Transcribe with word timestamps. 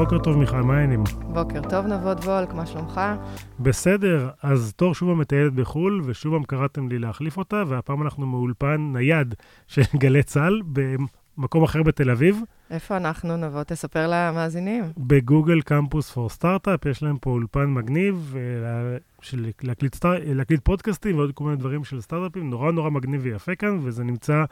בוקר 0.00 0.18
טוב, 0.18 0.36
מיכל, 0.36 0.62
מה 0.62 0.74
העניינים? 0.74 1.04
בוקר 1.22 1.60
טוב, 1.70 1.86
נבות 1.86 2.18
וולק, 2.18 2.52
מה 2.54 2.66
שלומך? 2.66 3.00
בסדר, 3.60 4.30
אז 4.42 4.72
תור 4.76 4.94
שובה 4.94 5.14
מטיילת 5.14 5.52
בחו"ל, 5.52 6.02
ושובם 6.04 6.44
קראתם 6.44 6.88
לי 6.88 6.98
להחליף 6.98 7.36
אותה, 7.36 7.62
והפעם 7.66 8.02
אנחנו 8.02 8.26
מאולפן 8.26 8.90
נייד 8.92 9.34
של 9.66 9.82
גלי 10.02 10.22
צה"ל 10.22 10.62
במקום 11.36 11.62
אחר 11.62 11.82
בתל 11.82 12.10
אביב. 12.10 12.40
איפה 12.70 12.96
אנחנו, 12.96 13.36
נבות? 13.36 13.66
תספר 13.66 14.06
למאזינים. 14.10 14.84
ב 14.98 15.07
Google 15.07 15.60
Campus 15.60 16.10
for 16.10 16.28
Startup, 16.28 16.86
יש 16.86 17.02
להם 17.02 17.18
פה 17.18 17.30
אולפן 17.30 17.66
מגניב, 17.66 18.34
אה, 18.36 18.96
של 19.20 19.50
להקליט, 19.62 19.94
סטאר... 19.94 20.14
להקליט 20.24 20.60
פודקאסטים 20.64 21.16
ועוד 21.16 21.32
כל 21.34 21.44
מיני 21.44 21.56
דברים 21.56 21.84
של 21.84 22.00
סטארט-אפים, 22.00 22.50
נורא 22.50 22.72
נורא 22.72 22.90
מגניב 22.90 23.20
ויפה 23.24 23.54
כאן, 23.54 23.78
וזה 23.82 24.04
נמצא 24.04 24.44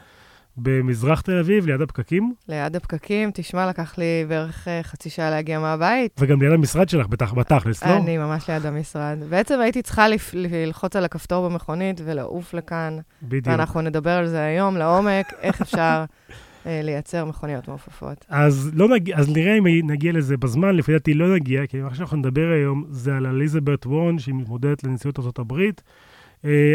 במזרח 0.57 1.21
תל 1.21 1.39
אביב, 1.39 1.67
ליד 1.67 1.81
הפקקים. 1.81 2.35
ליד 2.49 2.77
הפקקים, 2.77 3.31
תשמע, 3.35 3.69
לקח 3.69 3.99
לי 3.99 4.25
בערך 4.29 4.69
אה, 4.69 4.83
חצי 4.83 5.11
שעה 5.11 5.31
להגיע 5.31 5.59
מהבית. 5.59 6.15
וגם 6.19 6.43
ליד 6.43 6.53
המשרד 6.53 6.89
שלך, 6.89 7.07
בטח, 7.07 7.33
בתכלס, 7.33 7.85
לא? 7.85 7.97
אני 7.97 8.19
ממש 8.19 8.51
ליד 8.51 8.67
המשרד. 8.67 9.19
בעצם 9.29 9.61
הייתי 9.61 9.83
צריכה. 9.83 10.07
ללחוץ 10.33 10.97
על 10.97 11.05
הכפתור 11.05 11.49
במכונית 11.49 12.01
ולעוף 12.05 12.55
לכאן. 12.55 12.99
בדיוק. 13.23 13.47
ואנחנו 13.47 13.81
נדבר 13.81 14.11
על 14.11 14.27
זה 14.27 14.45
היום 14.45 14.77
לעומק, 14.77 15.33
איך 15.43 15.61
אפשר 15.61 16.05
אה, 16.67 16.81
לייצר 16.85 17.25
מכוניות 17.25 17.69
מעופפות. 17.69 18.25
אז, 18.29 18.71
לא 18.75 18.89
נגיע, 18.89 19.17
אז 19.17 19.29
נראה 19.29 19.59
אם 19.59 19.91
נגיע 19.91 20.13
לזה 20.13 20.37
בזמן, 20.37 20.77
לפי 20.77 20.93
דעתי 20.93 21.15
לא 21.15 21.35
נגיע, 21.35 21.67
כי 21.67 21.81
מה 21.81 21.95
שאנחנו 21.95 22.17
נדבר 22.17 22.51
היום 22.55 22.85
זה 22.91 23.17
על 23.17 23.27
אליזבת 23.27 23.87
וורן, 23.87 24.19
שהיא 24.19 24.35
מתמודדת 24.35 24.85
לנשיאות 24.85 25.19
ארה"ב, 25.19 25.53
אה, 25.53 25.69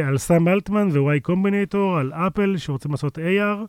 על 0.03 0.17
סאם 0.17 0.47
אלטמן 0.47 0.89
ו- 0.91 1.19
Y 1.21 1.27
Combinator, 1.27 1.97
על 1.97 2.13
אפל 2.13 2.57
שרוצים 2.57 2.91
לעשות 2.91 3.17
AR, 3.17 3.65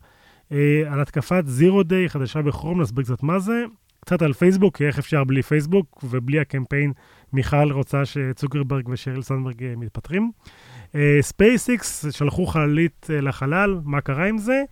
אה, 0.51 0.83
על 0.87 1.01
התקפת 1.01 1.43
zero 1.45 1.83
day 1.83 2.09
חדשה 2.09 2.41
בכרום, 2.41 2.81
נסביר 2.81 3.03
קצת 3.03 3.23
מה 3.23 3.39
זה, 3.39 3.63
קצת 3.99 4.21
על 4.21 4.33
פייסבוק, 4.33 4.81
איך 4.81 4.99
אפשר 4.99 5.23
בלי 5.23 5.41
פייסבוק, 5.41 6.03
ובלי 6.03 6.39
הקמפיין 6.39 6.91
מיכל 7.33 7.71
רוצה 7.71 8.05
שצוקרברג 8.05 8.89
ושריל 8.89 9.21
סנדברג 9.21 9.63
אה, 9.63 9.73
מתפטרים. 9.77 10.31
ספייסיקס, 11.21 12.05
שלחו 12.11 12.45
חללית 12.45 13.07
לחלל, 13.09 13.79
מה 13.83 14.01
קרה 14.01 14.25
עם 14.25 14.37
זה, 14.37 14.63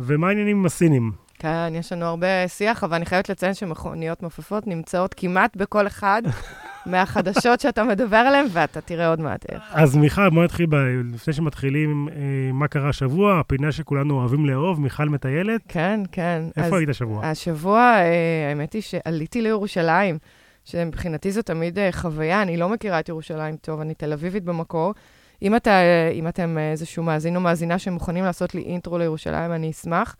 ומה 0.00 0.28
העניינים 0.28 0.58
עם 0.58 0.66
הסינים? 0.66 1.12
כן, 1.42 1.72
יש 1.74 1.92
לנו 1.92 2.04
הרבה 2.04 2.48
שיח, 2.48 2.84
אבל 2.84 2.94
אני 2.94 3.06
חייבת 3.06 3.28
לציין 3.28 3.54
שמכוניות 3.54 4.22
מעופפות 4.22 4.66
נמצאות 4.66 5.14
כמעט 5.14 5.56
בכל 5.56 5.86
אחד 5.86 6.22
מהחדשות 6.86 7.60
שאתה 7.60 7.84
מדבר 7.84 8.16
עליהן, 8.16 8.46
ואתה 8.52 8.80
תראה 8.80 9.08
עוד 9.08 9.20
מעט 9.20 9.46
איך. 9.50 9.62
אז 9.70 9.96
מיכל, 9.96 10.30
בוא 10.30 10.44
נתחיל, 10.44 10.66
ב... 10.66 10.74
לפני 11.14 11.32
שמתחילים, 11.32 12.08
אה, 12.08 12.52
מה 12.52 12.68
קרה 12.68 12.88
השבוע, 12.88 13.40
הפינה 13.40 13.72
שכולנו 13.72 14.14
אוהבים 14.14 14.46
לאהוב, 14.46 14.80
מיכל 14.80 15.08
מטיילת. 15.08 15.60
כן, 15.68 16.00
כן. 16.12 16.42
איפה 16.56 16.66
אז, 16.66 16.72
היית 16.72 16.88
השבוע? 16.88 17.26
השבוע, 17.26 17.80
אה, 17.80 18.48
האמת 18.48 18.72
היא 18.72 18.82
שעליתי 18.82 19.42
לירושלים, 19.42 20.18
שמבחינתי 20.64 21.32
זו 21.32 21.42
תמיד 21.42 21.78
אה, 21.78 21.92
חוויה, 21.92 22.42
אני 22.42 22.56
לא 22.56 22.68
מכירה 22.68 23.00
את 23.00 23.08
ירושלים 23.08 23.56
טוב, 23.56 23.80
אני 23.80 23.94
תל 23.94 24.12
אביבית 24.12 24.44
במקור. 24.44 24.94
אם, 25.42 25.56
אתה, 25.56 25.78
אם 26.12 26.28
אתם 26.28 26.58
איזשהו 26.58 27.02
מאזין 27.02 27.36
או 27.36 27.40
מאזינה 27.40 27.78
שמוכנים 27.78 28.24
לעשות 28.24 28.54
לי 28.54 28.62
אינטרו 28.62 28.98
לירושלים, 28.98 29.52
אני 29.52 29.70
אשמח. 29.70 30.16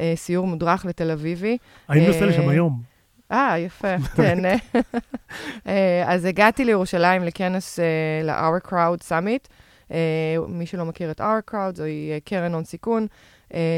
אה, 0.00 0.12
סיור 0.16 0.46
מודרך 0.46 0.84
לתל 0.84 1.10
אביבי. 1.10 1.58
אני 1.90 2.06
נוסע 2.06 2.26
לשם 2.26 2.48
היום. 2.48 2.82
אה, 3.32 3.58
יפה, 3.58 3.96
תהנה. 4.16 4.54
אה, 5.66 6.04
אז 6.06 6.24
הגעתי 6.24 6.64
לירושלים 6.64 7.22
לכנס 7.24 7.78
ל-Our 8.24 8.68
Crowd 8.68 9.08
Summit. 9.08 9.48
מי 10.48 10.66
שלא 10.66 10.84
מכיר 10.84 11.10
את 11.10 11.20
Our 11.20 11.52
Crowd, 11.52 11.74
זוהי 11.74 12.20
קרן 12.24 12.54
הון 12.54 12.64
סיכון, 12.64 13.06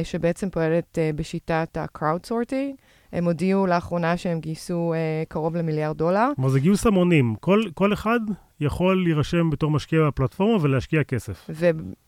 שבעצם 0.04 0.50
פועלת 0.50 0.98
בשיטת 1.14 1.76
ה-crowd 1.76 2.30
sorting. 2.30 2.76
הם 3.12 3.24
הודיעו 3.24 3.66
לאחרונה 3.66 4.16
שהם 4.16 4.40
גייסו 4.40 4.94
קרוב 5.28 5.56
למיליארד 5.56 5.96
דולר. 5.96 6.28
כלומר, 6.36 6.50
זה 6.50 6.60
גיוס 6.60 6.86
המונים. 6.86 7.34
כל, 7.40 7.62
כל 7.74 7.92
אחד 7.92 8.20
יכול 8.60 9.02
להירשם 9.02 9.50
בתור 9.50 9.70
משקיע 9.70 10.06
בפלטפורמה 10.06 10.64
ולהשקיע 10.64 11.04
כסף. 11.04 11.50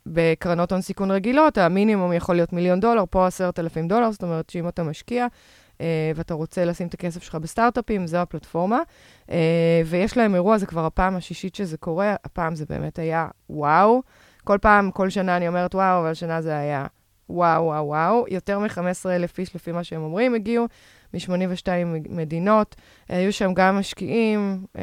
ובקרנות 0.06 0.72
הון 0.72 0.80
סיכון 0.80 1.10
רגילות, 1.10 1.58
המינימום 1.58 2.12
יכול 2.12 2.34
להיות 2.34 2.52
מיליון 2.52 2.80
דולר, 2.80 3.04
פה 3.10 3.26
עשרת 3.26 3.58
אלפים 3.58 3.88
דולר, 3.88 4.10
זאת 4.10 4.22
אומרת 4.22 4.50
שאם 4.50 4.68
אתה 4.68 4.82
משקיע 4.82 5.26
אה, 5.80 6.12
ואתה 6.14 6.34
רוצה 6.34 6.64
לשים 6.64 6.86
את 6.86 6.94
הכסף 6.94 7.22
שלך 7.22 7.34
בסטארט-אפים, 7.34 8.06
זו 8.06 8.16
הפלטפורמה. 8.16 8.78
אה, 9.30 9.82
ויש 9.86 10.16
להם 10.16 10.34
אירוע, 10.34 10.58
זה 10.58 10.66
כבר 10.66 10.86
הפעם 10.86 11.16
השישית 11.16 11.54
שזה 11.54 11.76
קורה, 11.76 12.14
הפעם 12.24 12.54
זה 12.54 12.64
באמת 12.68 12.98
היה 12.98 13.28
וואו. 13.50 14.02
כל 14.44 14.58
פעם, 14.60 14.90
כל 14.90 15.10
שנה 15.10 15.36
אני 15.36 15.48
אומרת 15.48 15.74
וואו, 15.74 16.00
אבל 16.00 16.10
השנה 16.10 16.42
זה 16.42 16.56
היה 16.58 16.86
וואו, 17.30 17.64
וואו, 17.64 17.86
וואו. 17.86 18.24
יותר 18.28 18.58
מ-15,000 18.58 19.38
איש, 19.38 19.54
לפי 19.54 19.72
מה 19.72 19.84
שהם 19.84 20.02
אומרים, 20.02 20.34
הגיעו. 20.34 20.66
מ-82 21.14 21.68
מדינות. 22.08 22.76
היו 23.08 23.32
שם 23.32 23.54
גם 23.54 23.78
משקיעים, 23.78 24.64
אה, 24.78 24.82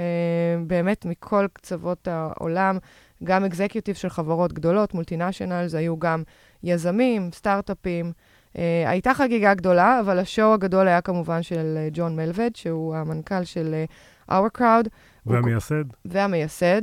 באמת 0.68 1.06
מכל 1.06 1.46
קצוות 1.54 2.08
העולם, 2.08 2.78
גם 3.24 3.46
אקזקיוטיב 3.46 3.96
של 3.96 4.10
חברות 4.10 4.54
גדולות, 4.54 4.94
מולטינשיונלס, 4.94 5.74
היו 5.74 6.00
גם 6.00 6.24
יזמים, 6.64 7.30
סטארט-אפים. 7.34 8.12
אה, 8.58 8.90
הייתה 8.90 9.14
חגיגה 9.14 9.54
גדולה, 9.54 10.00
אבל 10.00 10.20
השואו 10.20 10.54
הגדול 10.54 10.88
היה 10.88 11.02
כמובן 11.02 11.44
של 11.44 11.78
אה, 11.78 11.90
ג'ון 11.94 12.16
מלווד, 12.16 12.56
שהוא 12.56 12.96
המנכ"ל 12.96 13.44
של 13.44 13.84
Our 14.32 14.58
Crowd. 14.58 14.88
והמייסד. 15.26 15.76
הוא, 15.76 15.84
והמייסד. 16.06 16.82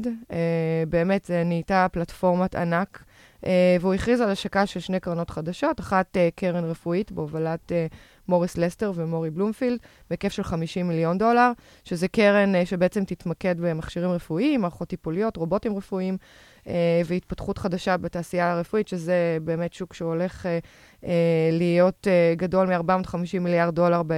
באמת, 0.89 1.31
נהייתה 1.45 1.87
פלטפורמת 1.93 2.55
ענק. 2.55 3.04
Uh, 3.45 3.47
והוא 3.81 3.95
הכריז 3.95 4.21
על 4.21 4.31
השקה 4.31 4.67
של 4.67 4.81
שני 4.81 5.01
קרנות 5.01 5.31
חדשות, 5.31 5.81
אחת 5.81 6.17
uh, 6.17 6.37
קרן 6.37 6.65
רפואית 6.65 7.13
בהובלת 7.13 7.73
uh, 7.73 7.95
מוריס 8.29 8.59
לסטר 8.59 8.93
ומורי 8.95 9.31
בלומפילד, 9.31 9.79
בהיקף 10.11 10.33
של 10.33 10.43
50 10.43 10.89
מיליון 10.89 11.19
דולר, 11.19 11.53
שזה 11.85 12.09
קרן 12.09 12.55
uh, 12.55 12.67
שבעצם 12.67 13.05
תתמקד 13.05 13.61
במכשירים 13.61 14.11
רפואיים, 14.11 14.61
מערכות 14.61 14.89
טיפוליות, 14.89 15.37
רובוטים 15.37 15.77
רפואיים, 15.77 16.17
Uh, 16.65 16.69
והתפתחות 17.07 17.59
חדשה 17.59 17.97
בתעשייה 17.97 18.53
הרפואית, 18.53 18.89
שזה 18.89 19.39
באמת 19.45 19.73
שוק 19.73 19.95
שהולך 19.95 20.47
uh, 20.47 21.07
להיות 21.53 22.07
גדול 22.37 22.67
מ-450 22.67 23.39
מיליארד 23.41 23.75
דולר 23.75 24.03
ב... 24.07 24.15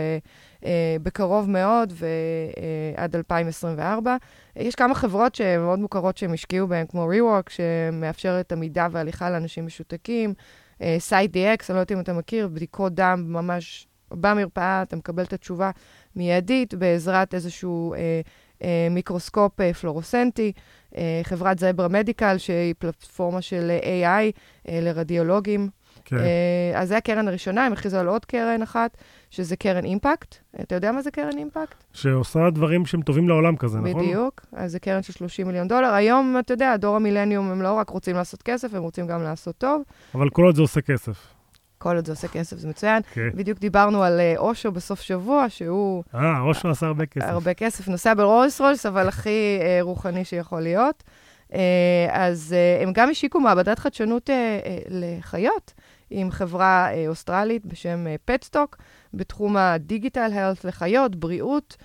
בקרוב 1.03 1.50
מאוד 1.50 1.93
ועד 1.97 3.15
uh, 3.15 3.19
2024. 3.19 4.17
יש 4.56 4.75
כמה 4.75 4.94
חברות 4.94 5.34
שהן 5.34 5.61
מאוד 5.61 5.78
מוכרות 5.78 6.17
שהן 6.17 6.34
השקיעו 6.34 6.69
בהן, 6.69 6.87
כמו 6.87 7.11
ReWalk, 7.12 7.50
שמאפשרת 7.50 8.53
עמידה 8.53 8.88
והליכה 8.91 9.31
לאנשים 9.31 9.67
משותקים, 9.67 10.34
Sight 10.98 11.37
uh, 11.37 11.38
DX, 11.38 11.65
אני 11.69 11.75
לא 11.75 11.81
יודעת 11.81 11.93
אם 11.93 12.00
אתה 12.00 12.12
מכיר, 12.12 12.49
בדיקות 12.49 12.94
דם 12.94 13.25
ממש 13.28 13.88
במרפאה, 14.11 14.83
אתה 14.83 14.97
מקבל 14.97 15.22
את 15.22 15.33
התשובה 15.33 15.71
מיידית 16.17 16.75
בעזרת 16.75 17.34
איזשהו 17.34 17.94
אה, 17.94 18.21
אה, 18.62 18.89
מיקרוסקופ 18.91 19.61
אה, 19.61 19.75
פלורוסנטי. 19.75 20.53
אה, 20.97 21.21
חברת 21.22 21.59
זברה 21.59 21.89
מדיקל, 21.89 22.39
שהיא 22.39 22.75
פלטפורמה 22.78 23.43
של 23.43 23.78
AI 23.83 24.05
אה, 24.69 24.81
לרדיולוגים. 24.83 25.69
כן. 26.05 26.17
אה, 26.17 26.81
אז 26.81 26.89
זו 26.89 26.94
הקרן 26.94 27.28
הראשונה, 27.28 27.67
הם 27.67 27.72
הכריזו 27.72 27.97
על 27.99 28.09
עוד 28.09 28.25
קרן 28.25 28.62
אחת, 28.62 28.97
שזה 29.31 29.56
קרן 29.56 29.84
אימפקט. 29.84 30.34
אתה 30.61 30.75
יודע 30.75 30.93
מה 30.93 31.03
זה 31.03 31.11
קרן 31.11 31.38
אימפקט? 31.38 31.84
שעושה 31.93 32.50
דברים 32.50 32.87
שהם 32.87 33.03
טובים 33.03 33.28
לעולם 33.28 33.56
כזה, 33.56 33.78
בדיוק. 33.78 33.97
נכון? 33.97 34.09
בדיוק. 34.09 34.47
אז 34.53 34.73
זה 34.73 34.78
קרן 34.78 35.03
של 35.03 35.12
30 35.12 35.47
מיליון 35.47 35.69
דולר. 35.69 35.88
היום, 35.94 36.37
אתה 36.38 36.53
יודע, 36.53 36.77
דור 36.77 36.97
המילניום, 36.97 37.50
הם 37.50 37.62
לא 37.62 37.73
רק 37.73 37.91
רוצים 37.91 38.17
לעשות 38.17 38.43
כסף, 38.43 38.75
הם 38.75 38.83
רוצים 38.83 39.06
גם 39.06 39.23
לעשות 39.23 39.59
טוב. 39.59 39.83
אבל 40.15 40.31
כל 40.31 40.44
עוד 40.44 40.55
זה 40.55 40.62
עושה 40.62 40.81
כסף. 40.81 41.35
כל 41.78 41.97
עוד 41.97 42.06
זה 42.06 42.12
עושה 42.12 42.28
כסף, 42.28 42.56
זה 42.56 42.69
מצוין. 42.69 43.03
Okay. 43.03 43.14
כן. 43.14 43.31
בדיוק 43.34 43.59
דיברנו 43.59 44.03
על 44.03 44.20
uh, 44.20 44.38
אושו 44.38 44.72
בסוף 44.72 45.00
שבוע, 45.00 45.47
שהוא... 45.48 46.04
אה, 46.14 46.41
אושו 46.41 46.70
עשה 46.70 46.87
הרבה 46.87 47.06
כסף. 47.06 47.26
הרבה 47.26 47.54
כסף, 47.54 47.88
נוסע 47.88 48.14
ברולס 48.14 48.60
רויס, 48.60 48.87
אבל 48.87 49.09
הכי 49.09 49.59
uh, 49.60 49.82
רוחני 49.82 50.25
שיכול 50.25 50.60
להיות. 50.60 51.03
Uh, 51.50 51.55
אז 52.11 52.55
הם 52.82 52.93
גם 52.93 53.11
השיקו 53.11 53.40
מעבדת 53.40 53.78
חדשנות 53.78 54.31
לחיות 54.88 55.73
עם 56.11 56.31
חברה 56.31 56.88
אוסטרלית 57.08 57.67
בשם 57.67 58.06
פטסטוק, 58.25 58.76
בתחום 59.14 59.56
הדיגיטל 59.56 60.31
הלט 60.32 60.64
לחיות, 60.64 61.17
בריאות, 61.17 61.76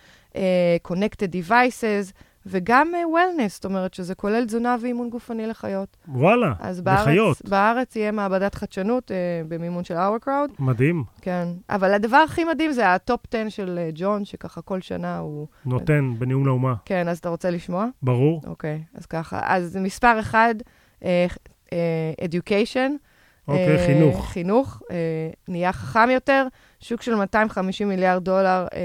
Connected 0.88 1.49
Devices, 1.49 2.13
וגם 2.45 2.91
uh, 2.93 3.15
wellness, 3.15 3.49
זאת 3.49 3.65
אומרת 3.65 3.93
שזה 3.93 4.15
כולל 4.15 4.45
תזונה 4.45 4.75
ואימון 4.81 5.09
גופני 5.09 5.47
לחיות. 5.47 5.97
וואלה, 6.07 6.53
אז 6.59 6.81
בארץ, 6.81 7.01
לחיות. 7.01 7.41
בארץ 7.49 7.95
יהיה 7.95 8.11
מעבדת 8.11 8.55
חדשנות 8.55 9.11
uh, 9.11 9.13
במימון 9.47 9.83
של 9.83 9.95
Our 9.95 10.25
Crowd. 10.27 10.51
מדהים. 10.59 11.03
כן, 11.21 11.47
אבל 11.69 11.93
הדבר 11.93 12.17
הכי 12.17 12.43
מדהים 12.43 12.71
זה 12.71 12.93
ה 12.93 13.00
top 13.00 13.21
10 13.33 13.49
של 13.49 13.79
uh, 13.79 13.91
ג'ון, 13.95 14.25
שככה 14.25 14.61
כל 14.61 14.81
שנה 14.81 15.17
הוא... 15.17 15.47
נותן 15.65 16.13
בנאום 16.19 16.45
לאומה. 16.45 16.73
כן, 16.85 17.07
אז 17.07 17.17
אתה 17.17 17.29
רוצה 17.29 17.49
לשמוע? 17.49 17.85
ברור. 18.01 18.41
אוקיי, 18.47 18.83
אז 18.95 19.05
ככה. 19.05 19.39
אז 19.43 19.77
מספר 19.81 20.19
אחד, 20.19 20.55
uh, 20.99 21.03
uh, 21.65 21.71
education. 22.21 22.91
אוקיי, 23.47 23.75
uh, 23.75 23.88
חינוך. 23.88 24.25
חינוך, 24.29 24.81
uh, 24.81 24.91
נהיה 25.47 25.73
חכם 25.73 26.09
יותר, 26.09 26.47
שוק 26.79 27.01
של 27.01 27.15
250 27.15 27.89
מיליארד 27.89 28.23
דולר. 28.23 28.67
Uh, 28.71 28.75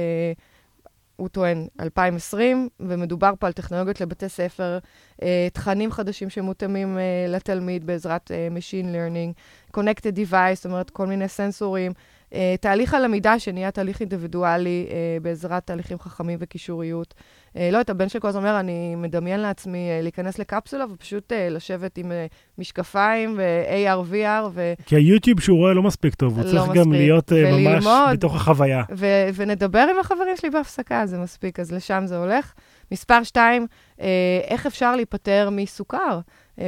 הוא 1.17 1.29
טוען 1.29 1.67
2020, 1.81 2.69
ומדובר 2.81 3.33
פה 3.39 3.47
על 3.47 3.53
טכנולוגיות 3.53 4.01
לבתי 4.01 4.29
ספר, 4.29 4.79
אה, 5.23 5.49
תכנים 5.53 5.91
חדשים 5.91 6.31
שמותאמים 6.31 6.99
אה, 6.99 7.03
לתלמיד 7.29 7.87
בעזרת 7.87 8.31
אה, 8.31 8.49
Machine 8.57 8.87
Learning, 8.87 9.41
Connected 9.77 10.31
Device, 10.31 10.55
זאת 10.55 10.67
אומרת, 10.67 10.91
כל 10.91 11.07
מיני 11.07 11.29
סנסורים, 11.29 11.93
אה, 12.33 12.55
תהליך 12.61 12.95
הלמידה 12.95 13.39
שנהיה 13.39 13.71
תהליך 13.71 14.01
אינדיבידואלי 14.01 14.87
אה, 14.91 15.19
בעזרת 15.23 15.67
תהליכים 15.67 15.99
חכמים 15.99 16.39
וקישוריות. 16.41 17.15
אה, 17.57 17.69
לא 17.71 17.77
יודעת, 17.77 17.91
הבן 17.91 18.09
שלי 18.09 18.21
כל 18.21 18.29
הזמן 18.29 18.43
אומר, 18.43 18.61
אני 18.61 18.95
מדמיין 18.95 19.41
לעצמי 19.41 19.91
אה, 19.91 20.01
להיכנס 20.03 20.39
לקפסולה 20.39 20.85
ופשוט 20.93 21.33
אה, 21.33 21.49
לשבת 21.49 21.99
עם 21.99 22.13
משקפיים 22.59 23.35
ו-AR, 23.37 24.13
VR, 24.13 24.49
ו... 24.53 24.73
כי 24.87 24.97
היוטיוב 24.97 25.41
שהוא 25.41 25.59
רואה 25.59 25.75
לא 25.75 25.83
מספיק 25.83 26.15
טוב, 26.15 26.37
הוא 26.39 26.45
לא 26.45 26.51
צריך 26.51 26.63
מספיק. 26.63 26.77
גם 26.77 26.93
להיות 26.93 27.33
אה, 27.33 27.53
ממש 27.53 27.87
וללמוד. 27.87 28.17
בתוך 28.17 28.37
החוויה. 28.37 28.83
ו- 28.97 29.29
ונדבר 29.35 29.87
עם 29.91 30.01
החברים 30.01 30.37
שלי 30.37 30.51
בהפסקה, 30.51 31.07
זה 31.07 31.19
מספיק, 31.19 31.61
אז 31.61 31.73
לשם 31.73 32.03
זה 32.07 32.17
הולך. 32.19 32.53
מספר 32.93 33.23
שתיים, 33.23 33.67
אה, 34.01 34.07
איך 34.49 34.67
אפשר 34.67 34.97
להיפטר 34.97 35.49
מסוכר? 35.53 36.21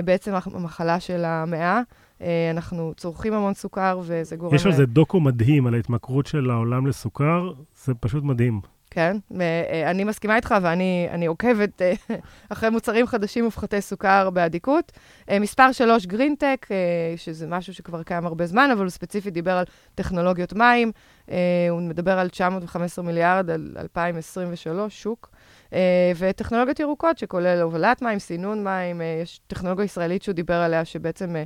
בעצם 0.04 0.32
המחלה 0.54 1.00
של 1.00 1.24
המאה. 1.24 1.80
אה, 2.22 2.50
אנחנו 2.50 2.92
צורכים 2.96 3.32
המון 3.32 3.54
סוכר, 3.54 4.00
וזה 4.02 4.36
גורם... 4.36 4.54
יש 4.54 4.66
על 4.66 4.72
זה 4.72 4.86
דוקו 4.86 5.20
מדהים 5.20 5.66
על 5.66 5.74
ההתמכרות 5.74 6.26
של 6.26 6.50
העולם 6.50 6.86
לסוכר, 6.86 7.52
זה 7.84 7.94
פשוט 7.94 8.24
מדהים. 8.24 8.60
כן, 8.98 9.16
אה, 9.40 9.90
אני 9.90 10.04
מסכימה 10.04 10.36
איתך, 10.36 10.54
ואני 10.62 11.08
אני 11.10 11.26
עוקבת 11.26 11.82
אה, 11.82 11.92
אחרי 12.52 12.70
מוצרים 12.70 13.06
חדשים 13.06 13.44
מופחתי 13.44 13.80
סוכר 13.80 14.30
באדיקות. 14.30 14.92
אה, 15.30 15.38
מספר 15.38 15.72
שלוש, 15.72 16.06
גרינטק, 16.06 16.66
שזה 17.16 17.46
משהו 17.46 17.74
שכבר 17.74 18.02
קיים 18.02 18.26
הרבה 18.26 18.46
זמן, 18.46 18.70
אבל 18.72 18.82
הוא 18.82 18.90
ספציפית 18.90 19.34
דיבר 19.34 19.52
על 19.52 19.64
טכנולוגיות 19.94 20.52
מים. 20.52 20.92
הוא 21.70 21.80
מדבר 21.80 22.18
על 22.18 22.28
915 22.28 23.04
מיליארד, 23.04 23.50
על 23.50 23.76
2023, 23.78 25.02
שוק. 25.02 25.30
וטכנולוגיות 26.16 26.80
ירוקות, 26.80 27.18
שכולל 27.18 27.60
הובלת 27.60 28.02
מים, 28.02 28.18
סינון 28.18 28.64
מים. 28.64 29.02
יש 29.22 29.40
טכנולוגיה 29.46 29.84
ישראלית 29.84 30.22
שהוא 30.22 30.34
דיבר 30.34 30.54
עליה, 30.54 30.84
שבעצם 30.84 31.36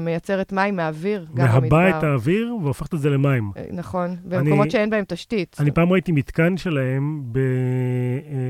מייצרת 0.00 0.52
מים 0.52 0.76
מהאוויר, 0.76 1.26
גם 1.34 1.46
במדבר. 1.46 1.60
מהבה 1.60 1.98
את 1.98 2.04
האוויר 2.04 2.54
והופכת 2.62 2.94
את 2.94 3.00
זה 3.00 3.10
למים. 3.10 3.52
אה, 3.56 3.64
נכון, 3.72 4.16
במקומות 4.24 4.70
שאין 4.70 4.90
בהם 4.90 5.04
תשתית. 5.08 5.56
אני 5.60 5.70
פעם 5.70 5.92
ראיתי 5.92 6.12
מתקן 6.12 6.56
שלהם 6.56 7.22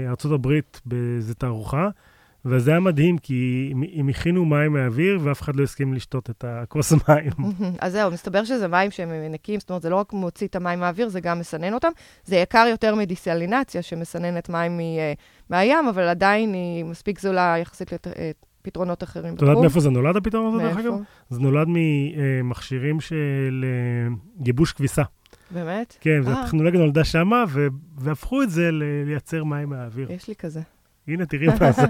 בארצות 0.07 0.33
הברית 0.33 0.81
באיזו 0.87 1.35
תערוכה, 1.35 1.89
וזה 2.45 2.71
היה 2.71 2.81
מדהים, 2.81 3.19
כי 3.19 3.73
הם- 3.97 4.09
הכינו 4.09 4.45
מים 4.45 4.73
מהאוויר, 4.73 5.19
ואף 5.23 5.43
אחד 5.43 5.57
לא 5.57 5.63
הסכים 5.63 5.95
לשתות 5.95 6.31
את 6.31 6.45
הכוס 6.49 6.93
מים. 7.09 7.31
אז 7.81 7.93
זהו, 7.93 8.11
מסתבר 8.11 8.45
שזה 8.45 8.69
מים 8.69 8.91
שהם 8.91 9.11
נקיים, 9.31 9.61
זאת 9.61 9.71
אומרת, 9.71 9.83
זה 9.83 9.91
לא 9.91 9.97
רק 9.97 10.13
מוציא 10.13 10.47
את 10.47 10.57
המים 10.57 10.81
מהאוויר, 10.81 11.09
זה 11.09 11.21
גם 11.21 11.39
מסנן 11.39 11.75
אותם. 11.75 11.89
זה 12.25 12.37
יקר 12.37 12.67
יותר 12.71 12.95
מדיסלינציה, 12.95 13.83
שמסננת 13.83 14.49
מים 14.49 14.77
מ, 14.77 14.81
אה, 14.81 15.13
מהים, 15.51 15.89
אבל 15.89 16.03
עדיין 16.09 16.53
היא 16.53 16.85
מספיק 16.85 17.21
זולה 17.21 17.55
יחסית 17.61 17.93
לפתרונות 18.69 19.03
אחרים 19.03 19.35
את 19.35 19.41
יודעת 19.41 19.51
בתחום. 19.51 19.63
מאיפה 19.63 19.81
זה 19.81 19.91
נולד 19.91 20.17
הפתרון 20.17 20.55
הזה, 20.55 20.69
דרך 20.69 20.79
אגב? 20.79 20.95
זה 21.31 21.41
נולד 21.41 21.67
ממכשירים 21.69 23.01
של 23.01 23.65
אה, 23.65 24.15
ייבוש 24.47 24.73
כביסה. 24.73 25.03
באמת? 25.51 25.97
כן, 26.01 26.21
אה. 26.27 26.43
הטכנולוגיה 26.43 26.81
נולדה 26.81 27.05
שמה, 27.05 27.45
והפכו 27.99 28.43
את 28.43 28.51
זה 28.51 28.71
לייצר 29.07 29.45
מים 29.45 29.69
מהאוויר. 29.69 30.13
יש 30.13 30.29
לי 30.29 30.35
כזה. 30.35 30.61
הנה, 31.09 31.27
תראי 31.27 31.47
מה 31.47 31.73
זה. 31.73 31.83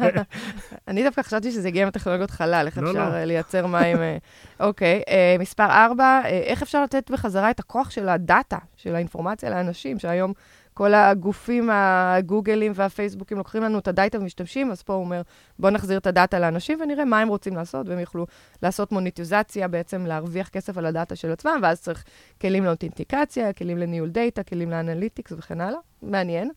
אני 0.88 1.02
דווקא 1.02 1.22
חשבתי 1.22 1.52
שזה 1.52 1.68
הגיע 1.68 1.86
מטכנולוגיות 1.86 2.30
חלל, 2.30 2.66
איך 2.66 2.78
לא, 2.78 2.90
אפשר 2.90 3.08
לא. 3.10 3.14
אה, 3.14 3.24
לייצר 3.24 3.66
מים. 3.66 3.96
אה, 3.96 4.16
אוקיי, 4.60 5.02
אה, 5.08 5.36
מספר 5.38 5.64
ארבע, 5.64 6.20
אה, 6.24 6.28
איך 6.28 6.62
אפשר 6.62 6.82
לתת 6.82 7.10
בחזרה 7.10 7.50
את 7.50 7.60
הכוח 7.60 7.90
של 7.90 8.08
ה 8.08 8.17
data, 8.17 8.58
של 8.76 8.94
האינפורמציה 8.94 9.50
לאנשים, 9.50 9.98
שהיום 9.98 10.32
כל 10.78 10.94
הגופים, 10.94 11.70
הגוגלים 11.72 12.72
והפייסבוקים 12.74 13.38
לוקחים 13.38 13.62
לנו 13.62 13.78
את 13.78 13.88
ה 13.88 13.94
data 13.94 14.18
ומשתמשים, 14.18 14.70
אז 14.70 14.82
פה 14.82 14.92
הוא 14.92 15.04
אומר, 15.04 15.22
בואו 15.58 15.72
נחזיר 15.72 15.98
את 15.98 16.06
ה 16.06 16.13
data 16.13 16.38
לאנשים 16.38 16.80
ונראה 16.80 17.04
מה 17.04 17.20
הם 17.20 17.28
רוצים 17.28 17.56
לעשות, 17.56 17.88
והם 17.88 17.98
יוכלו 17.98 18.26
לעשות 18.62 18.92
מונטיזציה, 18.92 19.68
בעצם 19.68 20.06
להרוויח 20.06 20.48
כסף 20.48 20.78
על 20.78 20.86
ה 20.86 20.92
data 20.92 21.16
של 21.16 21.32
עצמם, 21.32 21.60
ואז 21.62 21.80
צריך 21.80 22.04
כלים 22.40 22.64
לאותנטיקציה, 22.64 23.52
כלים 23.52 23.78
לניהול 23.78 24.08
data, 24.08 24.42
כלים 24.42 24.70
ל 24.70 24.76
analytics 24.76 25.32
וכן 25.32 25.60
הלאה. 25.60 25.80
מעניין. 26.02 26.50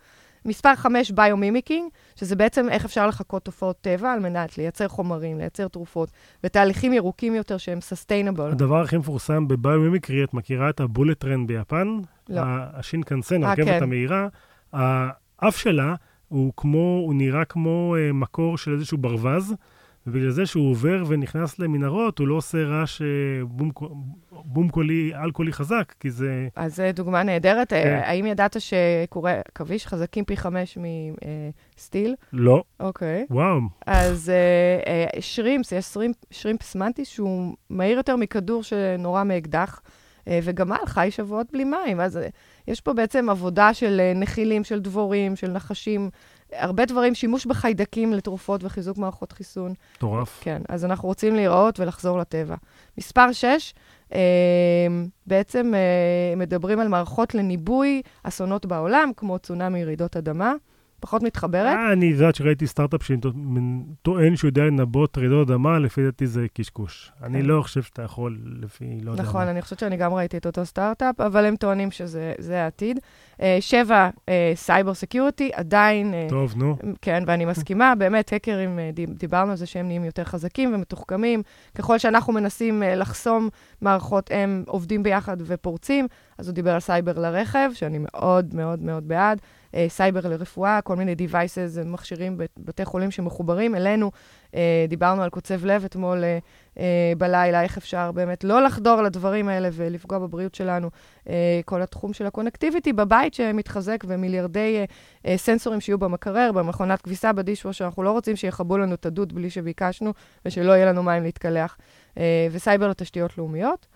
מספר 0.46 0.76
5, 0.76 1.12
biomimicking, 1.12 1.90
שזה 2.16 2.36
בעצם 2.36 2.70
איך 2.70 2.86
אפשר 2.86 3.08
לחקות 3.08 3.46
תופעות 3.46 3.78
טבע 3.82 4.12
על 4.12 4.20
מנת 4.20 4.58
לייצר 4.58 4.88
חומרים, 4.88 5.38
לייצר 5.38 5.68
תרופות, 5.68 6.12
ותהליכים 6.44 6.94
ירוקים 6.94 7.36
יותר 7.36 7.58
שהם 7.58 7.82
סוסטיינבל. 7.82 8.52
הדבר 8.52 8.82
הכי 8.82 8.98
מפורסם 8.98 9.48
בביומימיקרי, 9.48 10.24
את 10.24 10.34
מכירה 10.34 10.70
את 10.70 10.80
הבולט 10.80 11.20
טרן 11.20 11.48
ביפן? 11.48 11.98
לא. 12.30 12.42
השינקנסן, 12.74 13.44
אה, 13.44 13.50
הרכבת 13.50 13.68
כן. 13.68 13.84
המהירה, 13.84 14.28
האף 14.74 15.58
שלה 15.58 15.96
הוא 16.28 16.54
כמו, 16.58 17.02
הוא 17.06 17.14
נראה 17.14 17.46
כמו 17.46 17.96
אה, 18.00 18.14
מקור 18.14 18.58
של 18.58 18.74
איזשהו 18.74 18.98
ברווז, 18.98 19.56
ובגלל 20.08 20.30
זה 20.30 20.46
שהוא 20.46 20.72
עובר 20.72 21.04
ונכנס 21.08 21.60
למנהרות, 21.60 22.20
הוא 22.20 22.28
לא 22.28 22.36
עושה 22.36 22.58
רעש 22.64 23.02
אה, 23.02 23.08
בום, 23.46 23.72
בום 24.32 24.70
קולי, 24.70 25.12
על-קולי 25.16 25.54
חזק, 25.54 25.94
כי 26.00 26.12
זה... 26.12 26.48
אז 26.56 26.76
זו 26.76 26.84
דוגמה 26.94 27.24
נהדרת. 27.24 27.70
כן. 27.70 27.76
אה, 27.76 28.10
האם 28.10 28.26
ידעת 28.26 28.56
שקורי 28.60 29.32
עכביש 29.32 29.88
חזקים 29.88 30.26
פי 30.26 30.38
חמש 30.38 30.78
מסטיל? 31.78 32.16
לא, 32.34 32.64
אוקיי. 32.80 33.26
וואו, 33.30 33.60
אז 33.88 34.30
אה, 34.30 34.94
אה, 34.94 35.22
שרימפס, 35.22 35.72
יש 35.72 35.86
שרימפ, 35.86 36.16
שרימפס 36.32 36.76
מנטיס 36.76 37.10
שהוא 37.10 37.56
מהיר 37.70 37.98
יותר 37.98 38.16
מכדור 38.16 38.64
שנורה 38.64 39.24
מאקדח, 39.24 39.82
אה, 40.28 40.40
וגמל 40.44 40.86
חי 40.86 41.08
שבועות 41.12 41.48
בלי 41.52 41.64
מים. 41.64 42.00
אז 42.00 42.18
אה, 42.18 42.28
יש 42.68 42.82
פה 42.82 42.94
בעצם 42.94 43.30
עבודה 43.30 43.74
של 43.74 44.00
אה, 44.00 44.14
נחילים, 44.16 44.64
של 44.64 44.80
דבורים, 44.80 45.36
של 45.36 45.52
נחשים, 45.52 46.10
הרבה 46.52 46.86
דברים, 46.86 47.16
שימוש 47.16 47.46
בחיידקים 47.46 48.14
לתרופות 48.14 48.64
וחיזוק 48.64 48.98
מערכות 48.98 49.32
חיסון. 49.32 49.74
מטורף. 49.96 50.40
כן, 50.44 50.62
אז 50.70 50.86
אנחנו 50.86 51.08
רוצים 51.08 51.36
להיראות 51.36 51.80
ולחזור 51.80 52.18
לטבע. 52.18 52.56
מספר 52.98 53.32
6, 53.32 53.74
אה, 54.14 54.20
בעצם 55.28 55.74
אה, 55.76 56.36
מדברים 56.38 56.80
על 56.80 56.88
מערכות 56.88 57.36
לניבוי 57.36 58.02
אסונות 58.24 58.66
בעולם, 58.66 59.12
כמו 59.18 59.40
צונאמי, 59.40 59.86
רעידות 59.86 60.18
אדמה. 60.18 60.54
פחות 61.02 61.24
מתחברת. 61.24 61.76
אה, 61.76 61.94
אני 61.94 62.06
יודעת 62.06 62.36
שראיתי 62.36 62.68
סטארט-אפ 62.68 63.02
שטוען 63.04 64.36
שהוא 64.36 64.48
יודע 64.48 64.64
לנבא 64.64 65.18
רעידות 65.18 65.50
אדמה, 65.50 65.80
לפי 65.80 66.04
דעתי 66.04 66.28
זה 66.28 66.46
קשקוש. 66.54 67.12
אני 67.24 67.40
כן. 67.42 67.46
לא 67.46 67.62
חושב 67.62 67.82
שאתה 67.82 68.02
יכול, 68.02 68.38
לפי 68.62 68.86
לא 69.04 69.12
יודע 69.12 69.24
נכון, 69.24 69.44
מה. 69.46 69.52
אני 69.52 69.62
חושבת 69.62 69.80
שאני 69.80 69.98
גם 69.98 70.14
ראיתי 70.14 70.38
את 70.38 70.46
אותו 70.46 70.66
סטארט-אפ, 70.66 71.22
אבל 71.22 71.46
הם 71.46 71.56
טוענים 71.56 71.92
שזה 71.92 72.34
זה 72.38 72.64
העתיד. 72.64 73.00
אה, 73.42 73.58
שבע, 73.60 74.10
cyber 74.56 74.94
security, 74.94 75.52
עדיין... 75.54 76.14
אה, 76.14 76.26
טוב, 76.30 76.54
נו. 76.58 76.76
כן, 77.02 77.24
ואני 77.28 77.46
מסכימה, 77.46 77.94
באמת, 78.00 78.34
האקרים, 78.34 78.80
אה, 78.80 78.90
דיב- 78.94 79.14
דיברנו 79.18 79.52
על 79.52 79.58
זה 79.58 79.66
שהם 79.66 79.86
נהיים 79.88 80.06
יותר 80.06 80.24
חזקים 80.24 80.74
ומתוחכמים. 80.74 81.42
ככל 81.76 81.98
שאנחנו 81.98 82.34
מנסים 82.34 82.84
אה, 82.84 82.96
לחסום 82.96 83.50
מערכות, 83.82 84.30
הם 84.34 84.64
עובדים 84.68 85.04
ביחד 85.04 85.38
ופורצים. 85.40 86.08
אז 86.38 86.48
הוא 86.48 86.54
דיבר 86.56 86.72
על 86.74 86.80
סייבר 86.80 87.20
לרכב, 87.20 87.70
שאני 87.74 87.98
מאוד 88.02 88.56
מאוד 88.56 88.82
מאוד 88.82 89.08
בעד. 89.08 89.42
אה, 89.76 89.86
סייבר 89.90 90.30
לרפואה, 90.30 90.80
כל 90.82 90.96
מיני 90.96 91.16
devices, 91.16 91.86
מכשירים 91.86 92.38
בבתי 92.38 92.86
חולים 92.86 93.12
שמחוברים 93.12 93.76
אלינו. 93.76 94.12
אה, 94.56 94.86
דיברנו 94.90 95.24
על 95.24 95.30
קוצב 95.30 95.66
לב 95.66 95.86
אתמול 95.86 96.24
אה, 96.24 96.40
אה, 96.80 97.14
בלילה, 97.18 97.64
איך 97.64 97.78
אפשר 97.78 98.12
באמת 98.12 98.44
לא 98.44 98.64
לחדור 98.64 99.02
לדברים 99.02 99.48
האלה 99.48 99.70
ולפגוע 99.74 100.20
בבריאות 100.20 100.56
שלנו. 100.56 100.90
אה, 101.30 101.60
כל 101.66 101.82
התחום 101.82 102.14
של 102.14 102.26
ה 102.26 102.31
connectivity 102.31 102.94
בבית 102.94 103.34
שמתחזק 103.34 104.04
ומיליארדי 104.08 104.78
אה, 104.78 104.86
אה, 105.26 105.38
סנסורים 105.38 105.82
שיהיו 105.82 105.98
במקרר, 105.98 106.52
במכונת 106.52 107.02
כביסה, 107.02 107.34
ב 107.34 107.37
dishwasher, 107.37 107.74
שאנחנו 107.74 108.04
לא 108.04 108.12
רוצים 108.12 108.36
שיכבו 108.36 108.78
לנו 108.78 108.94
את 108.94 109.06
הדוד 109.06 109.34
בלי 109.34 109.50
שביקשנו 109.50 110.14
ושלא 110.46 110.72
יהיה 110.72 110.86
לנו 110.86 111.04
מים 111.04 111.24
להתקלח. 111.24 111.78
אה, 112.18 112.48
וסייבר 112.52 112.88
לתשתיות 112.88 113.38
לאומיות. 113.38 113.88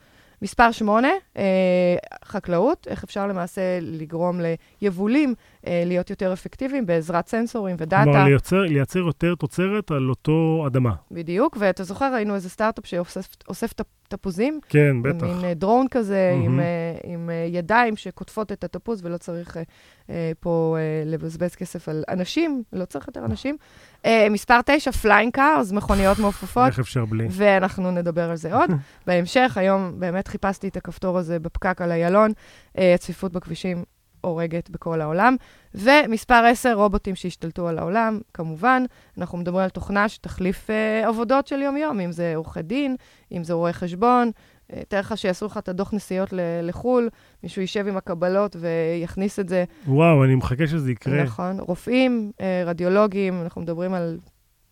מספר 0.42 0.72
שמונה, 0.72 1.12
אה, 1.38 1.96
חקלאות, 2.26 2.88
איך 2.90 3.04
אפשר 3.04 3.28
למעשה 3.28 3.62
לגרום 3.82 4.40
ליבולים 4.82 5.30
אה, 5.30 5.36
להיות 5.86 6.10
יותר 6.10 6.34
אפקטיביים 6.34 6.86
בעזרת 6.86 7.28
סנסורים 7.28 7.76
ודאטה. 7.80 8.04
כלומר, 8.04 8.24
לייצר, 8.26 8.62
לייצר 8.62 9.00
יותר 9.00 9.36
תוצרת 9.36 9.92
על 9.92 10.10
אותו 10.10 10.64
אדמה. 10.68 10.92
בדיוק, 11.12 11.58
ואתה 11.60 11.84
זוכר, 11.84 12.14
ראינו 12.14 12.36
איזה 12.36 12.50
סטארט-אפ 12.50 12.86
שאוסף 12.86 13.28
אוסף 13.48 13.74
תפ- 13.74 13.84
תפוזים, 14.08 14.60
כן, 14.70 15.02
בטח. 15.02 15.24
מין 15.26 15.44
אה, 15.46 15.54
דרון 15.54 15.86
כזה, 15.92 16.32
מהמם. 16.36 16.46
עם, 16.46 16.60
אה, 16.60 16.66
עם 17.04 17.30
אה, 17.30 17.48
ידיים 17.50 17.96
שקוטפות 17.96 18.52
את 18.52 18.64
התפוז, 18.64 19.06
ולא 19.06 19.18
צריך 19.18 19.58
אה, 19.58 19.64
אה, 20.10 20.32
פה 20.40 20.76
אה, 20.80 21.12
לבזבז 21.12 21.56
כסף 21.56 21.90
על 21.90 22.04
אנשים, 22.10 22.64
לא 22.74 22.86
צריך 22.86 23.08
יותר 23.08 23.26
אנשים. 23.26 23.58
אה, 24.06 24.28
מספר 24.32 24.60
תשע, 24.66 24.92
flying 24.92 25.34
cars, 25.34 25.72
מכוניות 25.72 26.20
מעופפות. 26.20 26.68
איך 26.68 26.80
אפשר 26.80 27.06
בלי? 27.06 27.28
ואנחנו 27.32 27.92
נדבר 27.92 28.30
על 28.30 28.36
זה 28.36 28.56
עוד. 28.56 28.70
בהמשך, 29.08 29.54
היום 29.58 30.00
באמת 30.00 30.28
חיפשתי 30.28 30.68
את 30.68 30.78
הכפתור 30.78 31.18
הזה 31.18 31.40
בפקק 31.40 31.82
על 31.82 31.92
איילון. 31.92 32.32
אה, 32.78 32.94
הצפיפות 32.94 33.32
בכבישים 33.32 33.84
הורגת 34.26 34.70
בכל 34.70 35.02
העולם. 35.02 35.36
ומספר 35.76 36.46
10, 36.52 36.74
רובוטים 36.74 37.16
שהשתלטו 37.16 37.68
על 37.68 37.80
העולם, 37.80 38.20
כמובן. 38.34 38.84
אנחנו 39.18 39.38
מדברים 39.38 39.64
על 39.64 39.70
תוכנה 39.70 40.10
שתחליף 40.10 40.70
אה, 40.70 41.08
עבודות 41.08 41.48
של 41.48 41.62
יום-יום, 41.62 42.00
אם 42.00 42.12
זה 42.12 42.34
עורכי 42.36 42.62
דין, 42.62 42.96
אם 43.32 43.44
זה 43.44 43.54
רואי 43.54 43.74
חשבון. 43.74 44.32
אה, 44.74 44.82
תאר 44.88 45.00
לך 45.00 45.18
שיעשו 45.18 45.46
לך 45.46 45.58
את 45.58 45.70
הדוח 45.70 45.94
נסיעות 45.94 46.34
לחו"ל, 46.64 47.10
מישהו 47.44 47.62
יישב 47.62 47.88
עם 47.88 47.98
הקבלות 47.98 48.56
ויכניס 48.60 49.40
את 49.40 49.50
זה. 49.50 49.64
וואו, 49.88 50.24
אני 50.24 50.36
מחכה 50.36 50.68
שזה 50.68 50.92
יקרה. 50.92 51.24
נכון. 51.24 51.60
רופאים, 51.60 52.32
אה, 52.42 52.64
רדיולוגים, 52.66 53.42
אנחנו 53.42 53.62
מדברים 53.62 53.94
על 53.94 54.18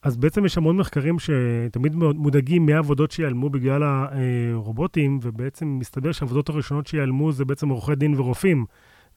אז 0.04 0.18
בעצם 0.18 0.46
יש 0.46 0.58
המון 0.58 0.78
מחקרים 0.78 1.18
שתמיד 1.20 1.96
מודאגים 1.96 2.66
מהעבודות 2.66 3.12
שיעלמו 3.12 3.50
בגלל 3.50 3.84
הרובוטים, 3.84 5.20
ובעצם 5.22 5.78
מסתבר 5.80 6.12
שהעבודות 6.12 6.50
הראשונות 6.50 6.88
שיעלמו 6.88 7.32
זה 7.32 7.46
בעצם 7.46 7.70
עורכי 7.70 7.96
דין 7.96 8.20
ורופאים. 8.20 8.66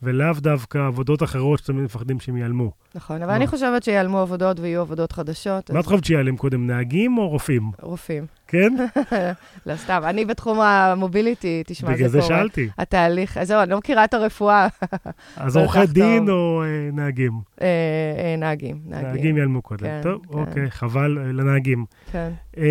ולאו 0.02 0.32
דווקא 0.38 0.78
עבודות 0.86 1.22
אחרות 1.22 1.58
שתמיד 1.58 1.84
מפחדים 1.84 2.20
שהם 2.20 2.36
ייעלמו. 2.36 2.72
נכון, 2.94 3.22
אבל 3.22 3.32
אני 3.32 3.46
חושבת 3.46 3.82
שיעלמו 3.82 4.18
עבודות 4.18 4.60
ויהיו 4.60 4.80
עבודות 4.80 5.12
חדשות. 5.12 5.70
מה 5.70 5.80
את 5.80 5.86
חושבת 5.86 6.04
שיעלם 6.04 6.36
קודם, 6.36 6.66
נהגים 6.66 7.18
או 7.18 7.28
רופאים? 7.28 7.70
רופאים. 7.82 8.26
כן? 8.46 8.72
לא, 9.66 9.76
סתם, 9.76 10.00
אני 10.04 10.24
בתחום 10.24 10.60
המוביליטי, 10.60 11.62
תשמע, 11.66 11.88
זה 11.88 11.96
קורה. 11.96 12.08
בגלל 12.08 12.20
זה 12.20 12.22
שאלתי. 12.22 12.68
התהליך, 12.78 13.42
זהו, 13.42 13.62
אני 13.62 13.70
לא 13.70 13.78
מכירה 13.78 14.04
את 14.04 14.14
הרפואה. 14.14 14.68
אז 15.36 15.56
עורכי 15.56 15.86
דין 15.86 16.28
או 16.28 16.62
אה, 16.62 16.90
נהגים? 16.92 17.40
אה, 17.62 18.34
נהגים, 18.38 18.80
נהגים. 18.86 19.08
נהגים 19.08 19.36
ייעלמו 19.36 19.62
קודם. 19.62 19.86
כן, 19.86 20.00
טוב, 20.02 20.22
כן. 20.26 20.38
אוקיי, 20.38 20.70
חבל 20.70 21.18
אה, 21.18 21.32
לנהגים. 21.32 21.84
כן. 22.12 22.32
אמ, 22.56 22.62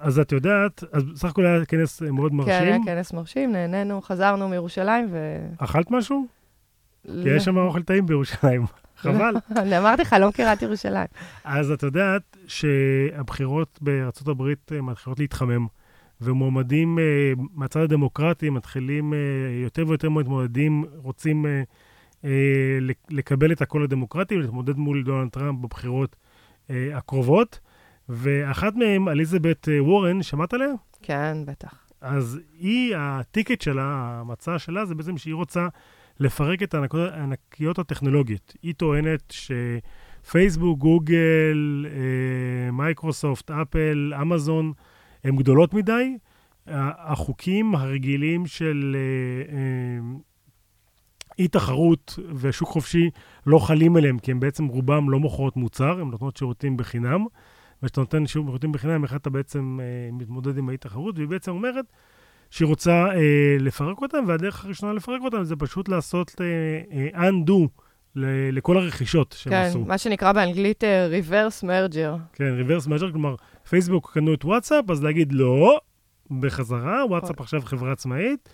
אז 0.00 0.18
את 0.18 0.32
יודעת, 0.32 0.84
אז 0.92 1.04
בסך 1.04 1.28
הכול 1.28 1.46
היה 1.46 1.64
כנס 1.64 2.02
מאוד 2.02 2.34
מרשים. 2.34 2.52
כן, 2.58 2.64
היה 2.64 2.78
כנס 2.84 3.12
מרשים, 3.12 3.52
נהנינו, 3.52 4.02
חזרנו 4.02 4.48
מירושלים 4.48 5.08
ו... 5.10 5.38
אכלת 5.58 5.90
משהו? 5.90 6.26
כי 7.06 7.28
יש 7.28 7.44
שם 7.44 7.56
אוכל 7.56 7.82
טעים 7.82 8.06
בירושלים. 8.06 8.64
חבל. 8.96 9.34
אני 9.56 9.78
אמרתי 9.78 10.02
לך, 10.02 10.12
לא 10.12 10.28
מכירה 10.28 10.52
את 10.52 10.62
ירושלים. 10.62 11.06
אז 11.44 11.70
את 11.70 11.82
יודעת 11.82 12.36
שהבחירות 12.46 13.78
בארצות 13.82 14.28
הברית 14.28 14.72
אה, 14.74 14.82
מתחילות 14.82 15.18
להתחמם, 15.18 15.66
ומועמדים 16.20 16.98
אה, 16.98 17.32
מהצד 17.54 17.80
הדמוקרטי 17.80 18.50
מתחילים, 18.50 19.14
אה, 19.14 19.18
יותר 19.62 19.84
ויותר 19.88 20.08
מתמודדים, 20.08 20.84
רוצים 20.96 21.46
לקבל 23.10 23.52
את 23.52 23.62
הקול 23.62 23.84
הדמוקרטי 23.84 24.36
ולהתמודד 24.36 24.76
מול 24.76 25.02
דונלד 25.04 25.30
טראמפ 25.30 25.60
בבחירות 25.60 26.16
הקרובות. 26.70 27.60
ואחת 28.08 28.74
מהן, 28.74 29.08
אליזבת 29.08 29.68
וורן, 29.78 30.22
שמעת 30.22 30.54
עליה? 30.54 30.68
כן, 31.02 31.36
בטח. 31.44 31.74
אז 32.00 32.40
היא, 32.58 32.94
ה 32.98 33.07
ticket 33.07 33.60
שלה, 33.60 34.18
המצע 34.20 34.58
שלה, 34.58 34.84
זה 34.86 34.94
בעצם 34.94 35.18
שהיא 35.18 35.34
רוצה 35.34 35.68
לפרק 36.20 36.62
את 36.62 36.74
הענקיות 36.74 37.78
הטכנולוגיות. 37.78 38.56
היא 38.62 38.74
טוענת 38.74 39.32
שפייסבוק, 40.24 40.78
גוגל, 40.78 41.86
אה, 41.88 42.70
מייקרוסופט, 42.70 43.50
אפל, 43.50 44.12
אמזון, 44.22 44.72
הן 45.24 45.36
גדולות 45.36 45.74
מדי. 45.74 46.16
החוקים 46.66 47.74
הרגילים 47.74 48.46
של 48.46 48.96
אה, 48.98 49.56
אה, 49.56 50.18
אי 51.38 51.48
תחרות 51.48 52.18
ושוק 52.34 52.68
חופשי 52.68 53.10
לא 53.46 53.58
חלים 53.58 53.96
עליהם, 53.96 54.18
כי 54.18 54.30
הם 54.30 54.40
בעצם 54.40 54.66
רובם 54.66 55.10
לא 55.10 55.18
מוכרות 55.18 55.56
מוצר, 55.56 56.00
הן 56.00 56.10
נותנות 56.10 56.36
שירותים 56.36 56.76
בחינם. 56.76 57.24
וכשאתה 57.82 58.00
נותן 58.00 58.26
שירותים 58.26 58.72
בחינם, 58.72 59.04
איך 59.04 59.14
אתה 59.14 59.30
בעצם 59.30 59.78
מתמודד 60.12 60.58
עם 60.58 60.68
האי 60.68 60.76
תחרות, 60.76 61.18
והיא 61.18 61.28
בעצם 61.28 61.50
אומרת 61.50 61.84
שהיא 62.54 62.68
רוצה 62.68 62.92
אה, 62.92 63.56
לפרק 63.60 64.02
אותם, 64.02 64.24
והדרך 64.26 64.64
הראשונה 64.64 64.92
לפרק 64.92 65.20
אותם 65.24 65.44
זה 65.44 65.56
פשוט 65.56 65.88
לעשות 65.88 66.34
אה, 66.40 67.10
אה, 67.20 67.30
undo 67.30 67.68
ל- 68.16 68.56
לכל 68.56 68.76
הרכישות 68.76 69.34
שהם 69.38 69.52
כן, 69.52 69.56
עשו. 69.56 69.82
כן, 69.82 69.88
מה 69.88 69.98
שנקרא 69.98 70.32
באנגלית 70.32 70.84
אה, 70.84 71.08
reverse 71.20 71.64
merger. 71.64 72.18
כן, 72.32 72.54
reverse 72.60 72.86
merger, 72.86 73.12
כלומר, 73.12 73.34
פייסבוק 73.68 74.10
קנו 74.14 74.34
את 74.34 74.44
וואטסאפ, 74.44 74.90
אז 74.90 75.02
להגיד 75.02 75.32
לא, 75.32 75.80
בחזרה, 76.40 77.06
וואטסאפ 77.08 77.40
עכשיו 77.40 77.60
חברה 77.64 77.92
עצמאית. 77.92 78.48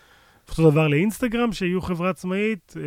אותו 0.51 0.71
דבר 0.71 0.89
לאינסטגרם, 0.89 1.53
שיהיו 1.53 1.81
חברה 1.81 2.11
עצמאית, 2.11 2.75
אה, 2.77 2.83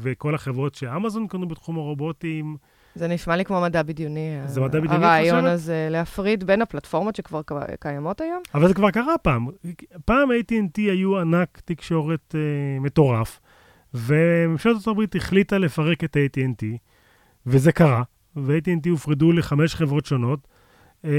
וכל 0.00 0.34
החברות 0.34 0.74
שאמזון 0.74 1.26
קנו 1.26 1.48
בתחום 1.48 1.76
הרובוטים. 1.76 2.56
זה 2.96 3.08
נשמע 3.08 3.36
לי 3.36 3.44
כמו 3.44 3.60
מדע 3.60 3.82
בדיוני. 3.82 4.38
זה 4.46 4.60
מדע 4.60 4.80
בדיוני, 4.80 4.86
את 4.86 4.90
חושבת? 4.90 5.04
הרעיון 5.04 5.46
הזה 5.46 5.88
להפריד 5.90 6.44
בין 6.44 6.62
הפלטפורמות 6.62 7.16
שכבר 7.16 7.40
קיימות 7.80 8.20
היום. 8.20 8.42
אבל 8.54 8.68
זה 8.68 8.74
כבר 8.74 8.90
קרה 8.90 9.18
פעם. 9.18 9.46
פעם 10.04 10.28
AT&T 10.30 10.76
היו 10.76 11.18
ענק 11.18 11.60
תקשורת 11.64 12.34
אה, 12.34 12.80
מטורף, 12.80 13.40
וממשלת 13.94 14.74
ארצות 14.74 14.92
הברית 14.92 15.16
החליטה 15.16 15.58
לפרק 15.58 16.04
את 16.04 16.16
AT&T, 16.16 16.64
וזה 17.46 17.72
קרה, 17.72 18.02
ו-AT&T 18.36 18.90
הופרדו 18.90 19.32
לחמש 19.32 19.74
חברות 19.74 20.06
שונות. 20.06 20.48
אה, 21.04 21.10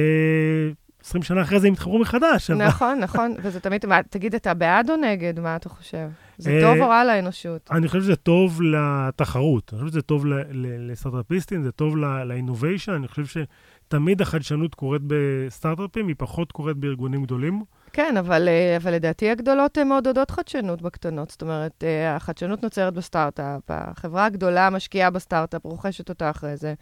20 1.02 1.24
שנה 1.24 1.42
אחרי 1.42 1.60
זה 1.60 1.68
הם 1.68 1.74
התחברו 1.74 2.00
מחדש. 2.00 2.52
נכון, 2.52 3.00
נכון, 3.00 3.36
וזה 3.42 3.60
תמיד, 3.60 3.86
תגיד, 4.10 4.36
אתה 4.36 4.54
בעד 4.54 4.90
או 4.90 4.96
נגד? 4.96 5.40
מה 5.40 5.56
אתה 5.56 5.70
חושב? 5.70 6.08
זה 6.38 6.52
אה, 6.52 6.62
טוב 6.62 6.82
או 6.82 6.90
רע 6.90 7.04
לאנושות? 7.04 7.70
אני 7.72 7.88
חושב 7.88 8.02
שזה 8.02 8.16
טוב 8.16 8.62
לתחרות, 8.62 9.74
אני 9.74 9.80
חושב 9.80 9.92
שזה 9.92 10.02
טוב 10.02 10.26
לסטארט-אפיסטים, 10.54 11.64
זה 11.64 11.72
טוב 11.72 11.98
לאינוביישן, 11.98 12.92
אני 12.92 13.08
חושב 13.08 13.44
שתמיד 13.86 14.22
החדשנות 14.22 14.76
קורית 14.76 15.02
בסטארט-אפים, 15.08 16.08
היא 16.08 16.16
פחות 16.18 16.52
קורית 16.52 16.78
בארגונים 16.78 17.24
גדולים. 17.24 17.64
כן, 17.94 18.18
אבל, 18.18 18.48
אה, 18.48 18.78
אבל 18.78 18.94
לדעתי 18.94 19.30
הגדולות 19.30 19.78
מעודדות 19.78 20.32
חדשנות 20.32 20.82
בקטנות. 20.82 21.30
זאת 21.30 21.42
אומרת, 21.42 21.84
אה, 21.84 22.16
החדשנות 22.16 22.64
נוצרת 22.64 22.94
בסטארט-אפ, 22.94 23.62
החברה 23.70 24.26
הגדולה 24.26 24.70
משקיעה 24.70 25.10
בסטארט-אפ, 25.10 25.66
רוכשת 25.66 26.10
אותה 26.10 26.30
אחרי 26.30 26.58
זה. 26.58 26.74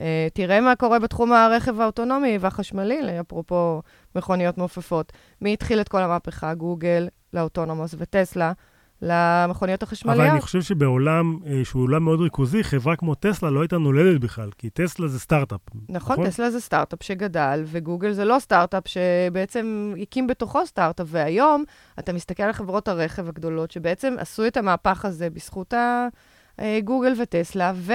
אה, 0.00 0.28
תראה 0.34 0.60
מה 0.60 0.76
קורה 0.76 0.98
בתחום 0.98 1.32
הרכב 1.32 1.80
האוטונומי 1.80 2.38
והחשמלי, 2.40 3.20
אפרופו 3.20 3.82
מכוניות 4.16 4.58
מעופפות. 4.58 5.12
מי 5.40 5.52
התחיל 5.52 5.80
את 5.80 5.88
כל 5.88 6.02
המהפכה? 6.02 6.54
גוגל 6.54 7.08
ל 7.32 7.38
autonomous 7.38 7.94
וטסלה. 7.98 8.52
למכוניות 9.02 9.82
החשמליות. 9.82 10.20
אבל 10.20 10.30
אני 10.30 10.40
חושב 10.40 10.62
שבעולם 10.62 11.38
אה, 11.46 11.60
שהוא 11.64 11.82
עולם 11.82 12.04
מאוד 12.04 12.20
ריכוזי, 12.20 12.64
חברה 12.64 12.96
כמו 12.96 13.14
טסלה 13.14 13.50
לא 13.50 13.60
הייתה 13.60 13.78
נולדת 13.78 14.20
בכלל, 14.20 14.50
כי 14.58 14.70
טסלה 14.70 15.08
זה 15.08 15.20
סטארט-אפ. 15.20 15.60
נכון, 15.88 16.16
נכון, 16.16 16.30
טסלה 16.30 16.50
זה 16.50 16.60
סטארט-אפ 16.60 17.02
שגדל, 17.02 17.62
וגוגל 17.66 18.12
זה 18.12 18.24
לא 18.24 18.36
סטארט-אפ 18.38 18.82
שבעצם 18.88 19.94
הקים 20.02 20.26
בתוכו 20.26 20.66
סטארט-אפ, 20.66 21.06
והיום 21.10 21.64
אתה 21.98 22.12
מסתכל 22.12 22.42
על 22.42 22.52
חברות 22.52 22.88
הרכב 22.88 23.28
הגדולות, 23.28 23.70
שבעצם 23.70 24.14
עשו 24.18 24.46
את 24.46 24.56
המהפך 24.56 25.04
הזה 25.04 25.30
בזכות 25.30 25.74
גוגל 26.84 27.12
וטסלה, 27.18 27.72
ו... 27.74 27.92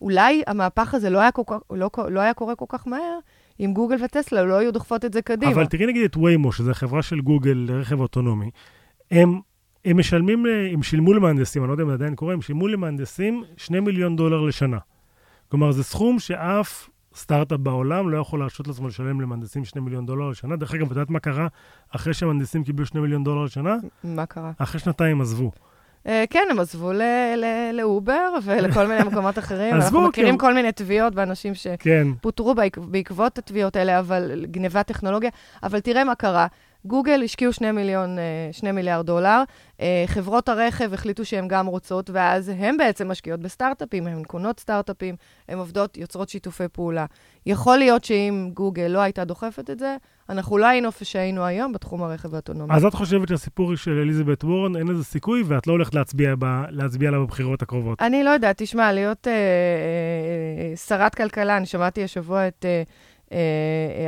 אולי 0.00 0.42
המהפך 0.46 0.94
הזה 0.94 1.10
לא 1.10 1.18
היה, 1.18 1.30
כל 1.30 1.42
כך, 1.46 1.56
לא, 1.70 1.90
לא 2.08 2.20
היה 2.20 2.34
קורה 2.34 2.54
כל 2.54 2.64
כך 2.68 2.86
מהר, 2.86 3.18
אם 3.60 3.70
גוגל 3.74 4.04
וטסלה 4.04 4.42
לא 4.42 4.54
היו 4.54 4.72
דוחפות 4.72 5.04
את 5.04 5.12
זה 5.12 5.22
קדימה. 5.22 5.52
אבל 5.52 5.66
תראי 5.66 5.86
נגיד 5.86 6.04
את 6.04 6.16
ויימו, 6.16 6.52
שזו 6.52 6.74
חברה 6.74 7.02
של 7.02 7.20
גוגל 7.20 7.64
לרכב 7.68 8.00
אוטונומי, 8.00 8.50
הם, 9.10 9.40
הם 9.84 9.98
משלמים, 9.98 10.46
הם 10.72 10.82
שילמו 10.82 11.12
למהנדסים, 11.12 11.62
אני 11.62 11.68
לא 11.68 11.74
יודע 11.74 11.84
אם 11.84 11.88
זה 11.88 11.94
עדיין 11.94 12.14
קורה, 12.14 12.34
הם 12.34 12.42
שילמו 12.42 12.68
למהנדסים 12.68 13.44
2 13.56 13.84
מיליון 13.84 14.16
דולר 14.16 14.40
לשנה. 14.40 14.78
כלומר, 15.48 15.72
זה 15.72 15.84
סכום 15.84 16.18
שאף 16.18 16.88
סטארט-אפ 17.16 17.60
בעולם 17.60 18.10
לא 18.10 18.18
יכול 18.18 18.38
להרשות 18.38 18.68
לעצמו 18.68 18.88
לשלם 18.88 19.20
למהנדסים 19.20 19.64
2 19.64 19.84
מיליון 19.84 20.06
דולר 20.06 20.28
לשנה. 20.28 20.56
דרך 20.56 20.74
אגב, 20.74 20.84
את 20.84 20.90
יודעת 20.90 21.10
מה 21.10 21.18
קרה 21.18 21.46
אחרי 21.90 22.14
שהמהנדסים 22.14 22.64
קיבלו 22.64 22.86
2 22.86 23.04
מיליון 23.04 23.24
דולר 23.24 23.44
לשנה? 23.44 23.76
מה 24.04 24.26
קרה? 24.26 24.52
אחרי 24.58 24.80
שנתיים 24.80 25.20
עזבו. 25.20 25.50
אה, 26.06 26.24
כן, 26.30 26.48
הם 26.50 26.60
עזבו 26.60 26.92
לאובר 27.72 28.34
ולכל 28.42 28.86
מיני 28.86 29.04
מקומות 29.04 29.38
אחרים. 29.38 29.74
עזבו, 29.74 29.84
אנחנו 29.84 30.08
מכירים 30.08 30.38
כל 30.38 30.54
מיני 30.54 30.72
תביעות 30.72 31.14
באנשים 31.14 31.52
כן. 31.78 32.06
שפוטרו 32.18 32.54
בעקבות 32.76 33.38
התביעות 33.38 33.76
האלה, 33.76 33.98
אבל 33.98 34.44
גנבת 34.50 34.86
טכנולוגיה. 34.86 35.30
אבל 35.62 35.80
תראה 35.80 36.04
מה 36.04 36.14
קרה. 36.14 36.46
גוגל 36.86 37.22
השקיעו 37.24 37.52
2 37.52 37.74
מיליון, 37.74 38.18
2 38.52 38.66
אה, 38.66 38.72
מיליארד 38.76 39.06
דולר, 39.06 39.42
אה, 39.80 40.04
חברות 40.06 40.48
הרכב 40.48 40.94
החליטו 40.94 41.24
שהן 41.24 41.48
גם 41.48 41.66
רוצות, 41.66 42.10
ואז 42.10 42.48
הן 42.48 42.76
בעצם 42.76 43.10
משקיעות 43.10 43.40
בסטארט-אפים, 43.40 44.06
הן 44.06 44.22
קונות 44.24 44.60
סטארט-אפים, 44.60 45.14
הן 45.48 45.58
עובדות, 45.58 45.96
יוצרות 45.96 46.28
שיתופי 46.28 46.68
פעולה. 46.72 47.06
יכול 47.46 47.78
להיות 47.78 48.04
שאם 48.04 48.50
גוגל 48.54 48.82
לא 48.82 48.98
הייתה 48.98 49.24
דוחפת 49.24 49.70
את 49.70 49.78
זה, 49.78 49.96
אנחנו 50.28 50.58
לא 50.58 50.66
היינו 50.66 50.86
איפה 50.86 51.04
שהיינו 51.04 51.44
היום 51.44 51.72
בתחום 51.72 52.02
הרכב 52.02 52.34
האוטונומי. 52.34 52.74
אז 52.74 52.84
את 52.84 52.94
חושבת 52.94 53.28
שהסיפור 53.28 53.76
של 53.76 53.98
אליזבת 54.02 54.44
וורן, 54.44 54.76
אין 54.76 54.88
לזה 54.88 55.04
סיכוי, 55.04 55.42
ואת 55.46 55.66
לא 55.66 55.72
הולכת 55.72 55.94
להצביע, 55.94 56.34
ב, 56.38 56.44
להצביע 56.70 57.10
לה 57.10 57.18
בבחירות 57.18 57.62
הקרובות? 57.62 58.02
אני 58.02 58.24
לא 58.24 58.30
יודעת, 58.30 58.62
תשמע, 58.62 58.92
להיות 58.92 59.28
אה, 59.28 59.32
אה, 59.32 59.38
אה, 60.70 60.76
שרת 60.76 61.14
כלכלה, 61.14 61.56
אני 61.56 61.66
שמעתי 61.66 62.04
השבוע 62.04 62.48
את... 62.48 62.64
אה, 62.64 62.70
אה, 62.70 62.82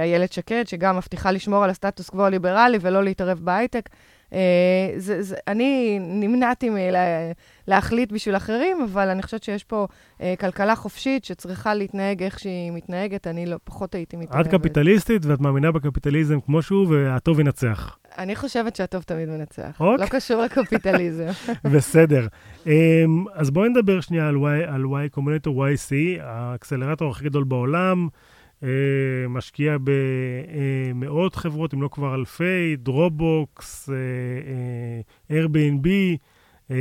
איילת 0.00 0.32
שקד, 0.32 0.64
שגם 0.66 0.96
מבטיחה 0.96 1.30
לשמור 1.30 1.64
על 1.64 1.70
הסטטוס 1.70 2.10
קוו 2.10 2.24
הליברלי 2.24 2.78
ולא 2.80 3.04
להתערב 3.04 3.38
בהייטק. 3.38 3.88
אה, 4.32 4.38
זה, 4.96 5.22
זה, 5.22 5.36
אני 5.48 5.98
נמנעתי 6.00 6.70
מלהחליט 7.68 8.12
בשביל 8.12 8.36
אחרים, 8.36 8.76
אבל 8.82 9.08
אני 9.08 9.22
חושבת 9.22 9.42
שיש 9.42 9.64
פה 9.64 9.86
אה, 10.20 10.34
כלכלה 10.40 10.76
חופשית 10.76 11.24
שצריכה 11.24 11.74
להתנהג 11.74 12.22
איך 12.22 12.38
שהיא 12.38 12.72
מתנהגת, 12.72 13.26
אני 13.26 13.46
לא, 13.46 13.56
פחות 13.64 13.94
הייתי 13.94 14.16
מתערבת. 14.16 14.46
את 14.46 14.60
קפיטליסטית 14.60 15.26
ואת 15.26 15.40
מאמינה 15.40 15.72
בקפיטליזם 15.72 16.40
כמו 16.40 16.62
שהוא, 16.62 16.86
והטוב 16.88 17.40
ינצח. 17.40 17.98
אני 18.18 18.36
חושבת 18.36 18.76
שהטוב 18.76 19.02
תמיד 19.02 19.28
מנצח. 19.28 19.80
אוקיי. 19.80 20.06
לא 20.06 20.10
קשור 20.10 20.42
לקפיטליזם. 20.42 21.26
בסדר. 21.74 22.26
Um, 22.64 22.68
אז 23.34 23.50
בואי 23.50 23.68
נדבר 23.68 24.00
שנייה 24.00 24.28
על 24.28 24.34
Y, 24.34 24.68
על 24.68 24.82
Y 24.84 25.16
Combinator, 25.16 25.48
YC, 25.48 26.22
האקסלרטור 26.22 27.10
הכי 27.10 27.24
גדול 27.24 27.44
בעולם. 27.44 28.08
אה, 28.62 28.68
משקיע 29.28 29.76
במאות 30.94 31.34
חברות, 31.36 31.74
אם 31.74 31.82
לא 31.82 31.88
כבר 31.88 32.14
אלפי, 32.14 32.76
דרופבוקס, 32.76 33.90
אה, 33.90 33.94
אה, 35.30 35.44
Airbnb, 35.44 35.88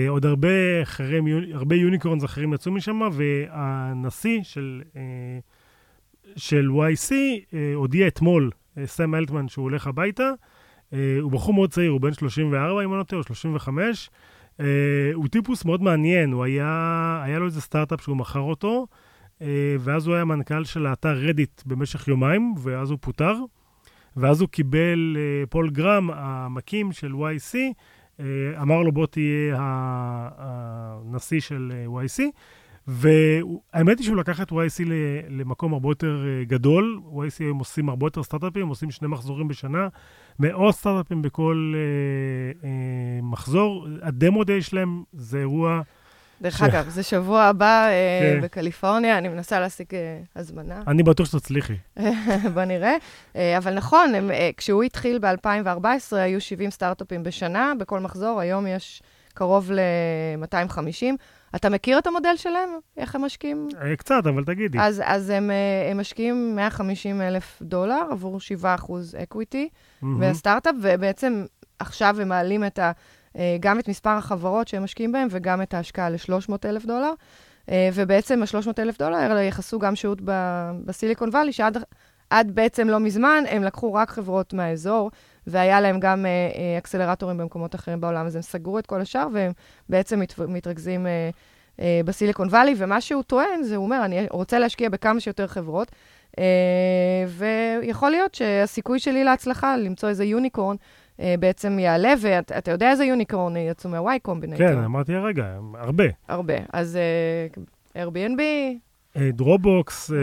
עוד 0.10 0.26
הרבה, 0.26 0.84
אחרים, 0.84 1.26
הרבה 1.54 1.76
unicorns 1.76 2.24
אחרים 2.24 2.54
יצאו 2.54 2.72
משם, 2.72 3.02
והנשיא 3.12 4.44
של, 4.44 4.82
של 6.36 6.70
YC 6.70 7.12
אה, 7.54 7.72
הודיע 7.74 8.08
אתמול, 8.08 8.52
אה, 8.78 8.88
סם 8.88 9.16
אלטמן, 9.16 9.48
שהוא 9.48 9.64
הולך 9.64 9.88
הביתה. 9.88 10.32
אה, 10.94 11.18
הוא 11.22 11.32
בחור 11.32 11.54
מאוד 11.54 11.72
צעיר, 11.72 11.92
הוא 11.92 12.02
בן 12.02 12.14
34, 12.14 12.84
אם 12.84 12.92
אני 12.92 13.00
לא 13.00 13.04
טועה, 13.04 13.20
או 13.20 13.24
35. 13.24 14.10
אה, 14.60 14.66
הוא 15.14 15.28
טיפוס 15.28 15.66
מאוד 15.66 15.82
מעניין, 15.82 16.32
הוא 16.32 16.44
היה, 16.44 17.22
היה 17.24 17.40
לו 17.40 17.46
איזה 17.46 17.62
סטארט-אפ 17.62 18.02
שהוא 18.02 18.18
מכר 18.18 18.40
אותו, 18.40 18.88
אה, 18.92 18.98
ואז 19.80 20.08
הוא 20.08 20.16
היה 20.16 20.26
מנכ"ל 20.26 20.64
של 20.64 20.86
האתר 20.86 21.14
רדיט 21.14 21.62
במשך 21.66 22.08
יומיים, 22.08 22.54
ואז 22.58 22.92
הוא 22.92 22.98
פוטר. 23.02 23.36
ואז 24.18 24.42
הוא 24.42 24.50
קיבל, 24.50 25.18
אה, 25.20 25.44
פול 25.50 25.70
גרם, 25.70 26.10
המקים 26.14 26.92
של 26.92 27.12
YC, 27.14 27.56
אה, 28.20 28.26
אמר 28.62 28.82
לו, 28.82 28.92
בוא 28.92 29.06
תהיה 29.06 29.56
הנשיא 30.38 31.40
של 31.40 31.72
אה, 31.76 32.04
YC. 32.04 32.24
והאמת 32.88 34.00
היא 34.00 34.06
שהוא 34.06 34.18
לקח 34.18 34.42
את 34.42 34.52
YC 34.52 34.84
למקום 35.30 35.74
הרבה 35.74 35.90
יותר 35.90 36.26
אה, 36.28 36.44
גדול. 36.46 37.02
YC 37.14 37.36
היום 37.40 37.60
עושים 37.60 37.90
הרבה 37.90 38.06
יותר 38.06 38.24
סטארט-אפים, 38.24 38.68
עושים 38.68 38.92
שני 38.92 39.08
מחזורים 39.08 39.48
בשנה, 39.48 39.88
מאות 40.40 40.76
סטארט-אפים 40.76 41.22
בכל 41.22 41.74
אה, 41.76 42.70
אה, 42.70 43.20
מחזור. 43.24 43.88
הדמו 44.02 44.44
דיי 44.44 44.62
שלהם 44.62 45.04
זה 45.14 45.40
אירוע... 45.40 45.82
דרך 46.42 46.62
אגב, 46.62 46.90
זה 46.90 47.04
שבוע 47.04 47.42
הבא 47.44 47.88
אה, 47.88 47.92
כן. 48.22 48.42
בקליפורניה, 48.42 49.18
אני 49.18 49.28
מנסה 49.28 49.60
להשיג 49.60 49.96
אה, 49.96 50.20
הזמנה. 50.36 50.82
אני 50.88 51.04
בטוח 51.04 51.28
שתצליחי. 51.28 51.74
בוא 52.54 52.64
נרראה. 52.64 52.96
אה, 53.36 53.58
אבל 53.58 53.74
נכון, 53.74 54.14
כשהוא 54.58 54.84
התחיל 54.84 55.20
ב-2014, 55.20 56.16
היו 56.16 56.42
70 56.42 56.72
סטארט-אפים 56.72 57.24
בשנה 57.24 57.74
בכל 57.80 58.00
מחזור, 58.00 58.40
היום 58.40 58.68
יש 58.68 59.02
קרוב 59.34 59.72
ל-250. 59.72 61.06
אתה 61.56 61.70
מכיר 61.70 61.98
את 61.98 62.08
המודל 62.08 62.36
שלהם? 62.36 62.70
איך 62.98 63.16
הם 63.16 63.26
משקיעים? 63.26 63.68
קצת, 63.98 64.24
אבל 64.28 64.44
תגידי. 64.44 64.78
אז, 64.82 65.02
אז 65.06 65.30
הם, 65.30 65.52
הם 65.92 66.00
משקיעים 66.00 66.56
150 66.56 67.22
אלף 67.22 67.58
דולר 67.62 68.04
עבור 68.12 68.40
7 68.40 68.76
אחוז 68.76 69.16
equity 69.24 69.70
מהמם. 70.02 70.32
בסטארט-אפ, 70.32 70.76
ובעצם 70.82 71.46
עכשיו 71.80 72.22
הם 72.22 72.30
מעלים 72.30 72.64
את 72.66 72.80
ה, 72.80 72.92
גם 73.60 73.80
את 73.80 73.88
מספר 73.88 74.10
החברות 74.10 74.68
שהם 74.68 74.84
משקיעים 74.84 75.12
בהן 75.12 75.28
וגם 75.32 75.62
את 75.62 75.74
ההשקעה 75.74 76.10
ל-300 76.10 76.54
אלף 76.66 76.86
דולר. 76.86 77.14
אה, 77.72 77.90
ובעצם 77.94 78.44
ה-300 78.44 78.72
אלף 78.80 78.98
דולר 78.98 79.16
האלה 79.16 79.42
יכסו 79.42 79.80
גם 79.80 79.96
שהות 79.96 80.20
בסיליקון 80.86 81.30
וואלי, 81.30 81.52
שעד 81.52 81.78
עד 82.30 82.52
בעצם 82.56 82.90
לא 82.90 83.00
מזמן 83.00 83.44
הם 83.50 83.64
לקחו 83.64 83.94
רק 83.94 84.10
חברות 84.10 84.54
מהאזור, 84.54 85.12
והיה 85.48 85.82
להם 85.82 86.00
גם 86.00 86.26
אה, 86.26 86.30
אה, 86.32 86.78
אקסלרטורים 86.78 87.38
במקומות 87.38 87.76
אחרים 87.76 88.02
בעולם, 88.02 88.26
אז 88.26 88.36
הם 88.36 88.42
סגרו 88.42 88.80
את 88.80 88.86
כל 88.86 89.02
השאר, 89.02 89.28
והם 89.34 89.52
בעצם 89.90 90.20
מת, 90.20 90.40
מתרכזים 90.40 91.08
אה, 91.08 91.30
אה, 91.80 92.02
בסיליקון 92.06 92.48
וואלי, 92.48 92.74
ומה 92.78 93.02
שהוא 93.02 93.24
טוען, 93.24 93.64
זה 93.64 93.76
הוא 93.76 93.86
אומר, 93.86 94.06
אני 94.06 94.28
רוצה 94.32 94.60
להשקיע 94.60 94.90
בכמה 94.90 95.20
שיותר 95.20 95.48
חברות, 95.48 95.92
אה, 96.40 97.26
ויכול 97.28 98.10
להיות 98.10 98.36
שהסיכוי 98.36 99.00
שלי 99.00 99.24
להצלחה, 99.24 99.78
למצוא 99.78 100.10
איזה 100.10 100.24
unicorn, 100.24 100.76
אה, 100.76 101.05
בעצם 101.20 101.80
יעלה, 101.80 102.14
ואתה 102.22 102.56
ואת, 102.56 102.68
יודע 102.68 102.92
איזה 102.92 103.06
unicorn 103.06 103.58
יצאו 103.58 103.90
מה-Y 103.90 104.20
Combinator. 104.22 104.58
כן, 104.58 104.78
אמרתי 104.78 105.16
הרגע, 105.16 105.58
הרבה. 105.74 106.04
הרבה. 106.28 106.54
אז 106.74 106.98
אה, 107.96 108.04
Airbnb, 108.04 108.42
דרופבוקס, 109.20 110.12
אה, 110.12 110.18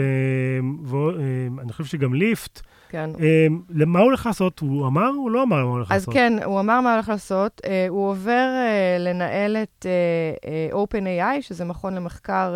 ואני 0.85 1.71
חושב 1.71 1.85
שגם 1.85 2.13
ליפט. 2.13 2.61
כן. 2.89 3.09
אה, 3.19 3.47
למה 3.69 3.99
הוא 3.99 4.05
הולך 4.05 4.25
לעשות? 4.25 4.59
הוא 4.59 4.87
אמר? 4.87 5.07
הוא 5.07 5.31
לא 5.31 5.43
אמר 5.43 5.55
מה 5.57 5.61
הוא 5.61 5.71
הולך 5.71 5.91
אז 5.91 6.01
לעשות. 6.01 6.13
כן, 6.13 6.33
הוא 6.45 6.59
אמר 6.59 6.81
מה 6.81 6.89
הוא 6.89 6.93
הולך 6.93 7.09
לעשות. 7.09 7.61
Uh, 7.65 7.69
הוא 7.89 8.09
עובר 8.09 8.49
uh, 8.53 9.01
לנהל 9.01 9.57
את 9.57 9.85
uh, 9.85 10.73
uh, 10.73 10.75
OpenAI, 10.75 11.41
שזה 11.41 11.65
מכון 11.65 11.95
למחקר 11.95 12.55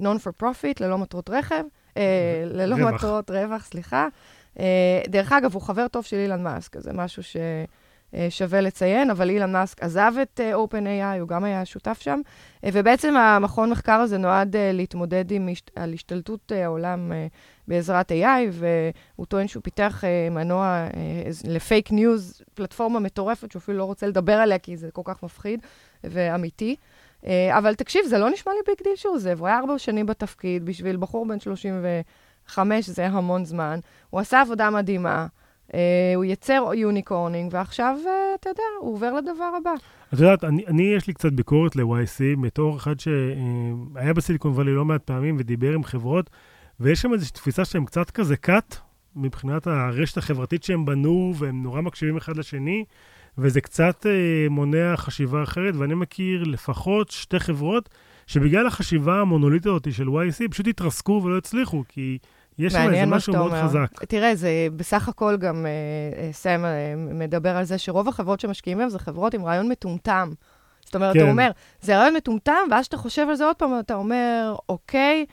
uh, 0.00 0.02
Non-for-Profit, 0.02 0.74
ללא 0.80 0.98
מטרות 0.98 1.30
רכב, 1.30 1.64
uh, 1.94 1.98
ללא 2.44 2.74
רווח. 2.74 2.94
מטרות 2.94 3.30
רווח, 3.30 3.64
סליחה. 3.64 4.08
Uh, 4.58 4.60
דרך 5.08 5.32
אגב, 5.32 5.54
הוא 5.54 5.62
חבר 5.62 5.88
טוב 5.88 6.04
של 6.04 6.16
אילן 6.16 6.42
מאסק, 6.42 6.76
אז 6.76 6.82
זה 6.82 6.92
משהו 6.92 7.22
ששווה 7.22 8.60
לציין, 8.60 9.10
אבל 9.10 9.30
אילן 9.30 9.52
מאסק 9.52 9.82
עזב 9.82 10.12
את 10.22 10.40
uh, 10.40 10.56
OpenAI, 10.56 11.20
הוא 11.20 11.28
גם 11.28 11.44
היה 11.44 11.64
שותף 11.64 11.98
שם, 12.00 12.20
ובעצם 12.62 13.16
המכון 13.16 13.70
מחקר 13.70 13.92
הזה 13.92 14.18
נועד 14.18 14.56
להתמודד 14.56 15.30
עם 15.30 15.48
הש... 15.52 15.62
על 15.76 15.94
השתלטות 15.94 16.52
העולם 16.52 17.12
בעזרת 17.68 18.12
AI, 18.12 18.50
והוא 18.50 19.26
טוען 19.26 19.48
שהוא 19.48 19.62
פיתח 19.62 20.04
מנוע 20.30 20.86
ל 21.44 21.54
fake 21.54 21.92
news, 21.92 22.42
פלטפורמה 22.54 23.00
מטורפת 23.00 23.52
שהוא 23.52 23.60
אפילו 23.60 23.78
לא 23.78 23.84
רוצה 23.84 24.06
לדבר 24.06 24.36
עליה, 24.36 24.58
כי 24.58 24.76
זה 24.76 24.90
כל 24.90 25.02
כך 25.04 25.22
מפחיד 25.22 25.60
ואמיתי. 26.04 26.76
אבל 27.50 27.74
תקשיב, 27.74 28.02
זה 28.06 28.18
לא 28.18 28.30
נשמע 28.30 28.52
לי 28.52 28.58
big 28.66 28.84
deal 28.84 28.96
שהוא 28.96 29.14
עוזב. 29.14 29.40
הוא 29.40 29.46
היה 29.46 29.58
ארבע 29.58 29.78
שנים 29.78 30.06
בתפקיד, 30.06 30.64
בשביל 30.64 30.96
בחור 30.96 31.26
בן 31.26 31.40
35 32.48 32.86
זה 32.86 33.06
המון 33.06 33.44
זמן. 33.44 33.78
הוא 34.10 34.20
עשה 34.20 34.40
עבודה 34.40 34.70
מדהימה, 34.70 35.26
uh, 35.68 35.74
הוא 36.14 36.24
ייצר 36.24 36.70
unicorning, 36.74 37.52
ועכשיו, 37.54 37.96
uh, 38.04 38.08
אתה 38.40 38.50
יודע, 38.50 38.62
הוא 38.80 38.94
עובר 38.94 39.12
לדבר 39.14 39.50
הבא. 39.60 39.72
את 40.14 40.18
יודעת, 40.18 40.44
אני, 40.44 40.66
אני 40.66 40.82
יש 40.82 41.06
לי 41.06 41.12
קצת 41.12 41.32
ביקורת 41.32 41.76
ל-YC, 41.76 42.40
בתור 42.42 42.76
אחד 42.76 43.00
שהיה 43.00 44.14
בסיליקון 44.14 44.52
וואלי 44.52 44.74
לא 44.74 44.84
מעט 44.84 45.02
פעמים 45.02 45.36
ודיבר 45.38 45.72
עם 45.72 45.84
חברות, 45.84 46.30
ויש 46.80 47.02
שם 47.02 47.12
איזושהי 47.12 47.34
תפיסה 47.34 47.64
שהם 47.64 47.84
קצת 47.84 48.10
כזה 48.10 48.34
cut, 48.46 48.76
מבחינת 49.16 49.66
הרשת 49.66 50.18
החברתית 50.18 50.64
שהם 50.64 50.84
בנו, 50.84 51.34
והם 51.38 51.62
נורא 51.62 51.80
מקשיבים 51.80 52.16
אחד 52.16 52.36
לשני, 52.36 52.84
וזה 53.38 53.60
קצת 53.60 54.06
אה, 54.06 54.48
מונע 54.50 54.96
חשיבה 54.96 55.42
אחרת, 55.42 55.74
ואני 55.76 55.94
מכיר 55.94 56.44
לפחות 56.44 57.10
שתי 57.10 57.38
חברות 57.38 57.88
שבגלל 58.26 58.66
החשיבה 58.66 59.20
המונוליטית 59.20 59.66
הזאת 59.66 59.92
של 59.92 60.06
YC, 60.08 60.50
פשוט 60.50 60.66
התרסקו 60.66 61.20
ולא 61.24 61.38
הצליחו, 61.38 61.84
כי 61.88 62.18
יש 62.58 62.72
שם 62.72 62.90
איזה 62.92 63.06
משהו 63.06 63.32
מאוד 63.32 63.52
אומר. 63.52 63.64
חזק. 63.64 64.04
תראה, 64.08 64.34
זה 64.34 64.50
בסך 64.76 65.08
הכל 65.08 65.36
גם, 65.36 65.66
אה, 65.66 65.70
אה, 66.22 66.32
סם 66.32 66.64
אה, 66.64 66.94
מדבר 66.96 67.56
על 67.56 67.64
זה 67.64 67.78
שרוב 67.78 68.08
החברות 68.08 68.40
שמשקיעים 68.40 68.78
בהן 68.78 68.88
זה 68.88 68.98
חברות 68.98 69.34
עם 69.34 69.44
רעיון 69.44 69.68
מטומטם. 69.68 70.32
זאת 70.84 70.94
אומרת, 70.94 71.14
כן. 71.14 71.20
הוא 71.20 71.30
אומר, 71.30 71.50
זה 71.80 71.98
רעיון 71.98 72.14
מטומטם, 72.14 72.68
ואז 72.70 72.82
כשאתה 72.82 72.96
חושב 72.96 73.26
על 73.28 73.34
זה 73.34 73.44
עוד 73.44 73.56
פעם, 73.56 73.78
אתה 73.80 73.94
אומר, 73.94 74.54
אוקיי, 74.68 75.26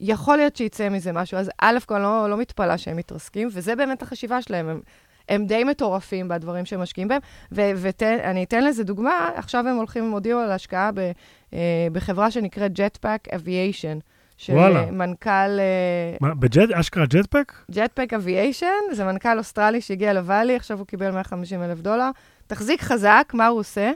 יכול 0.00 0.36
להיות 0.36 0.56
שיצא 0.56 0.88
מזה 0.88 1.12
משהו. 1.12 1.38
אז 1.38 1.50
א', 1.58 1.78
כל 1.86 1.98
לא, 1.98 2.30
לא 2.30 2.36
מתפלאה 2.36 2.78
שהם 2.78 2.96
מתרסקים, 2.96 3.48
וזה 3.52 3.76
באמת 3.76 4.02
החשיבה 4.02 4.42
שלהם. 4.42 4.68
הם, 4.68 4.80
הם 5.28 5.46
די 5.46 5.64
מטורפים 5.64 6.28
בדברים 6.28 6.64
שהם 6.64 6.80
משקיעים 6.80 7.08
בהם. 7.08 7.20
ואני 7.52 8.44
אתן 8.44 8.64
לזה 8.64 8.84
דוגמה, 8.84 9.30
עכשיו 9.34 9.68
הם 9.68 9.76
הולכים, 9.76 10.04
הם 10.04 10.10
הודיעו 10.10 10.40
על 10.40 10.50
השקעה 10.50 10.90
ב, 10.92 11.10
אה, 11.54 11.58
בחברה 11.92 12.30
שנקראת 12.30 12.72
Jetpack 12.76 13.32
Aviation. 13.32 14.00
של 14.40 14.52
וואלי. 14.52 14.84
אה, 14.84 14.90
מנכ"ל... 14.90 15.60
אה, 15.60 16.16
מה, 16.20 16.34
ב 16.34 16.41
jet, 16.41 16.70
אשכרה 16.72 17.06
jetpack? 17.06 17.52
Jetpack 17.70 18.12
Aviation, 18.14 18.66
זה 18.92 19.04
מנכ"ל 19.04 19.38
אוסטרלי 19.38 19.80
שהגיע 19.80 20.12
לוואלי, 20.12 20.56
עכשיו 20.56 20.78
הוא 20.78 20.86
קיבל 20.86 21.10
150 21.10 21.62
אלף 21.62 21.80
דולר. 21.80 22.10
תחזיק 22.46 22.82
חזק, 22.82 23.32
מה 23.34 23.46
הוא 23.46 23.58
עושה? 23.58 23.92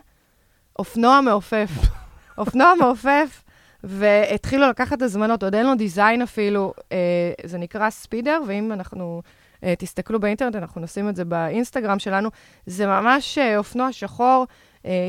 אופנוע 0.78 1.20
מעופף. 1.20 1.70
אופנוע 2.38 2.72
מעופף, 2.80 3.42
והתחילו 3.84 4.68
לקחת 4.68 5.02
הזמנות, 5.02 5.42
עוד 5.42 5.54
אין 5.54 5.66
לו 5.66 5.74
דיזיין 5.74 6.22
אפילו, 6.22 6.74
אה, 6.92 6.96
זה 7.44 7.58
נקרא 7.58 7.90
ספידר, 7.90 8.40
ואם 8.46 8.72
אנחנו, 8.72 9.22
אה, 9.64 9.74
תסתכלו 9.78 10.20
באינטרנט, 10.20 10.56
אנחנו 10.56 10.80
נשים 10.80 11.08
את 11.08 11.16
זה 11.16 11.24
באינסטגרם 11.24 11.98
שלנו, 11.98 12.28
זה 12.66 12.86
ממש 12.86 13.38
אה, 13.38 13.58
אופנוע 13.58 13.92
שחור. 13.92 14.46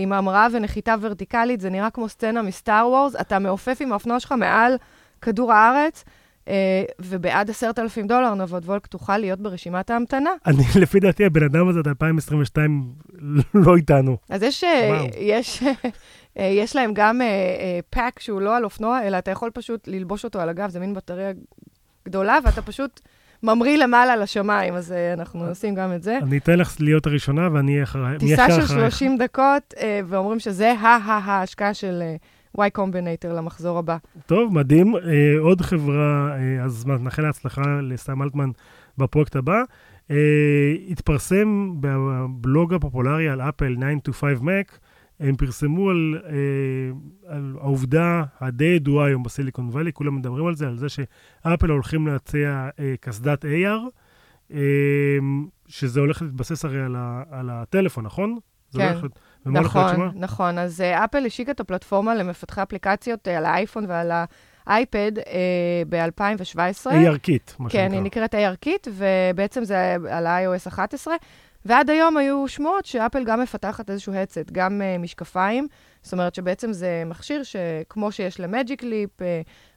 עם 0.02 0.13
המראה 0.13 0.48
ונחיתה 0.52 0.95
ורטיקלית, 1.02 1.62
זה 1.62 1.69
נראה 1.69 1.89
כמו 1.89 2.10
סצנה 2.10 2.41
מסטאר 2.41 2.88
וורס, 2.89 3.15
אתה 3.21 3.39
מעופף 3.39 3.78
עם 3.82 3.91
האופנוע 3.91 4.19
שלך 4.19 4.32
מעל 4.32 4.78
כדור 5.25 5.53
הארץ, 5.53 6.03
אה, 6.47 6.83
ובעד 6.99 7.49
עשרת 7.49 7.79
אלפים 7.79 8.07
דולר 8.07 8.33
נבות 8.33 8.65
וולק 8.65 8.88
תוכל 8.88 9.17
להיות 9.17 9.39
ברשימת 9.39 9.89
ההמתנה. 9.89 10.29
אני, 10.45 10.63
לפי 10.81 10.99
דעתי, 10.99 11.25
הבן 11.25 11.43
אדם 11.43 11.69
הזה, 11.69 11.79
עד 11.79 11.88
2022, 11.88 12.83
לא 13.53 13.75
איתנו. 13.75 14.17
אז 14.29 14.43
יש, 14.43 14.63
אה. 14.63 15.05
יש, 15.19 15.63
אה, 16.39 16.45
יש 16.45 16.75
להם 16.75 16.91
גם 16.93 17.21
pack 17.89 18.19
שהוא 18.19 18.41
לא 18.41 18.57
על 18.57 18.63
אופנוע, 18.63 19.03
אלא 19.03 19.17
אתה 19.17 19.31
יכול 19.31 19.49
פשוט 19.53 19.88
ללבוש 19.88 20.23
אותו 20.23 20.39
על 20.41 20.49
הגב, 20.49 20.69
זה 20.69 20.79
מין 20.79 20.93
בטריה 20.93 21.31
גדולה, 22.07 22.38
ואתה 22.43 22.61
פשוט 22.61 22.99
ממריא 23.43 23.77
למעלה 23.77 24.15
לשמיים, 24.15 24.73
אז 24.73 24.93
אנחנו 25.13 25.47
עושים 25.47 25.75
גם 25.75 25.93
את 25.93 26.03
זה. 26.03 26.17
אני 26.17 26.38
אתן 26.38 26.59
לך 26.59 26.75
להיות 26.79 27.07
הראשונה, 27.07 27.49
ואני 27.53 27.71
אהיה 27.71 27.83
אחרייך. 27.84 28.13
מי 28.13 28.19
טיסה 28.19 28.51
של 28.51 28.61
אחרייך? 28.61 28.91
30 28.97 29.17
דקות, 29.17 29.73
ואומרים 30.07 30.39
שזה 30.39 30.73
ההשקעה 30.79 31.73
של 31.73 32.01
Y 32.56 32.70
Combinator 32.73 33.34
למחזור 33.34 33.78
הבא. 33.78 33.98
טוב, 34.26 34.54
מדהים. 34.54 34.96
אה, 34.96 35.02
עוד 35.39 35.62
חברה, 35.62 36.38
אה, 36.38 36.63
אז 36.63 36.86
נאחל 36.86 37.22
להצלחה 37.22 37.82
לסם 37.82 38.22
אלטמן 38.22 38.50
בפרויקט 38.98 39.36
הבא. 39.36 39.62
אה, 40.12 40.74
התפרסם 40.89 41.74
בבלוג 41.80 42.74
הפופולרי 42.74 43.30
על 43.30 43.41
אפל 43.41 43.76
925 44.04 44.39
Mac, 44.39 44.78
הם 45.20 45.36
פרסמו 45.36 45.89
על, 45.89 46.20
אה, 46.26 46.32
על 47.36 47.56
העובדה 47.62 48.24
הדי 48.39 48.65
ידועה 48.65 49.08
היום 49.08 49.24
בסיליקון 49.24 49.70
וואלי, 49.70 49.94
כולם 49.94 50.15
מדברים 50.15 50.48
על 50.48 50.56
זה, 50.56 50.68
על 50.68 50.78
זה 50.78 50.88
שאפל 50.89 51.70
הולכים 51.70 52.08
להציע 52.08 52.70
אה, 52.80 52.96
קסדת 53.00 53.46
AR, 53.46 53.89
אה, 54.54 54.60
שזה 55.68 56.00
הולך 56.00 56.22
להתבסס 56.22 56.65
הרי 56.65 56.82
על, 56.82 56.96
ה, 56.96 57.24
על 57.30 57.50
הטלפון, 57.50 58.06
נכון? 58.06 58.38
זה 58.70 58.80
כן. 58.80 58.84
ומה 58.84 58.91
הולך 58.91 59.04
להיות 59.04 59.20
נכון? 59.45 60.12
נכון. 60.15 60.58
אז 60.58 60.81
אה, 60.81 61.05
אפל 61.05 61.25
השיקה 61.25 61.51
את 61.51 61.60
הפלטפורמה 61.60 62.15
למפתחי 62.15 62.63
אפליקציות 62.63 63.27
אה, 63.27 63.38
על 63.38 63.45
האייפון 63.45 63.86
ועל 63.88 64.12
אייפד 64.67 65.12
אה, 65.17 65.84
ב-2017. 65.89 66.89
היא 66.91 67.08
ערכית, 67.08 67.55
מה 67.60 67.69
שנקרא. 67.69 67.88
כן, 67.88 67.93
היא 67.93 68.01
נקראת 68.01 68.36
ARKit, 68.36 68.89
ובעצם 68.91 69.63
זה 69.63 69.95
על 70.10 70.27
iOS 70.27 70.67
11. 70.67 71.15
ועד 71.65 71.89
היום 71.89 72.17
היו 72.17 72.47
שמועות 72.47 72.86
שאפל 72.86 73.23
גם 73.23 73.41
מפתחת 73.41 73.89
איזשהו 73.89 74.13
headset, 74.13 74.51
גם 74.51 74.81
uh, 74.81 75.01
משקפיים. 75.01 75.67
זאת 76.01 76.13
אומרת 76.13 76.36
שבעצם 76.36 76.73
זה 76.73 77.03
מכשיר 77.05 77.43
שכמו 77.43 78.12
שיש 78.12 78.39
למג'יק 78.39 78.84
ליפ, 78.84 79.21
uh, 79.21 79.23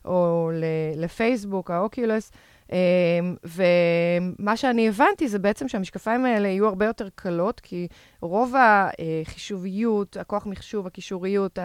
או 0.04 0.50
לפייסבוק, 0.96 1.70
האוקיולוס, 1.70 2.30
uh, 2.30 2.34
ומה 3.44 4.56
שאני 4.56 4.88
הבנתי 4.88 5.28
זה 5.28 5.38
בעצם 5.38 5.68
שהמשקפיים 5.68 6.24
האלה 6.24 6.48
יהיו 6.48 6.66
הרבה 6.66 6.86
יותר 6.86 7.08
קלות, 7.14 7.60
כי 7.60 7.88
רוב 8.20 8.54
החישוביות, 8.58 10.16
הכוח 10.16 10.46
מחשוב, 10.46 10.86
הקישוריות, 10.86 11.58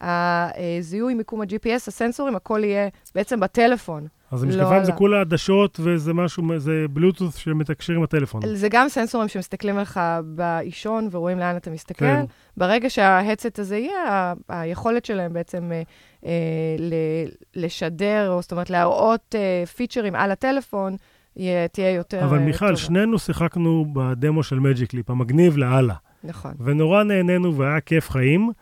הזיהוי 0.00 1.14
מיקום 1.14 1.40
ה-GPS, 1.40 1.88
הסנסורים, 1.88 2.36
הכל 2.36 2.64
יהיה 2.64 2.88
בעצם 3.14 3.40
בטלפון. 3.40 4.06
אז 4.30 4.42
המשקפיים 4.42 4.80
לא 4.80 4.84
זה 4.84 4.92
כולה 4.92 5.20
עדשות 5.20 5.80
וזה 5.82 6.14
משהו, 6.14 6.58
זה 6.58 6.86
בלוטות' 6.90 7.34
שמתקשר 7.34 7.92
עם 7.92 8.02
הטלפון. 8.02 8.42
זה 8.54 8.68
גם 8.68 8.88
סנסורים 8.88 9.28
שמסתכלים 9.28 9.78
לך 9.78 10.00
באישון 10.24 11.08
ורואים 11.10 11.38
לאן 11.38 11.56
אתה 11.56 11.70
מסתכל. 11.70 12.04
כן. 12.04 12.24
ברגע 12.56 12.90
שה 12.90 13.10
headset 13.10 13.58
הזה 13.58 13.76
יהיה, 13.76 14.32
היכולת 14.48 15.04
שלהם 15.04 15.32
בעצם 15.32 15.72
אה, 15.72 15.82
אה, 16.26 17.24
לשדר, 17.54 18.30
או 18.30 18.42
זאת 18.42 18.52
אומרת 18.52 18.70
להראות 18.70 19.34
אה, 19.34 19.66
פיצ'רים 19.66 20.14
על 20.14 20.30
הטלפון, 20.30 20.96
יהיה, 21.36 21.68
תהיה 21.68 21.90
יותר 21.90 22.24
אבל 22.24 22.38
מיכל, 22.38 22.66
טובה. 22.66 22.76
שנינו 22.76 23.18
שיחקנו 23.18 23.86
בדמו 23.92 24.42
של 24.42 24.58
Magic 24.58 24.84
Leap, 24.84 25.10
המגניב 25.10 25.56
לאללה. 25.56 25.94
נכון. 26.24 26.52
ונורא 26.60 27.02
נהנינו 27.02 27.56
והיה 27.56 27.80
כיף 27.80 28.10
חיים. 28.10 28.52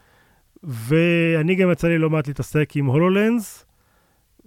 ואני 0.66 1.54
גם 1.54 1.70
יצא 1.72 1.88
לי 1.88 1.98
לא 1.98 2.10
מעט 2.10 2.28
להתעסק 2.28 2.76
עם 2.76 2.86
HoloLens, 2.86 3.66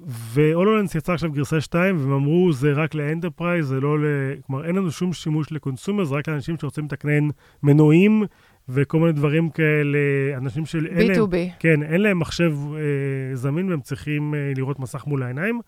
ו 0.08 0.17
HoloLens 0.17 0.96
יצא 0.96 1.14
עכשיו 1.14 1.32
גרסה 1.32 1.62
2, 1.62 1.98
והם 1.98 2.12
אמרו, 2.12 2.54
זה 2.54 2.72
רק 2.72 2.96
ל 2.96 3.02
enterprise, 3.02 3.68
זה 3.68 3.80
לא 3.80 4.00
ל... 4.00 4.04
כלומר, 4.48 4.66
אין 4.66 4.76
לנו 4.76 4.92
שום 4.92 5.14
שימוש 5.14 5.52
ל 5.52 5.57
consumer, 5.57 6.04
זה 6.04 6.16
רק 6.16 6.30
לאנשים 6.30 6.58
שרוצים 6.58 6.86
לתקן 6.86 7.28
מנועים 7.64 8.24
וכל 8.70 9.00
מיני 9.00 9.12
דברים 9.12 9.50
כאלה, 9.50 9.98
אנשים 10.38 10.66
של... 10.66 10.86
B2B. 10.86 11.32
להם, 11.32 11.48
כן, 11.60 11.84
אין 11.84 12.02
להם 12.02 12.20
מחשב 12.20 12.54
אה, 12.76 13.36
זמין 13.36 13.70
והם 13.70 13.82
צריכים 13.82 14.36
אה, 14.36 14.52
לראות 14.56 14.80
מסך 14.80 15.08
מול 15.08 15.24
העיניים. 15.24 15.62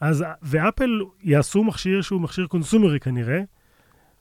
אז, 0.00 0.24
ואפל 0.42 1.00
יעשו 1.22 1.64
מכשיר 1.64 2.02
שהוא 2.02 2.20
מכשיר 2.20 2.46
קונסומרי 2.46 3.00
כנראה, 3.00 3.40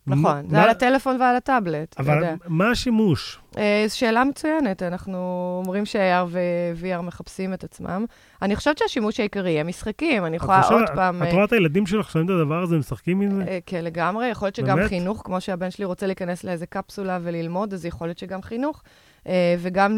נכון, 0.08 0.50
זה 0.50 0.62
על 0.62 0.70
הטלפון 0.70 1.22
ועל 1.22 1.36
הטאבלט. 1.36 1.96
אבל 2.00 2.24
מה 2.48 2.72
השימוש? 2.72 3.40
אה, 3.58 3.86
זו 3.88 3.98
שאלה 3.98 4.24
מצוינת. 4.24 4.84
אנחנו 4.84 5.18
אומרים 5.64 5.86
ש-AR 5.86 6.26
ו-VR 6.28 7.02
מחפשים 7.02 7.54
את 7.54 7.64
עצמם. 7.64 8.06
אני 8.42 8.56
חושבת 8.56 8.78
שהשימוש 8.78 9.20
העיקרי 9.20 9.52
יהיה 9.52 9.64
משחקים. 9.64 10.26
אני 10.26 10.36
יכולה 10.36 10.62
עוד 10.62 10.84
פעם... 10.96 11.24
את 11.24 11.34
רואה 11.34 11.46
את 11.46 11.54
הילדים 11.54 11.86
שלך 11.86 12.12
שמים 12.12 12.26
את 12.26 12.30
הדבר 12.30 12.62
הזה, 12.62 12.78
משחקים 12.78 13.22
עם 13.22 13.32
זה? 13.32 13.44
אה, 13.48 13.60
כן, 13.66 13.84
לגמרי. 13.84 14.28
יכול 14.28 14.46
להיות 14.46 14.56
שגם 14.56 14.78
חינוך, 14.88 15.22
כמו 15.26 15.42
שהבן 15.42 15.72
שלי 15.72 15.86
רוצה 15.86 16.06
להיכנס 16.08 16.44
לאיזה 16.44 16.66
קפסולה 16.66 17.20
וללמוד, 17.22 17.74
אז 17.74 17.86
יכול 17.86 18.08
להיות 18.08 18.18
שגם 18.18 18.42
חינוך. 18.42 18.84
אה, 19.28 19.56
וגם 19.60 19.98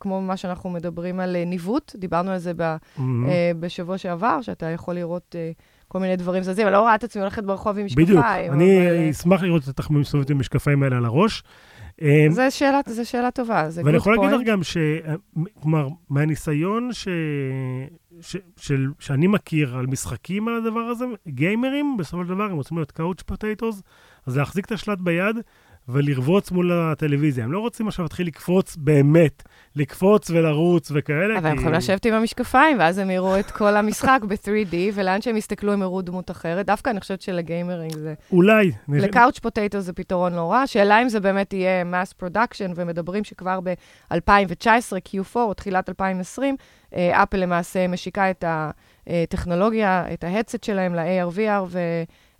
כמו 0.00 0.20
מה 0.20 0.36
שאנחנו 0.36 0.70
מדברים 0.70 1.20
על 1.20 1.36
ניווט, 1.46 1.92
דיברנו 1.96 2.30
על 2.30 2.38
זה 2.38 2.52
בשבוע 3.60 3.98
שעבר, 3.98 4.42
שאתה 4.42 4.66
יכול 4.66 4.94
לראות... 4.94 5.36
כל 5.92 5.98
מיני 5.98 6.16
דברים 6.16 6.42
זזים, 6.42 6.66
אני 6.66 6.72
לא 6.72 6.80
רואה 6.80 6.94
את 6.94 7.04
עצמי 7.04 7.22
הולכת 7.22 7.44
ברחוב 7.44 7.78
עם 7.78 7.86
משקפיים. 7.86 8.06
בדיוק, 8.06 8.24
אני 8.52 8.88
אבל... 8.88 9.08
אשמח 9.10 9.42
לראות 9.42 9.68
אותך 9.68 9.90
מסתובבת 9.90 10.30
עם 10.30 10.36
המשקפיים 10.36 10.82
האלה 10.82 10.96
על 10.96 11.04
הראש. 11.04 11.42
אמ, 12.02 12.08
זו 12.30 12.42
שאלה, 12.50 12.80
זו 12.86 13.08
שאלה 13.10 13.30
טובה, 13.30 13.70
זה 13.70 13.82
ואני 13.84 13.96
יכול 13.96 14.16
להגיד 14.16 14.30
לך 14.30 14.46
גם 14.46 14.62
ש... 14.62 14.76
כלומר, 15.62 15.88
מהניסיון 16.10 16.92
ש... 16.92 17.08
ש... 18.20 18.36
של... 18.56 18.86
שאני 18.98 19.26
מכיר 19.26 19.76
על 19.76 19.86
משחקים 19.86 20.48
על 20.48 20.54
הדבר 20.56 20.80
הזה, 20.80 21.04
גיימרים, 21.28 21.96
בסופו 21.98 22.24
של 22.24 22.28
דבר, 22.28 22.44
הם 22.44 22.56
רוצים 22.56 22.76
להיות 22.76 22.90
קאוץ' 22.90 23.22
פוטטוס, 23.22 23.82
אז 24.26 24.36
להחזיק 24.36 24.66
את 24.66 24.72
השלט 24.72 24.98
ביד 24.98 25.36
ולרבוץ 25.88 26.50
מול 26.50 26.72
הטלוויזיה. 26.72 27.44
הם 27.44 27.52
לא 27.52 27.58
רוצים 27.58 27.88
עכשיו 27.88 28.02
להתחיל 28.02 28.26
לקפוץ 28.26 28.76
באמת, 28.76 29.42
לקפוץ 29.76 30.30
ולרוץ 30.30 30.90
וכאלה. 30.94 31.38
אבל 31.38 31.42
כי... 31.42 31.48
הם 31.48 31.56
יכולים 31.56 31.74
לשבת 31.74 32.06
עם 32.06 32.14
המשקפיים, 32.14 32.78
ואז 32.78 32.98
הם 32.98 33.10
יראו 33.10 33.38
את 33.38 33.50
כל 33.50 33.76
המשחק 33.76 34.20
ב-3D, 34.28 34.74
ולאן 34.94 35.22
שהם 35.22 35.36
יסתכלו 35.36 35.72
הם 35.72 35.82
יראו 35.82 36.02
דמות 36.02 36.30
אחרת. 36.30 36.66
דווקא 36.66 36.90
אני 36.90 37.00
חושבת 37.00 37.20
שלגיימרינג 37.20 37.96
זה... 37.96 38.14
אולי. 38.32 38.72
לקאוץ' 38.88 39.38
פוטטו 39.38 39.80
זה 39.80 39.92
פתרון 39.92 40.34
לא 40.34 40.52
רע. 40.52 40.66
שאלה 40.66 41.02
אם 41.02 41.08
זה 41.08 41.20
באמת 41.20 41.52
יהיה 41.52 41.84
mass 41.84 42.24
production, 42.24 42.72
ומדברים 42.74 43.24
שכבר 43.24 43.60
ב-2019, 43.60 44.66
Q4, 45.08 45.36
או 45.36 45.54
תחילת 45.54 45.88
2020, 45.88 46.56
אפל 46.94 47.36
למעשה 47.36 47.88
משיקה 47.88 48.30
את 48.30 48.44
הטכנולוגיה, 49.06 50.04
את 50.12 50.24
ההדסט 50.24 50.64
שלהם 50.64 50.94
ל-AR/VR, 50.94 51.64
ו... 51.68 51.78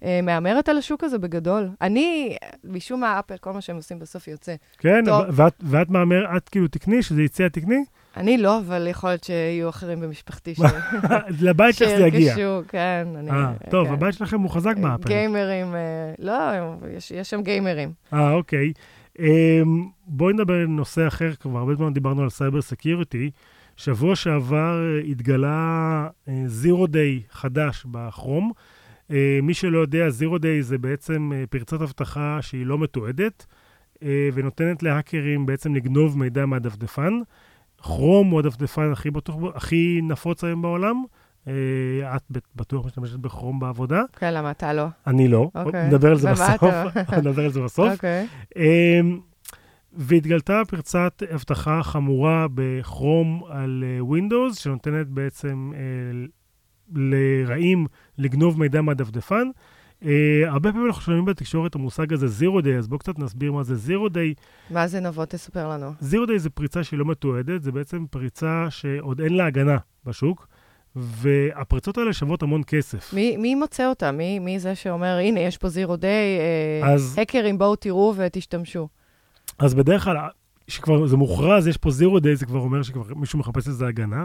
אה, 0.04 0.20
מהמרת 0.22 0.68
על 0.68 0.78
השוק 0.78 1.04
הזה 1.04 1.18
בגדול. 1.18 1.68
אני, 1.80 2.36
משום 2.64 3.00
מה, 3.00 3.18
אפל, 3.18 3.36
כל 3.36 3.52
מה 3.52 3.60
שהם 3.60 3.76
עושים 3.76 3.98
בסוף 3.98 4.28
יוצא. 4.28 4.54
כן, 4.78 5.04
ואת, 5.32 5.54
ואת 5.60 5.90
מהמר, 5.90 6.36
את 6.36 6.48
כאילו 6.48 6.68
תקני, 6.68 7.02
שזה 7.02 7.22
יצא 7.22 7.48
תקני? 7.48 7.84
אני 8.16 8.38
לא, 8.38 8.58
אבל 8.58 8.86
יכול 8.86 9.10
להיות 9.10 9.24
שיהיו 9.24 9.68
אחרים 9.68 10.00
במשפחתי 10.00 10.54
ש... 10.54 10.60
לבית 11.46 11.74
שלך 11.74 11.88
זה 11.88 12.06
יגיע. 12.06 12.34
שירכשו, 12.34 12.68
כן. 12.68 13.08
אני, 13.16 13.30
אה, 13.30 13.52
טוב, 13.70 13.86
כן. 13.86 13.92
הבית 13.92 14.14
שלכם 14.14 14.40
הוא 14.40 14.50
חזק 14.50 14.74
אה, 14.76 14.82
באפל. 14.82 15.08
גיימרים, 15.08 15.74
לא, 16.18 16.34
יש, 16.96 17.10
יש 17.10 17.30
שם 17.30 17.42
גיימרים. 17.42 17.92
אה, 18.12 18.32
אוקיי. 18.32 18.72
אה, 19.20 19.62
בואי 20.06 20.34
נדבר 20.34 20.54
על 20.54 20.66
נושא 20.66 21.06
אחר, 21.06 21.30
כבר 21.40 21.58
הרבה 21.58 21.74
זמן 21.74 21.92
דיברנו 21.92 22.22
על 22.22 22.30
cyber 22.30 22.62
security. 22.62 23.30
שבוע 23.76 24.16
שעבר 24.16 24.80
התגלה 25.10 26.08
zero 26.46 26.86
day 26.86 27.22
חדש 27.30 27.86
בכרום. 27.90 28.52
אה, 29.10 29.38
מי 29.42 29.54
שלא 29.54 29.78
יודע, 29.78 30.08
Zero 30.08 30.38
Day 30.38 30.60
זה 30.60 30.78
בעצם 30.78 31.32
אה, 31.34 31.44
פרצת 31.50 31.82
אבטחה 31.82 32.38
שהיא 32.40 32.66
לא 32.66 32.78
מתועדת, 32.78 33.46
אה, 34.02 34.28
ונותנת 34.34 34.82
להאקרים 34.82 35.46
בעצם 35.46 35.74
לגנוב 35.74 36.18
מידע 36.18 36.46
מהדפדפן. 36.46 37.20
כרום 37.78 38.30
הוא 38.30 38.38
הדפדפן 38.38 38.92
הכי 38.92 39.10
בטוח, 39.10 39.36
הכי 39.54 40.00
נפוץ 40.02 40.44
היום 40.44 40.62
בעולם. 40.62 41.04
את 42.16 42.22
בטוח 42.56 42.86
משתמשת 42.86 43.16
בכרום 43.16 43.60
בעבודה. 43.60 44.02
כן, 44.16 44.34
למה 44.34 44.50
אתה 44.50 44.72
לא? 44.72 44.86
אני 45.06 45.28
לא. 45.28 45.50
אוקיי. 45.54 45.88
נדבר 45.88 46.10
על 46.10 46.16
זה 46.16 46.32
בסוף. 46.32 46.72
נדבר 47.18 47.44
על 47.44 47.52
זה 47.52 47.60
בסוף. 47.60 47.92
אוקיי. 47.92 48.26
והתגלתה 49.92 50.62
פרצת 50.68 51.22
אבטחה 51.34 51.82
חמורה 51.82 52.46
בכרום 52.54 53.42
על 53.48 53.84
Windows, 54.10 54.60
שנותנת 54.60 55.06
בעצם 55.06 55.72
לרעים 56.94 57.86
לגנוב 58.18 58.60
מידע 58.60 58.82
מהדפדפן. 58.82 59.48
Uh, 60.02 60.06
הרבה 60.46 60.72
פעמים 60.72 60.86
אנחנו 60.86 61.02
שומעים 61.02 61.24
בתקשורת 61.24 61.74
המושג 61.74 62.12
הזה 62.12 62.28
zero 62.28 62.60
day, 62.60 62.78
אז 62.78 62.88
בואו 62.88 62.98
קצת 62.98 63.18
נסביר 63.18 63.52
מה 63.52 63.62
זה 63.62 63.76
zero 63.76 64.08
day. 64.08 64.34
מה 64.70 64.86
זה 64.86 65.00
נבוא? 65.00 65.24
תספר 65.24 65.68
לנו. 65.68 65.92
zero 66.00 66.26
day 66.26 66.38
זה 66.38 66.50
פריצה 66.50 66.84
שהיא 66.84 66.98
לא 66.98 67.04
מתועדת, 67.04 67.62
זה 67.62 67.72
בעצם 67.72 68.04
פריצה 68.10 68.66
שעוד 68.70 69.20
אין 69.20 69.36
לה 69.36 69.46
הגנה 69.46 69.76
בשוק, 70.04 70.46
והפריצות 70.96 71.98
האלה 71.98 72.12
שוות 72.12 72.42
המון 72.42 72.62
כסף. 72.66 73.12
מי, 73.12 73.36
מי 73.36 73.54
מוצא 73.54 73.86
אותה? 73.86 74.12
מי, 74.12 74.38
מי 74.38 74.58
זה 74.58 74.74
שאומר, 74.74 75.18
הנה, 75.20 75.40
יש 75.40 75.58
פה 75.58 75.68
zero 75.68 75.96
day, 75.96 76.38
אה, 76.82 76.92
אז... 76.92 77.18
האקרים, 77.18 77.58
בואו 77.58 77.76
תראו 77.76 78.14
ותשתמשו. 78.16 78.88
אז 79.58 79.74
בדרך 79.74 80.04
כלל, 80.04 80.16
כשכבר 80.66 81.06
זה 81.06 81.16
מוכרז, 81.16 81.66
יש 81.66 81.76
פה 81.76 81.90
zero 81.90 82.20
day, 82.20 82.36
זה 82.36 82.46
כבר 82.46 82.58
אומר 82.58 82.82
שכבר 82.82 83.14
מישהו 83.16 83.38
מחפש 83.38 83.68
איזה 83.68 83.86
הגנה. 83.86 84.24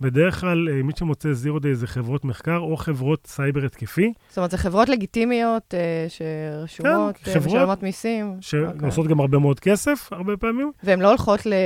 בדרך 0.00 0.40
כלל, 0.40 0.68
אה, 0.68 0.82
מי 0.82 0.92
שמוצא 0.96 1.32
zero 1.32 1.58
day 1.58 1.74
זה 1.74 1.86
חברות 1.86 2.24
מחקר 2.24 2.56
או 2.56 2.76
חברות 2.76 3.26
סייבר 3.26 3.64
התקפי. 3.64 4.12
זאת 4.28 4.38
אומרת, 4.38 4.50
זה 4.50 4.58
חברות 4.58 4.88
לגיטימיות 4.88 5.74
אה, 5.74 6.06
שרשומות, 6.08 7.16
כן, 7.16 7.32
חברות 7.34 7.56
משלמות 7.56 7.82
מיסים. 7.82 8.36
שעושות 8.40 9.06
okay. 9.06 9.08
גם 9.08 9.20
הרבה 9.20 9.38
מאוד 9.38 9.60
כסף, 9.60 10.08
הרבה 10.12 10.36
פעמים. 10.36 10.72
והן 10.82 11.00
לא 11.00 11.08
הולכות 11.08 11.46
ל, 11.46 11.52
אה, 11.52 11.58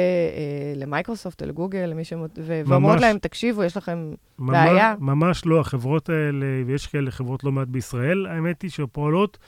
למייקרוסופט 0.77 1.43
או 1.43 1.47
לגוגל, 1.47 1.87
למי 1.87 2.05
שמות... 2.05 2.39
ואומרות 2.67 3.01
להם, 3.01 3.19
תקשיבו, 3.19 3.65
יש 3.65 3.77
לכם 3.77 4.13
ממש, 4.39 4.57
בעיה. 4.57 4.95
ממש 4.99 5.47
לא, 5.47 5.61
החברות 5.61 6.09
האלה, 6.09 6.47
ויש 6.67 6.87
כאלה 6.87 7.11
חברות 7.11 7.45
לא 7.45 7.53
מעט 7.53 7.69
בישראל, 7.69 8.27
האמת 8.27 8.63
היא, 8.63 8.71
שפועלות, 8.71 9.39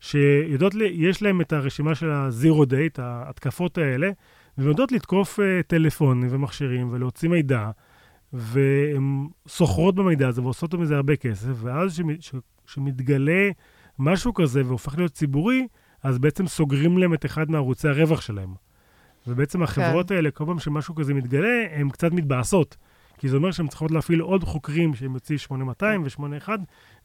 שיודעות, 0.00 0.74
לי, 0.74 0.92
יש 0.94 1.22
להם 1.22 1.40
את 1.40 1.52
הרשימה 1.52 1.94
של 1.94 2.10
הזירו 2.10 2.64
דייט, 2.64 2.98
ההתקפות 2.98 3.78
האלה, 3.78 4.10
והן 4.58 4.68
יודעות 4.68 4.92
לתקוף 4.92 5.38
טלפונים 5.66 6.28
ומכשירים 6.32 6.88
ולהוציא 6.92 7.28
מידע. 7.28 7.70
והן 8.32 9.28
סוחרות 9.48 9.94
במידע 9.94 10.28
הזה 10.28 10.42
ועושות 10.42 10.74
מזה 10.74 10.96
הרבה 10.96 11.16
כסף, 11.16 11.52
ואז 11.54 12.02
כשמתגלה 12.66 13.50
משהו 13.98 14.34
כזה 14.34 14.66
והופך 14.66 14.98
להיות 14.98 15.12
ציבורי, 15.12 15.66
אז 16.02 16.18
בעצם 16.18 16.46
סוגרים 16.46 16.98
להם 16.98 17.14
את 17.14 17.26
אחד 17.26 17.50
מערוצי 17.50 17.88
הרווח 17.88 18.20
שלהם. 18.20 18.54
ובעצם 19.26 19.62
החברות 19.62 20.08
כן. 20.08 20.14
האלה, 20.14 20.30
כל 20.30 20.44
פעם 20.46 20.58
שמשהו 20.58 20.94
כזה 20.94 21.14
מתגלה, 21.14 21.66
הן 21.72 21.88
קצת 21.88 22.12
מתבאסות. 22.12 22.76
כי 23.20 23.28
זה 23.28 23.36
אומר 23.36 23.50
שהן 23.50 23.68
צריכות 23.68 23.90
להפעיל 23.90 24.20
עוד 24.20 24.44
חוקרים 24.44 24.94
שהם 24.94 25.14
יוצאים 25.14 25.38
8200 25.38 26.02
ו-81, 26.02 26.48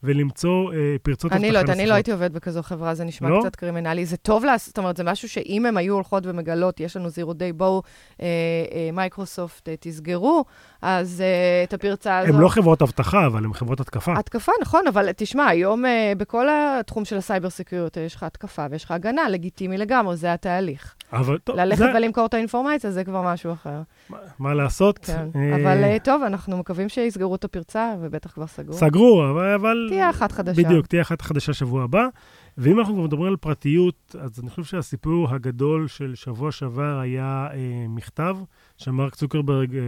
ולמצוא 0.04 0.73
אה, 0.73 0.95
פרצות 1.04 1.32
אני 1.32 1.51
לא 1.51 1.58
יודעת, 1.58 1.69
אני 1.69 1.75
נוספות. 1.75 1.89
לא 1.89 1.93
הייתי 1.93 2.12
עובד 2.12 2.34
בכזו 2.34 2.63
חברה, 2.63 2.95
זה 2.95 3.04
נשמע 3.04 3.30
לא? 3.30 3.39
קצת 3.41 3.56
קרימינלי. 3.56 4.06
זה 4.06 4.17
טוב 4.17 4.45
לעשות, 4.45 4.67
זאת 4.67 4.78
אומרת, 4.78 4.97
זה 4.97 5.04
משהו 5.04 5.30
שאם 5.30 5.65
הן 5.65 5.78
היו 5.78 5.93
הולכות 5.93 6.25
ומגלות, 6.25 6.80
יש 6.80 6.97
לנו 6.97 7.10
זירו 7.10 7.34
דיי, 7.34 7.54
בואו, 7.54 7.82
אה, 8.21 8.25
אה, 8.71 8.89
מייקרוסופט, 8.93 9.69
אה, 9.69 9.75
תסגרו, 9.80 10.45
אז 10.82 11.21
אה, 11.21 11.63
את 11.63 11.73
הפרצה 11.73 12.19
הזאת... 12.19 12.36
הן 12.36 12.41
לא 12.41 12.47
חברות 12.47 12.82
אבטחה, 12.82 13.25
אבל 13.25 13.45
הן 13.45 13.54
חברות 13.54 13.80
התקפה. 13.80 14.13
התקפה, 14.19 14.51
נכון, 14.62 14.88
אבל 14.88 15.12
תשמע, 15.12 15.47
היום 15.47 15.86
אה, 15.86 16.13
בכל 16.17 16.47
התחום 16.49 17.06
של 17.06 17.17
ה 17.17 17.23
cyber 17.23 17.49
security 17.49 17.99
יש 17.99 18.15
לך 18.15 18.23
התקפה 18.23 18.65
ויש 18.69 18.84
לך 18.84 18.91
הגנה, 18.91 19.30
לגיטימי 19.30 19.78
לגמרי, 19.78 20.15
זה 20.15 20.34
התהליך. 20.34 20.95
אבל 21.15 21.38
טוב, 21.38 21.56
ללכת 21.56 21.78
זה, 21.78 21.91
ולמכור 21.95 22.25
את 22.25 22.34
האינפורמציה 22.34 22.91
זה 22.91 23.04
כבר 23.04 23.21
משהו 23.21 23.54
אחר. 23.54 23.82
מה, 24.10 24.17
מה 24.39 24.54
לעשות? 24.54 24.99
כן. 24.99 25.28
אה, 25.36 25.56
אבל 25.56 25.84
אה, 25.84 25.97
טוב, 26.04 26.23
אנחנו 26.23 26.58
מקווים 26.58 26.89
שיסגרו 26.89 27.36
את 27.36 27.43
הפרצה, 27.43 27.93
ובטח 28.01 28.32
כבר 28.32 28.47
סגרו. 28.47 28.73
סגרו, 28.73 29.23
אבל... 29.32 29.54
אבל 29.54 29.86
תהיה 29.89 30.10
אחת 30.10 30.32
חדשה. 30.32 30.63
בדיוק, 30.63 30.88
תהיה 30.88 31.01
אחת 31.01 31.21
חדשה 31.21 31.54
שבוע 31.54 31.84
הבא. 31.84 32.08
ואם 32.58 32.80
אנחנו 32.80 32.93
כבר 32.93 33.04
מדברים 33.04 33.28
על 33.28 33.36
פרטיות, 33.36 34.15
אז 34.19 34.39
אני 34.39 34.49
חושב 34.49 34.63
שהסיפור 34.63 35.30
הגדול 35.30 35.88
של 35.88 36.15
שבוע 36.15 36.51
שעבר 36.51 36.99
היה 36.99 37.47
אה, 37.54 37.86
מכתב 37.89 38.38
שמרק 38.78 39.15
צוקרברג 39.15 39.75
אה, 39.75 39.82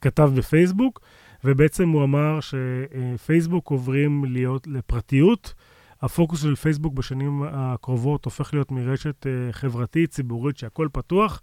כתב 0.00 0.30
בפייסבוק, 0.34 1.00
ובעצם 1.44 1.88
הוא 1.88 2.04
אמר 2.04 2.38
שפייסבוק 2.40 3.70
עוברים 3.70 4.24
להיות 4.24 4.66
לפרטיות. 4.66 5.54
הפוקוס 6.02 6.42
של 6.42 6.54
פייסבוק 6.56 6.94
בשנים 6.94 7.42
הקרובות 7.52 8.24
הופך 8.24 8.54
להיות 8.54 8.70
מרשת 8.72 9.26
אה, 9.26 9.32
חברתית, 9.52 10.10
ציבורית, 10.10 10.56
שהכל 10.56 10.88
פתוח, 10.92 11.40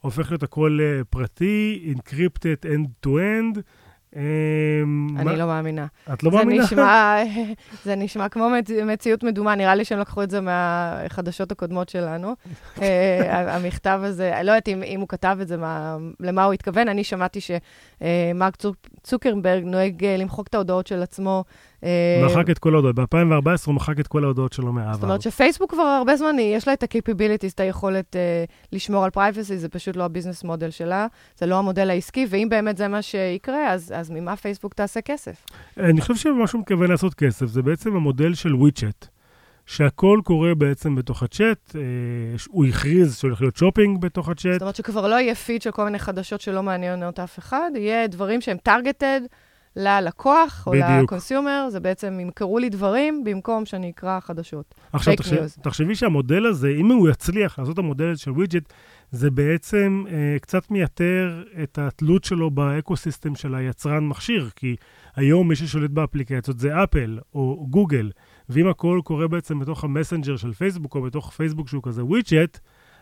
הופך 0.00 0.30
להיות 0.30 0.42
הכל 0.42 0.78
אה, 0.82 1.04
פרטי, 1.10 1.94
encrypted 1.96 2.66
end-to-end. 2.66 3.60
מה- 4.86 5.20
אני 5.20 5.36
לא 5.38 5.46
מאמינה. 5.46 5.86
את 6.12 6.22
לא 6.22 6.30
זה 6.30 6.36
מאמינה? 6.36 6.64
נשמע, 6.64 7.16
זה 7.84 7.94
נשמע 7.96 8.28
כמו 8.28 8.50
מצ... 8.50 8.70
מציאות 8.70 9.22
מדומה, 9.24 9.54
נראה 9.54 9.74
לי 9.74 9.84
שהם 9.84 9.98
לקחו 9.98 10.22
את 10.22 10.30
זה 10.30 10.40
מהחדשות 10.40 11.52
הקודמות 11.52 11.88
שלנו. 11.88 12.34
אה, 12.82 13.56
המכתב 13.56 14.00
הזה, 14.04 14.36
אני 14.36 14.46
לא 14.46 14.50
יודעת 14.50 14.68
אם, 14.68 14.82
אם 14.82 15.00
הוא 15.00 15.08
כתב 15.08 15.38
את 15.42 15.48
זה, 15.48 15.56
מה, 15.56 15.96
למה 16.20 16.44
הוא 16.44 16.52
התכוון. 16.52 16.88
אני 16.88 17.04
שמעתי 17.04 17.40
שמרק 17.40 18.56
צוקרברג 19.02 19.64
נוהג 19.64 20.04
למחוק 20.04 20.46
את 20.46 20.54
ההודעות 20.54 20.86
של 20.86 21.02
עצמו. 21.02 21.44
אה, 21.84 22.22
מחק 22.26 22.50
את 22.50 22.58
כל 22.58 22.74
ההודעות. 22.74 22.94
ב-2014 22.94 23.66
הוא 23.66 23.74
מחק 23.74 24.00
את 24.00 24.06
כל 24.06 24.24
ההודעות 24.24 24.52
שלו 24.52 24.72
מהעבר. 24.72 24.94
זאת 24.94 25.02
אומרת 25.02 25.22
שפייסבוק 25.22 25.70
כבר 25.70 25.82
הרבה 25.82 26.16
זמן, 26.16 26.38
יש 26.38 26.68
לה 26.68 26.74
את 26.74 26.82
ה-capabilities, 26.82 27.52
את 27.54 27.60
היכולת 27.60 28.16
uh, 28.16 28.50
לשמור 28.72 29.04
על 29.04 29.10
privacy, 29.14 29.54
זה 29.56 29.68
פשוט 29.68 29.96
לא 29.96 30.04
ה 30.04 30.08
business 30.08 30.44
model 30.44 30.70
שלה, 30.70 31.06
זה 31.38 31.46
לא 31.46 31.58
המודל 31.58 31.90
העסקי, 31.90 32.26
ואם 32.30 32.48
באמת 32.50 32.76
זה 32.76 32.88
מה 32.88 33.02
שיקרה, 33.02 33.72
אז, 33.72 33.92
אז 33.96 34.10
ממה 34.10 34.36
פייסבוק 34.36 34.74
תעשה 34.74 35.00
כסף? 35.00 35.46
אני 35.76 36.00
חושב 36.00 36.16
שמה 36.16 36.46
שהוא 36.46 36.60
מתכוון 36.60 36.90
לעשות 36.90 37.14
כסף 37.14 37.46
זה 37.46 37.62
בעצם 37.62 37.96
המודל 37.96 38.34
של 38.34 38.54
WeChat, 38.54 39.06
שהכל 39.66 40.20
קורה 40.24 40.54
בעצם 40.54 40.94
בתוך 40.94 41.22
הצ'אט, 41.22 41.76
אה, 41.76 41.80
הוא 42.48 42.66
הכריז 42.66 43.16
שהולך 43.16 43.40
להיות 43.40 43.56
שופינג 43.56 44.00
בתוך 44.00 44.28
הצ'אט. 44.28 44.52
זאת 44.52 44.62
אומרת 44.62 44.76
שכבר 44.76 45.08
לא 45.08 45.14
יהיה 45.14 45.34
פיד 45.34 45.62
של 45.62 45.70
כל 45.70 45.84
מיני 45.84 45.98
חדשות 45.98 46.40
שלא 46.40 46.62
מעניינות 46.62 47.20
אף 47.20 47.38
אחד, 47.38 47.70
יהיה 47.74 48.06
דברים 48.06 48.40
שהם 48.40 48.56
targeted 48.68 49.22
ללקוח 49.78 50.64
או 50.66 50.72
בדיוק. 50.72 51.02
ל 51.02 51.09
consumer, 51.09 51.68
זה 51.70 51.80
בעצם 51.80 52.20
ימכרו 52.20 52.58
לי 52.58 52.68
דברים 52.68 53.24
במקום 53.24 53.66
שאני 53.66 53.90
אקרא 53.90 54.20
חדשות. 54.20 54.74
עכשיו, 54.92 55.16
תחשב. 55.16 55.46
תחשבי 55.62 55.94
שהמודל 55.94 56.46
הזה, 56.46 56.68
אם 56.68 56.86
הוא 56.86 57.08
יצליח 57.08 57.58
לעשות 57.58 57.74
את 57.74 57.78
המודל 57.78 58.16
של 58.16 58.30
ווידג'ט, 58.30 58.72
זה 59.10 59.30
בעצם 59.30 60.04
אה, 60.10 60.36
קצת 60.40 60.70
מייתר 60.70 61.42
את 61.62 61.78
התלות 61.78 62.24
שלו 62.24 62.50
ב 62.50 62.58
ecosystem 62.58 63.34
של 63.34 63.54
היצרן 63.54 64.08
מכשיר, 64.08 64.50
כי 64.56 64.76
היום 65.16 65.48
מי 65.48 65.56
ששולט 65.56 65.90
באפליקציות 65.90 66.58
זה 66.58 66.82
אפל 66.84 67.18
או 67.34 67.66
גוגל, 67.70 68.10
ואם 68.48 68.68
הכל 68.68 69.00
קורה 69.04 69.28
בעצם 69.28 69.58
בתוך 69.58 69.84
המסנג'ר 69.84 70.36
של 70.36 70.52
פייסבוק 70.52 70.94
או 70.94 71.02
בתוך 71.02 71.30
פייסבוק 71.30 71.68
שהוא 71.68 71.82
כזה 71.82 72.04
ווידג'ט, 72.04 72.58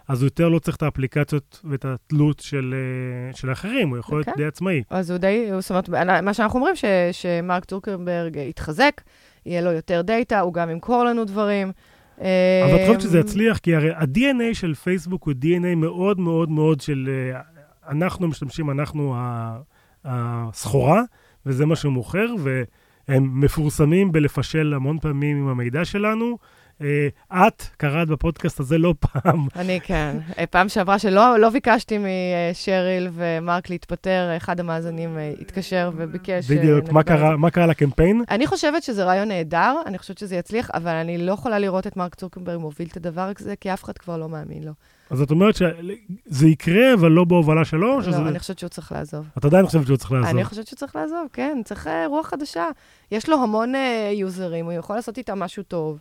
אז 0.08 0.22
הוא 0.22 0.26
יותר 0.26 0.48
לא 0.48 0.58
צריך 0.58 0.76
את 0.76 0.82
האפליקציות 0.82 1.60
ואת 1.64 1.84
התלות 1.84 2.40
של, 2.40 2.74
אה, 2.74 3.36
של 3.36 3.48
האחרים, 3.48 3.88
הוא 3.88 3.98
יכול 3.98 4.18
להיות 4.18 4.28
אוקיי. 4.28 4.44
די 4.44 4.48
עצמאי. 4.48 4.82
אז 4.90 5.10
הוא 5.10 5.18
די, 5.18 5.48
זאת 5.58 5.70
אומרת, 5.70 5.88
מה 6.22 6.34
שאנחנו 6.34 6.58
אומרים, 6.58 6.76
ש, 6.76 6.84
שמרק 7.12 7.64
צוקרברג 7.64 8.36
יתחזק, 8.36 9.00
יהיה 9.46 9.60
לו 9.60 9.72
יותר 9.72 10.02
דאטה, 10.02 10.40
הוא 10.40 10.54
גם 10.54 10.70
ימכור 10.70 11.04
לנו 11.04 11.24
דברים. 11.24 11.72
אבל 12.18 12.26
את 12.74 12.80
חושבת 12.80 12.96
אמ, 12.96 13.00
שזה 13.00 13.18
יצליח? 13.18 13.58
כי 13.58 13.74
הרי 13.74 13.92
ה-DNA 13.92 14.54
של 14.54 14.74
פייסבוק 14.74 15.24
הוא 15.24 15.34
DNA 15.42 15.74
מאוד 15.76 16.20
מאוד 16.20 16.50
מאוד 16.50 16.80
של 16.80 17.08
אה, 17.34 17.40
אנחנו 17.88 18.28
משתמשים, 18.28 18.70
אנחנו 18.70 19.16
הסחורה, 20.04 21.02
וזה 21.46 21.66
מה 21.66 21.76
שהוא 21.76 21.92
מוכר, 21.92 22.26
והם 22.38 23.40
מפורסמים 23.40 24.12
בלפשל 24.12 24.74
המון 24.74 24.98
פעמים 24.98 25.36
עם 25.36 25.48
המידע 25.48 25.84
שלנו. 25.84 26.38
אה, 26.82 27.08
את 27.48 27.62
קראת 27.76 28.08
בפודקאסט 28.08 28.60
הזה 28.60 28.78
לא 28.78 28.94
פעם. 29.00 29.46
אני 29.56 29.80
כן. 29.80 30.16
אה, 30.38 30.46
פעם 30.46 30.68
שעברה 30.68 30.98
שלא 30.98 31.38
לא 31.38 31.50
ביקשתי 31.50 31.98
משריל 31.98 33.08
ומרק 33.12 33.70
להתפטר, 33.70 34.36
אחד 34.36 34.60
המאזינים 34.60 35.18
אה, 35.18 35.32
התקשר 35.40 35.90
וביקש... 35.96 36.50
בדיוק, 36.50 36.90
מה. 36.90 37.02
קרה, 37.02 37.36
מה 37.36 37.50
קרה 37.50 37.66
לקמפיין? 37.66 38.24
אני 38.30 38.46
חושבת 38.46 38.82
שזה 38.82 39.04
רעיון 39.04 39.28
נהדר, 39.28 39.74
אני 39.86 39.98
חושבת 39.98 40.18
שזה 40.18 40.36
יצליח, 40.36 40.70
אבל 40.74 40.94
אני 40.94 41.18
לא 41.18 41.32
יכולה 41.32 41.58
לראות 41.58 41.86
את 41.86 41.96
מרק 41.96 42.14
צוקרברג 42.14 42.60
מוביל 42.60 42.88
את 42.92 42.96
הדבר 42.96 43.30
הזה, 43.40 43.54
כי 43.60 43.72
אף 43.72 43.84
אחד 43.84 43.98
כבר 43.98 44.16
לא 44.16 44.28
מאמין 44.28 44.64
לו. 44.64 44.72
אז 45.10 45.22
את 45.22 45.30
אומרת 45.30 45.54
שזה 45.56 46.48
יקרה, 46.48 46.94
אבל 46.94 47.10
לא 47.10 47.24
בהובלה 47.24 47.64
שלו? 47.64 47.94
או 47.94 48.02
שזה... 48.02 48.20
לא, 48.20 48.28
אני 48.28 48.38
חושבת 48.38 48.58
שהוא 48.58 48.68
צריך 48.68 48.92
לעזוב. 48.92 49.26
את 49.38 49.44
עדיין 49.44 49.66
חושבת 49.66 49.86
שהוא 49.86 49.96
צריך 49.96 50.12
לעזוב. 50.12 50.30
אני 50.30 50.44
חושבת 50.44 50.66
שצריך 50.66 50.96
לעזוב, 50.96 51.28
כן, 51.32 51.60
צריך 51.64 51.88
רוח 52.06 52.26
חדשה. 52.26 52.68
יש 53.12 53.28
לו 53.28 53.42
המון 53.42 53.74
אה, 53.74 54.10
יוזרים, 54.14 54.64
הוא 54.64 54.72
יכול 54.72 54.96
לעשות 54.96 55.18
איתם 55.18 55.38
משהו 55.38 55.62
טוב. 55.62 55.98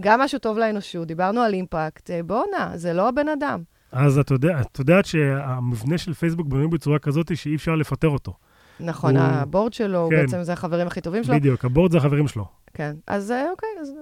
גם 0.00 0.20
משהו 0.20 0.38
טוב 0.38 0.58
לאנושות, 0.58 1.06
דיברנו 1.08 1.40
על 1.40 1.52
אימפקט, 1.52 2.10
אה, 2.10 2.22
בואנה, 2.22 2.70
זה 2.74 2.92
לא 2.92 3.08
הבן 3.08 3.28
אדם. 3.28 3.62
אז 3.92 4.18
את, 4.18 4.30
יודע, 4.30 4.60
את 4.60 4.78
יודעת 4.78 5.04
שהמבנה 5.06 5.98
של 5.98 6.14
פייסבוק 6.14 6.46
בנוי 6.46 6.68
בצורה 6.68 6.98
כזאת 6.98 7.36
שאי 7.36 7.54
אפשר 7.54 7.74
לפטר 7.74 8.08
אותו. 8.08 8.32
נכון, 8.80 9.16
הוא- 9.16 9.24
הבורד 9.26 9.72
שלו, 9.72 9.98
הוא 9.98 10.10
כן. 10.10 10.16
בעצם 10.16 10.42
זה 10.42 10.52
החברים 10.52 10.86
הכי 10.86 11.00
טובים 11.00 11.24
שלו. 11.24 11.34
בדיוק, 11.34 11.64
הבורד 11.64 11.92
זה 11.92 11.98
החברים 11.98 12.28
שלו. 12.28 12.44
כן, 12.74 12.94
אז 13.06 13.30
אה, 13.30 13.50
אוקיי, 13.50 13.68
אז, 13.80 13.92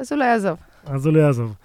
אז 0.00 0.12
הוא 0.12 0.18
לא 0.18 0.24
יעזוב. 0.24 0.56
אז 0.86 1.06
הוא 1.06 1.14
לא 1.14 1.20
יעזוב. 1.20 1.56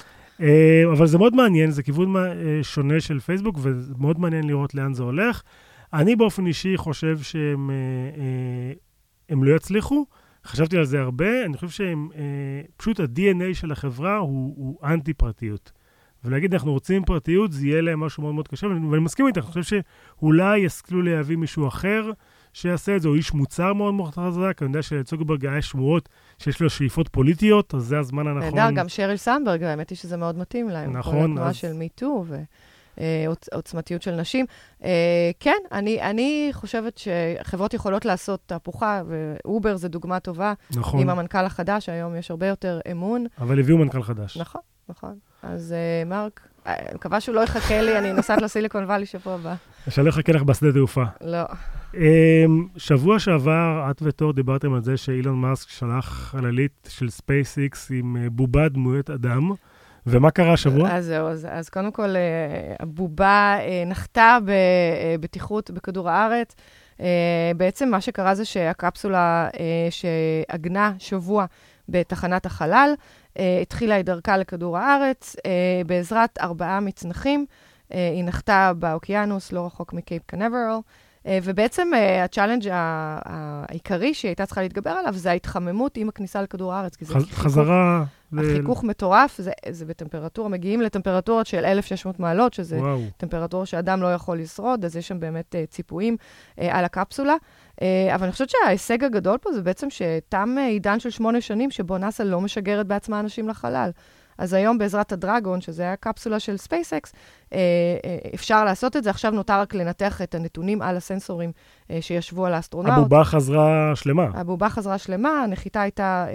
אה, 0.41 0.83
אבל 0.93 1.07
זה 1.07 1.17
מאוד 1.17 1.35
מעניין, 1.35 1.71
זה 1.71 1.83
כיוון 1.83 2.15
אה, 2.17 2.23
שונה 2.63 2.99
של 2.99 3.19
פייסבוק, 3.19 3.57
ומאוד 3.61 4.19
מעניין 4.19 4.47
לראות 4.47 4.75
לאן 4.75 4.93
זה 4.93 5.03
הולך. 5.03 5.41
אני 5.93 6.15
באופן 6.15 6.47
אישי 6.47 6.77
חושב 6.77 7.17
שהם 7.21 7.69
אה, 7.69 7.75
אה, 8.21 8.73
הם 9.29 9.43
לא 9.43 9.55
יצליחו. 9.55 10.05
חשבתי 10.45 10.77
על 10.77 10.85
זה 10.85 11.01
הרבה, 11.01 11.45
אני 11.45 11.57
חושב 11.57 11.69
שהם, 11.69 12.09
אה, 12.15 12.21
פשוט 12.77 12.99
ה-DNA 12.99 13.53
של 13.53 13.71
החברה 13.71 14.17
הוא, 14.17 14.53
הוא 14.57 14.77
אנטי-פרטיות. 14.83 15.71
ולהגיד, 16.23 16.53
אנחנו 16.53 16.71
רוצים 16.71 17.05
פרטיות, 17.05 17.51
זה 17.51 17.67
יהיה 17.67 17.81
להם 17.81 17.99
משהו 17.99 18.23
מאוד 18.23 18.33
מאוד 18.35 18.47
קשה, 18.47 18.67
ואני, 18.67 18.87
ואני 18.87 19.01
מסכים 19.03 19.27
איתך, 19.27 19.37
אני 19.37 19.45
חושב 19.63 19.81
שאולי 20.19 20.57
ישכילו 20.57 21.01
להביא 21.01 21.37
מישהו 21.37 21.67
אחר 21.67 22.11
שיעשה 22.53 22.95
את 22.95 23.01
זה, 23.01 23.07
או 23.07 23.15
איש 23.15 23.33
מוצר 23.33 23.73
מאוד 23.73 23.93
מאוד 23.93 24.13
חזק, 24.13 24.57
אני 24.61 24.69
יודע 24.69 24.81
שלצוקרברג 24.81 25.45
היה 25.45 25.61
שמועות 25.61 26.09
שיש 26.37 26.61
לו 26.61 26.69
שאיפות 26.69 27.07
פוליטיות, 27.07 27.75
אז 27.75 27.81
זה 27.83 27.99
הזמן 27.99 28.27
הנכון. 28.27 28.59
נהדר, 28.59 28.75
גם 28.75 28.89
שריל 28.89 29.17
סנדברג, 29.17 29.63
האמת 29.63 29.89
היא 29.89 29.97
שזה 29.97 30.17
מאוד 30.17 30.37
מתאים 30.37 30.69
להם. 30.69 30.97
נכון, 30.97 31.13
כל 31.19 31.25
התנועה 31.31 31.49
אז- 31.49 31.55
של 31.55 31.73
מיטו 31.73 32.25
ועוצמתיות 32.97 34.01
של 34.01 34.11
נשים. 34.11 34.45
אה, 34.83 35.31
כן, 35.39 35.57
אני, 35.71 36.01
אני 36.01 36.49
חושבת 36.53 36.97
שחברות 36.97 37.73
יכולות 37.73 38.05
לעשות 38.05 38.39
תהפוכה, 38.45 39.01
ו 39.07 39.21
Uber 39.21 39.75
זה 39.75 39.87
דוגמה 39.87 40.19
טובה, 40.19 40.53
נכון, 40.75 41.01
עם 41.01 41.09
המנכ"ל 41.09 41.45
החדש, 41.45 41.89
היום 41.89 42.15
יש 42.15 42.31
הרבה 42.31 42.47
יותר 42.47 42.79
אמון. 42.91 43.25
אבל 43.39 43.59
הביאו 43.59 43.77
מנכ"ל 43.77 44.03
חדש. 44.03 44.37
נכון, 44.37 44.61
נכון. 44.89 45.15
אז 45.43 45.73
אה, 45.73 46.05
מרק, 46.05 46.47
אה, 46.67 46.73
אני 46.79 46.95
מקווה 46.95 47.19
שהוא 47.19 47.35
לא 47.35 47.41
יחכה 47.41 47.81
לי, 47.81 47.97
אני 47.97 48.13
נוסעת 48.13 48.41
לסיליקון 48.41 48.83
וואלי 48.83 49.05
שבוע 49.05 49.33
הבא. 49.33 49.55
שלא 49.89 50.09
יחכה 50.09 50.31
לך 50.31 50.43
בשדה 50.43 50.71
תעופה. 50.73 51.03
לא. 51.21 51.43
אמ, 51.95 52.67
שבוע 52.77 53.19
שעבר, 53.19 53.87
את 53.91 54.01
ותור 54.01 54.33
דיברתם 54.33 54.73
על 54.73 54.83
זה 54.83 54.97
שאילון 54.97 55.35
מאסק 55.35 55.69
שלח 55.69 56.05
חללית 56.05 56.89
של 56.89 57.09
ספייסיקס 57.09 57.91
עם 57.91 58.17
אה, 58.17 58.29
בובה 58.29 58.69
דמויות 58.69 59.09
אדם. 59.09 59.51
ומה 60.07 60.31
קרה 60.31 60.53
השבוע? 60.53 60.91
אז 60.91 61.05
זהו, 61.05 61.27
אז, 61.27 61.47
אז 61.51 61.69
קודם 61.69 61.91
כל, 61.91 62.15
אה, 62.15 62.75
הבובה 62.79 63.57
אה, 63.59 63.83
נחתה 63.85 64.37
בבטיחות 64.45 65.71
בכדור 65.71 66.09
הארץ. 66.09 66.55
אה, 67.01 67.51
בעצם 67.57 67.89
מה 67.89 68.01
שקרה 68.01 68.35
זה 68.35 68.45
שהקפסולה 68.45 69.49
אה, 69.59 69.87
שעגנה 69.89 70.93
שבוע 70.99 71.45
בתחנת 71.89 72.45
החלל, 72.45 72.93
אה, 73.39 73.59
התחילה 73.61 73.99
את 73.99 74.05
דרכה 74.05 74.37
לכדור 74.37 74.77
הארץ 74.77 75.35
אה, 75.45 75.51
בעזרת 75.85 76.37
ארבעה 76.41 76.79
מצנחים. 76.79 77.45
אה, 77.93 78.09
היא 78.13 78.23
נחתה 78.23 78.71
באוקיינוס, 78.79 79.51
לא 79.51 79.65
רחוק 79.65 79.93
מקייפ 79.93 80.23
קנברל. 80.25 80.79
אה, 81.27 81.39
ובעצם 81.43 81.87
אה, 81.95 82.23
ה 82.23 82.28
challenge 82.28 82.67
ה- 82.67 83.19
העיקרי 83.25 84.13
שהיא 84.13 84.29
הייתה 84.29 84.45
צריכה 84.45 84.61
להתגבר 84.61 84.89
עליו 84.89 85.13
זה 85.13 85.29
ההתחממות 85.31 85.97
עם 85.97 86.09
הכניסה 86.09 86.41
לכדור 86.41 86.73
הארץ. 86.73 86.95
כי 86.95 87.05
זה 87.05 87.13
חיכוך- 87.13 87.33
חזרה... 87.33 88.03
ל- 88.33 88.39
החיכוך 88.39 88.83
מטורף, 88.83 89.37
זה, 89.37 89.51
זה 89.69 89.85
בטמפרטורה, 89.85 90.49
מגיעים 90.49 90.81
לטמפרטורות 90.81 91.47
של 91.47 91.65
1,600 91.65 92.19
מעלות, 92.19 92.53
שזה 92.53 92.77
וואו. 92.77 92.99
טמפרטורה 93.17 93.65
שאדם 93.65 94.01
לא 94.01 94.13
יכול 94.13 94.39
לשרוד, 94.39 94.85
אז 94.85 94.95
יש 94.95 95.07
שם 95.07 95.19
באמת 95.19 95.55
אה, 95.55 95.71
ציפויים 95.71 96.17
על 96.57 96.85
הקפסולה. 96.85 97.35
אבל 98.15 98.23
אני 98.23 98.31
חושבת 98.31 98.49
שההישג 98.49 99.03
הגדול 99.03 99.37
פה 99.37 99.51
זה 99.53 99.61
בעצם 99.61 99.87
שתם 99.89 100.55
עידן 100.67 100.99
של 100.99 101.09
שמונה 101.09 101.41
שנים 101.41 101.71
שבו 101.71 101.97
נאס"א 101.97 102.23
לא 102.23 102.41
משגרת 102.41 102.87
בעצמה 102.87 103.19
אנשים 103.19 103.49
לחלל. 103.49 103.89
אז 104.37 104.53
היום 104.53 104.77
בעזרת 104.77 105.11
ה 105.11 105.17
Dragon, 105.18 105.61
שזה 105.61 105.91
הקפסולה 105.91 106.39
של 106.39 106.57
ספייסקס, 106.57 107.13
אה, 107.53 107.59
אה, 108.05 108.17
אפשר 108.35 108.65
לעשות 108.65 108.95
את 108.95 109.03
זה. 109.03 109.09
עכשיו 109.09 109.31
נותר 109.31 109.59
רק 109.59 109.73
לנתח 109.73 110.21
את 110.21 110.35
הנתונים 110.35 110.81
על 110.81 110.97
הסנסורים 110.97 111.51
אה, 111.91 111.97
שישבו 112.01 112.45
על 112.45 112.53
האסטרונאוט. 112.53 112.97
הבובה 112.97 113.23
חזרה 113.23 113.91
שלמה. 113.95 114.27
הבובה 114.33 114.69
חזרה 114.69 114.97
שלמה, 114.97 115.43
הנחיתה 115.43 115.81
הייתה 115.81 116.25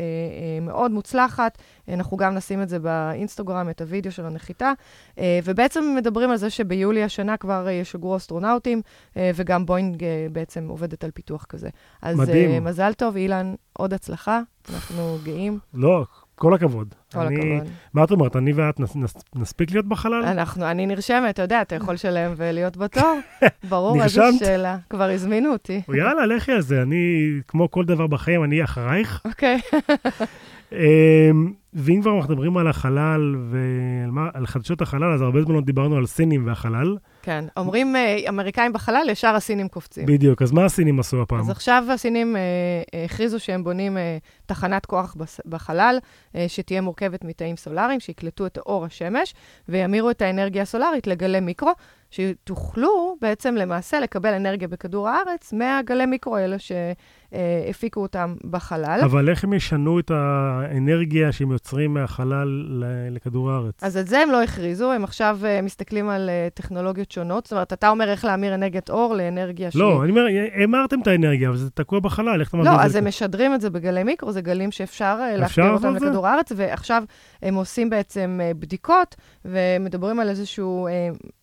מאוד 0.62 0.90
מוצלחת. 0.90 1.58
אנחנו 1.88 2.16
גם 2.16 2.34
נשים 2.34 2.62
את 2.62 2.68
זה 2.68 2.78
באינסטגרם, 2.78 3.70
את 3.70 3.80
הוידאו 3.80 4.12
של 4.12 4.26
הנחיתה. 4.26 4.72
ובעצם 5.44 5.94
מדברים 5.96 6.30
על 6.30 6.36
זה 6.36 6.50
שביולי 6.50 7.02
השנה 7.02 7.36
כבר 7.36 7.68
ישוגרו 7.68 8.16
אסטרונאוטים, 8.16 8.82
וגם 9.16 9.66
בוינג 9.66 10.04
בעצם 10.32 10.68
עובדת 10.68 11.04
על 11.04 11.10
פיתוח 11.10 11.44
כזה. 11.44 11.68
אז 12.02 12.16
מדהים. 12.16 12.64
מזל 12.64 12.92
טוב, 12.92 13.16
אילן, 13.16 13.54
עוד 13.72 13.94
הצלחה. 13.94 14.40
אנחנו 14.74 15.18
גאים. 15.24 15.58
לא, 15.74 16.04
כל 16.40 16.54
הכבוד. 16.54 16.94
כל 17.12 17.20
אני- 17.20 17.56
הכבוד. 17.58 17.72
מה 17.94 18.04
את 18.04 18.10
אומרת, 18.10 18.36
אני 18.36 18.52
ואת 18.52 18.80
נס- 18.80 18.96
נס- 18.96 19.16
נספיק 19.36 19.70
להיות 19.70 19.86
בחלל? 19.86 20.24
אנחנו, 20.24 20.70
אני 20.70 20.86
נרשמת, 20.86 21.30
אתה 21.30 21.42
יודע, 21.42 21.62
אתה 21.62 21.74
יכול 21.74 21.94
לשלם 21.94 22.32
ולהיות 22.36 22.76
בתור. 22.76 23.18
ברור, 23.70 24.02
איזו? 24.02 24.22
שאלה. 24.38 24.76
כבר 24.90 25.10
הזמינו 25.10 25.52
אותי. 25.52 25.80
יאללה, 25.94 26.26
לכי 26.26 26.52
על 26.52 26.60
זה. 26.60 26.82
אני, 26.82 26.96
כמו 27.48 27.70
כל 27.70 27.84
דבר 27.84 28.06
בחיים, 28.06 28.44
אני 28.44 28.64
אחרייך. 28.64 29.22
אוקיי. 29.24 29.60
אמ, 30.72 31.52
ואם 31.74 32.00
כבר 32.02 32.14
מדברים 32.14 32.56
על 32.56 32.68
החלל 32.68 33.36
ועל 33.50 34.46
חדשות 34.46 34.80
החלל, 34.80 35.12
אז 35.14 35.22
הרבה 35.22 35.42
זמן 35.42 35.54
לא 35.54 35.60
דיברנו 35.60 35.96
על 35.96 36.06
סינים 36.06 36.46
והחלל. 36.46 36.96
כן. 37.22 37.44
אומרים 37.56 37.96
אה, 37.96 38.18
אמריקאים 38.28 38.72
בחלל, 38.72 39.08
ישר 39.10 39.34
הסינים 39.34 39.68
קופצים. 39.68 40.06
בדיוק, 40.06 40.42
אז 40.42 40.52
מה 40.52 40.64
הסינים 40.64 41.00
עשו 41.00 41.22
הפעם? 41.22 41.40
אז 41.40 41.50
עכשיו 41.50 41.84
הסינים 41.90 42.36
אה, 42.36 43.04
הכריזו 43.04 43.40
שהם 43.40 43.64
בונים 43.64 43.98
אה, 43.98 44.18
תחנת 44.46 44.86
כוח 44.86 45.16
בחלל, 45.46 45.98
אה, 46.36 46.44
שתהיה 46.48 46.80
מורכבת 46.80 47.24
מתאים 47.24 47.56
סולאריים, 47.56 48.00
שיקלטו 48.00 48.46
את 48.46 48.58
אור 48.58 48.84
השמש, 48.84 49.34
וימירו 49.68 50.10
את 50.10 50.22
האנרגיה 50.22 50.62
הסולארית 50.62 51.06
לגלי 51.06 51.40
מיקרו, 51.40 51.72
שתוכלו 52.10 53.16
בעצם 53.20 53.54
למעשה 53.54 54.00
לקבל 54.00 54.34
אנרגיה 54.34 54.68
בכדור 54.68 55.08
הארץ 55.08 55.52
מהגלי 55.52 56.06
מיקרו 56.06 56.36
האלה 56.36 56.56
שהפיקו 57.30 58.02
אותם 58.02 58.34
בחלל. 58.50 59.00
אבל 59.04 59.28
איך 59.28 59.44
הם 59.44 59.52
ישנו 59.52 59.98
את 59.98 60.10
האנרגיה 60.10 61.32
שהם 61.32 61.52
יוצרים 61.52 61.94
מהחלל 61.94 62.48
לכדור 63.10 63.50
הארץ? 63.50 63.74
אז 63.82 63.96
את 63.96 64.06
זה 64.06 64.18
הם 64.18 64.30
לא 64.30 64.42
הכריזו, 64.42 64.92
הם 64.92 65.04
עכשיו 65.04 65.38
uh, 65.42 65.62
מסתכלים 65.62 66.08
על 66.08 66.30
uh, 66.30 66.54
טכנולוגיות 66.54 67.10
שונות. 67.10 67.46
זאת 67.46 67.52
אומרת, 67.52 67.72
אתה 67.72 67.88
אומר 67.88 68.10
איך 68.10 68.24
להמיר 68.24 68.54
אנרגיית 68.54 68.90
אור 68.90 69.14
לאנרגיה 69.14 69.70
שהיא... 69.70 69.82
לא, 69.82 70.02
אני 70.02 70.10
אומר, 70.10 70.26
המרתם 70.62 71.00
את 71.00 71.06
האנרגיה, 71.06 71.48
אבל 71.48 71.56
זה 71.56 71.70
תקוע 71.70 72.00
בחלל, 72.00 72.40
איך 72.40 72.48
אתה 72.48 72.56
מביא 72.56 72.70
את 72.70 72.74
לא, 72.74 72.80
זה? 72.80 72.84
אז 72.84 72.96
הם 72.96 73.06
משדרים 73.06 73.54
את 73.54 73.60
זה 73.60 73.70
בגלי 73.70 74.02
מיקרו, 74.02 74.32
זה 74.32 74.40
גלים 74.40 74.70
שאפשר 74.70 75.18
אה, 75.20 75.34
אפשר 75.34 75.62
להחדיר 75.62 75.70
אותם 75.70 75.96
את 75.96 76.00
זה? 76.00 76.06
לכדור 76.06 76.26
הארץ, 76.26 76.52
ועכשיו 76.56 77.02
הם 77.42 77.54
עושים 77.54 77.90
בעצם 77.90 78.40
אה, 78.42 78.54
בדיקות, 78.54 79.16
ומדברים 79.44 80.20
על 80.20 80.28
איזשהו 80.28 80.86
אה, 80.86 80.92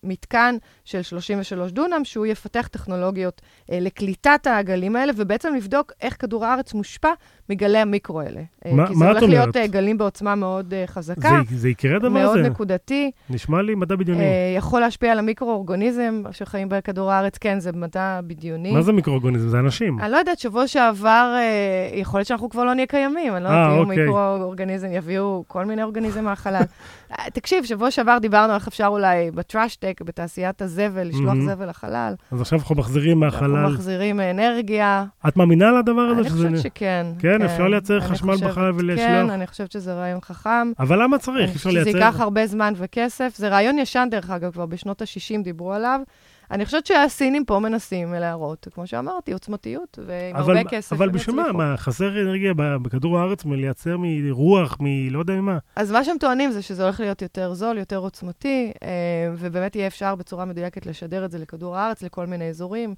מתקן 0.02 0.56
של 0.84 1.02
33 1.02 1.72
דונם, 1.72 2.04
שהוא 2.04 2.26
יפתח 2.26 2.68
טכנולוגיות 2.72 3.42
אה, 3.72 3.80
לקליטת 3.80 4.46
הגלים 4.46 4.96
האלה, 4.96 5.12
ובעצם 5.16 5.54
לבדוק 5.54 5.77
איך 6.02 6.16
כדור 6.18 6.44
הארץ 6.46 6.74
מושפע 6.74 7.08
מגלי 7.50 7.78
המיקרו 7.78 8.20
האלה. 8.20 8.40
אה, 8.66 8.72
מה- 8.74 8.86
כי 8.86 8.92
מה 8.94 8.98
זה 8.98 9.10
את 9.10 9.16
הולך 9.16 9.22
להיות 9.22 9.42
אומרת? 9.42 9.56
אה, 9.56 9.66
גלים 9.66 9.98
בעוצמה 9.98 10.34
מאוד 10.34 10.74
אה, 10.74 10.84
חזקה, 10.86 11.40
זה, 11.50 11.56
זה 11.58 11.68
יקרה 11.68 11.96
הדבר 11.96 12.08
מאוד 12.08 12.38
הזה? 12.38 12.48
נקודתי. 12.48 13.10
נשמע 13.30 13.62
לי 13.62 13.74
מדע 13.74 13.96
בדיוני. 13.96 14.24
יכול 14.56 14.80
להשפיע 14.80 15.12
על 15.12 15.18
המיקרו-אורגניזם 15.18 16.22
שחיים 16.32 16.68
בכדור 16.68 17.12
הארץ, 17.12 17.38
כן, 17.38 17.60
זה 17.60 17.72
מדע 17.72 18.20
בדיוני. 18.26 18.72
מה 18.72 18.82
זה 18.82 18.92
מיקרואורגניזם? 18.92 19.48
זה 19.48 19.58
אנשים. 19.58 20.00
אני 20.00 20.12
לא 20.12 20.16
יודעת, 20.16 20.38
שבוע 20.38 20.66
שעבר, 20.66 21.34
יכול 21.94 22.18
להיות 22.18 22.28
שאנחנו 22.28 22.48
כבר 22.50 22.64
לא 22.64 22.74
נהיה 22.74 22.86
קיימים, 22.86 23.34
אני 23.36 23.44
לא 23.44 23.48
יודעת, 23.48 23.70
יהיו 23.70 23.82
אוקיי. 23.82 23.96
מיקרו-אורגניזם, 23.98 24.88
יביאו 24.92 25.44
כל 25.46 25.64
מיני 25.64 25.82
אורגניזם 25.82 26.24
מהחלל. 26.24 26.62
תקשיב, 27.34 27.64
שבוע 27.64 27.90
שעבר 27.90 28.18
דיברנו 28.20 28.54
איך 28.54 28.68
אפשר 28.68 28.86
אולי 28.86 29.30
בטראשטק, 29.30 30.00
בתעשיית 30.04 30.62
הזבל, 30.62 31.02
לשלוח. 31.08 31.34
זבל 31.46 31.68
לחלל. 31.68 32.14
אז 32.32 32.40
עכשיו 32.40 32.58
אנחנו 32.58 32.74
מחזירים 32.74 33.24
אנחנו 33.24 33.46
מהחלל. 33.48 33.66
מחזירים 33.72 34.20
אנרגיה. 34.20 35.04
את 35.28 35.36
מאמינה 35.36 35.67
לדבר 35.72 36.00
הזה? 36.00 36.20
אני 36.20 36.30
חושבת 36.30 36.58
שכן. 36.62 37.06
כן, 37.18 37.42
אפשר 37.42 37.68
לייצר 37.68 38.00
חשמל 38.00 38.32
חושבת- 38.34 38.50
בחלל 38.50 38.72
ולשלוח? 38.74 39.06
כן, 39.06 39.30
אני 39.30 39.46
חושבת 39.46 39.72
שזה 39.72 39.94
רעיון 39.94 40.20
חכם. 40.20 40.72
אבל 40.78 41.02
למה 41.02 41.18
צריך? 41.18 41.44
אפשר 41.44 41.52
חושבת 41.54 41.72
שזה 41.72 41.84
לייצר... 41.84 41.98
ייקח 41.98 42.20
הרבה 42.20 42.46
זמן 42.46 42.72
וכסף. 42.76 43.32
זה 43.36 43.48
רעיון 43.48 43.78
ישן, 43.78 44.08
דרך 44.10 44.30
אגב, 44.30 44.52
כבר 44.52 44.66
בשנות 44.66 45.02
ה-60 45.02 45.42
דיברו 45.42 45.72
עליו. 45.72 46.00
אני 46.50 46.64
חושבת 46.64 46.86
שהסינים 46.86 47.44
פה 47.44 47.58
מנסים 47.58 48.14
להראות, 48.14 48.68
כמו 48.74 48.86
שאמרתי, 48.86 49.32
עוצמתיות, 49.32 49.98
ועם 50.06 50.36
אבל, 50.36 50.56
הרבה 50.56 50.70
כסף. 50.70 50.92
אבל 50.92 51.08
בשביל 51.08 51.36
מה? 51.36 51.52
מה, 51.52 51.76
חסר 51.76 52.22
אנרגיה 52.22 52.52
בכדור 52.56 53.18
הארץ 53.18 53.44
מלייצר 53.44 53.96
מרוח, 53.98 54.76
מלא 54.80 55.18
יודע 55.18 55.34
ממה? 55.34 55.58
אז 55.76 55.92
מה 55.92 56.04
שהם 56.04 56.16
טוענים 56.20 56.50
זה 56.50 56.62
שזה 56.62 56.82
הולך 56.84 57.00
להיות 57.00 57.22
יותר 57.22 57.54
זול, 57.54 57.78
יותר 57.78 57.96
עוצמתי, 57.96 58.72
אה, 58.82 58.88
ובאמת 59.38 59.76
יהיה 59.76 59.86
אפשר 59.86 60.14
בצורה 60.14 60.44
מדויקת 60.44 60.86
לשדר 60.86 61.24
את 61.24 61.30
זה 61.30 61.38
לכדור 61.38 61.76
הארץ, 61.76 62.02
לכל 62.02 62.26
מיני 62.26 62.48
אזורים, 62.48 62.94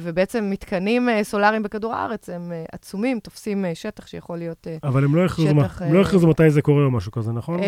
ובעצם 0.00 0.50
מתקנים 0.50 1.08
אה, 1.08 1.24
סולאריים 1.24 1.62
בכדור 1.62 1.94
הארץ 1.94 2.28
הם 2.28 2.52
אה, 2.52 2.64
עצומים, 2.72 3.20
תופסים 3.20 3.64
אה, 3.64 3.74
שטח 3.74 4.06
שיכול 4.06 4.38
להיות... 4.38 4.66
אה, 4.66 4.76
אבל 4.82 5.04
הם 5.04 5.14
לא 5.14 5.24
הכריזו 5.24 5.50
שטח, 5.60 5.82
לא 5.82 6.02
אה, 6.22 6.26
מתי 6.28 6.50
זה 6.50 6.62
קורה 6.62 6.84
או 6.84 6.90
משהו 6.90 7.12
כזה, 7.12 7.32
נכון? 7.32 7.60
אה, 7.60 7.64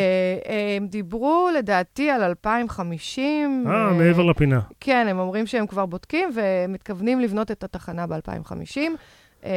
אה, 0.49 0.77
הם 0.77 0.87
דיברו 0.87 1.49
לדעתי 1.59 2.11
על 2.11 2.23
2050. 2.23 3.65
אה, 3.67 3.93
מעבר 3.93 4.23
לפינה. 4.23 4.61
כן, 4.81 5.07
הם 5.11 5.19
אומרים 5.19 5.47
שהם 5.47 5.67
כבר 5.67 5.87
בודקים 5.87 6.31
ומתכוונים 6.35 7.21
לבנות 7.21 7.51
את 7.51 7.65
התחנה 7.65 8.07
ב-2050. 8.07 8.79
אה, 9.45 9.51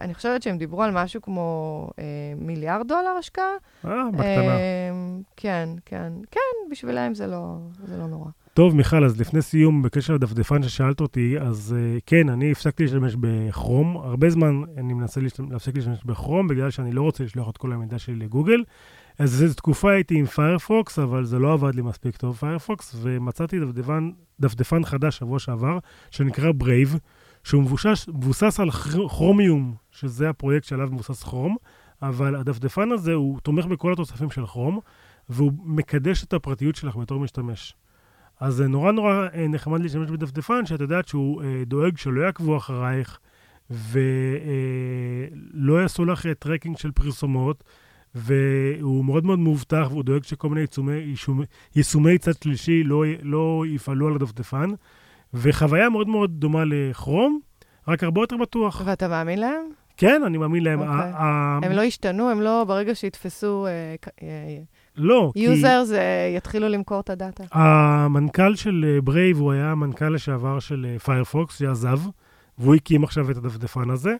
אני 0.00 0.14
חושבת 0.14 0.42
שהם 0.42 0.58
דיברו 0.58 0.82
על 0.82 0.90
משהו 0.90 1.22
כמו 1.22 1.90
אה, 1.98 2.04
מיליארד 2.36 2.88
דולר 2.88 3.10
השקעה. 3.18 3.52
אה, 3.84 3.90
בקטנה. 4.12 4.56
כן, 5.36 5.68
כן. 5.84 6.12
כן, 6.30 6.70
בשבילם 6.70 7.14
זה 7.14 7.26
לא, 7.26 7.56
זה 7.84 7.96
לא 7.96 8.06
נורא. 8.06 8.30
טוב, 8.60 8.76
מיכל, 8.76 9.04
אז 9.04 9.20
לפני 9.20 9.42
סיום, 9.42 9.82
בקשר 9.82 10.14
לדפדפן 10.14 10.62
ששאלת 10.62 11.00
אותי, 11.00 11.38
אז 11.40 11.76
אה, 11.76 12.00
כן, 12.06 12.28
אני 12.28 12.52
הפסקתי 12.52 12.82
להשתמש 12.82 13.16
בכרום. 13.20 13.96
הרבה 13.96 14.30
זמן 14.30 14.62
אני 14.76 14.92
מנסה 14.94 15.20
להפסיק 15.50 15.76
להשתמש 15.76 16.04
בכרום, 16.04 16.48
בגלל 16.48 16.70
שאני 16.70 16.92
לא 16.92 17.02
רוצה 17.02 17.24
לשלוח 17.24 17.50
את 17.50 17.56
כל 17.56 17.72
המידע 17.72 17.98
שלי 17.98 18.14
לגוגל. 18.14 18.64
אז 19.18 19.42
איזו 19.42 19.54
תקופה 19.54 19.92
הייתי 19.92 20.18
עם 20.18 20.26
פיירפוקס, 20.26 20.98
אבל 20.98 21.24
זה 21.24 21.38
לא 21.38 21.52
עבד 21.52 21.74
לי 21.74 21.82
מספיק 21.82 22.16
טוב, 22.16 22.36
פיירפוקס, 22.36 22.96
ומצאתי 23.02 23.60
דפדפן, 23.60 24.10
דפדפן 24.40 24.84
חדש 24.84 25.18
שבוע 25.18 25.38
שעבר, 25.38 25.78
שנקרא 26.10 26.52
Brave, 26.52 26.98
שהוא 27.44 27.62
מבושש, 27.62 28.08
מבוסס 28.08 28.60
על 28.60 28.70
כר- 28.70 29.08
כרומיום, 29.08 29.74
שזה 29.90 30.28
הפרויקט 30.28 30.66
שעליו 30.66 30.88
מבוסס 30.92 31.22
כרום, 31.22 31.56
אבל 32.02 32.36
הדפדפן 32.36 32.92
הזה, 32.92 33.12
הוא 33.12 33.40
תומך 33.40 33.66
בכל 33.66 33.92
התוספים 33.92 34.30
של 34.30 34.46
כרום, 34.46 34.80
והוא 35.28 35.52
מקדש 35.64 36.24
את 36.24 36.32
הפרטיות 36.32 36.76
שלך 36.76 36.96
בתור 36.96 37.20
משתמש. 37.20 37.74
אז 38.40 38.54
זה 38.54 38.68
נורא 38.68 38.92
נורא 38.92 39.26
אה, 39.34 39.48
נחמד 39.48 39.80
להשתמש 39.80 40.10
בדפדפן, 40.10 40.66
שאת 40.66 40.80
יודעת 40.80 41.08
שהוא 41.08 41.42
אה, 41.42 41.62
דואג 41.66 41.96
שלא 41.96 42.20
יעקבו 42.22 42.56
אחרייך, 42.56 43.18
ולא 43.70 44.12
יעשו 45.82 46.04
לך 46.04 46.26
אה, 46.26 46.34
tracking 46.34 46.76
של 46.76 46.90
פרסומות, 46.90 47.64
והוא 48.14 49.04
מאוד 49.04 49.24
מאוד 49.24 49.38
מאובטח, 49.38 49.86
והוא 49.90 50.04
דואג 50.04 50.22
שכל 50.24 50.48
מיני 50.48 50.60
יישומי, 50.60 51.44
יישומי, 51.76 52.18
צד 52.18 52.32
שלישי 52.44 52.82
לא, 52.84 53.04
לא 53.22 53.64
יפעלו 53.68 54.06
על 54.08 54.14
הדפדפן, 54.14 54.70
וחוויה 55.34 55.88
מאוד 55.88 56.08
מאוד 56.08 56.30
דומה 56.40 56.62
לכרום, 56.66 57.40
רק 57.88 58.04
הרבה 58.04 58.20
יותר 58.20 58.36
בטוח. 58.36 58.82
ואתה 58.84 59.08
מאמין 59.08 59.38
להם? 59.38 59.64
כן, 59.96 60.22
אני 60.26 60.38
מאמין 60.38 60.64
להם. 60.64 60.80
אוקיי. 60.80 60.94
ה- 60.94 61.16
ה- 61.16 61.58
הם 61.62 61.72
לא 61.72 61.82
השתנו, 61.82 62.30
הם 62.30 62.40
לא, 62.40 62.64
ברגע 62.64 62.94
שיתפסו 62.94 63.66
לא, 64.96 65.30
כי... 65.34 65.40
users, 65.40 65.90
יתחילו 66.36 66.68
למכור 66.68 67.00
את 67.00 67.10
ה 67.10 67.16
data. 67.16 67.44
המנכ"ל 67.52 68.54
של 68.54 68.84
אה, 68.88 69.00
Brave, 69.00 69.38
הוא 69.38 69.52
היה 69.52 69.72
המנכ"ל 69.72 70.08
לשעבר 70.08 70.58
של 70.58 70.86
אה, 70.88 70.98
פיירפוקס, 70.98 71.58
שעזב, 71.58 72.00
והוא 72.58 72.74
הקים 72.74 73.04
עכשיו 73.04 73.30
את 73.30 73.36
הדפדפן 73.36 73.90
הזה, 73.90 74.16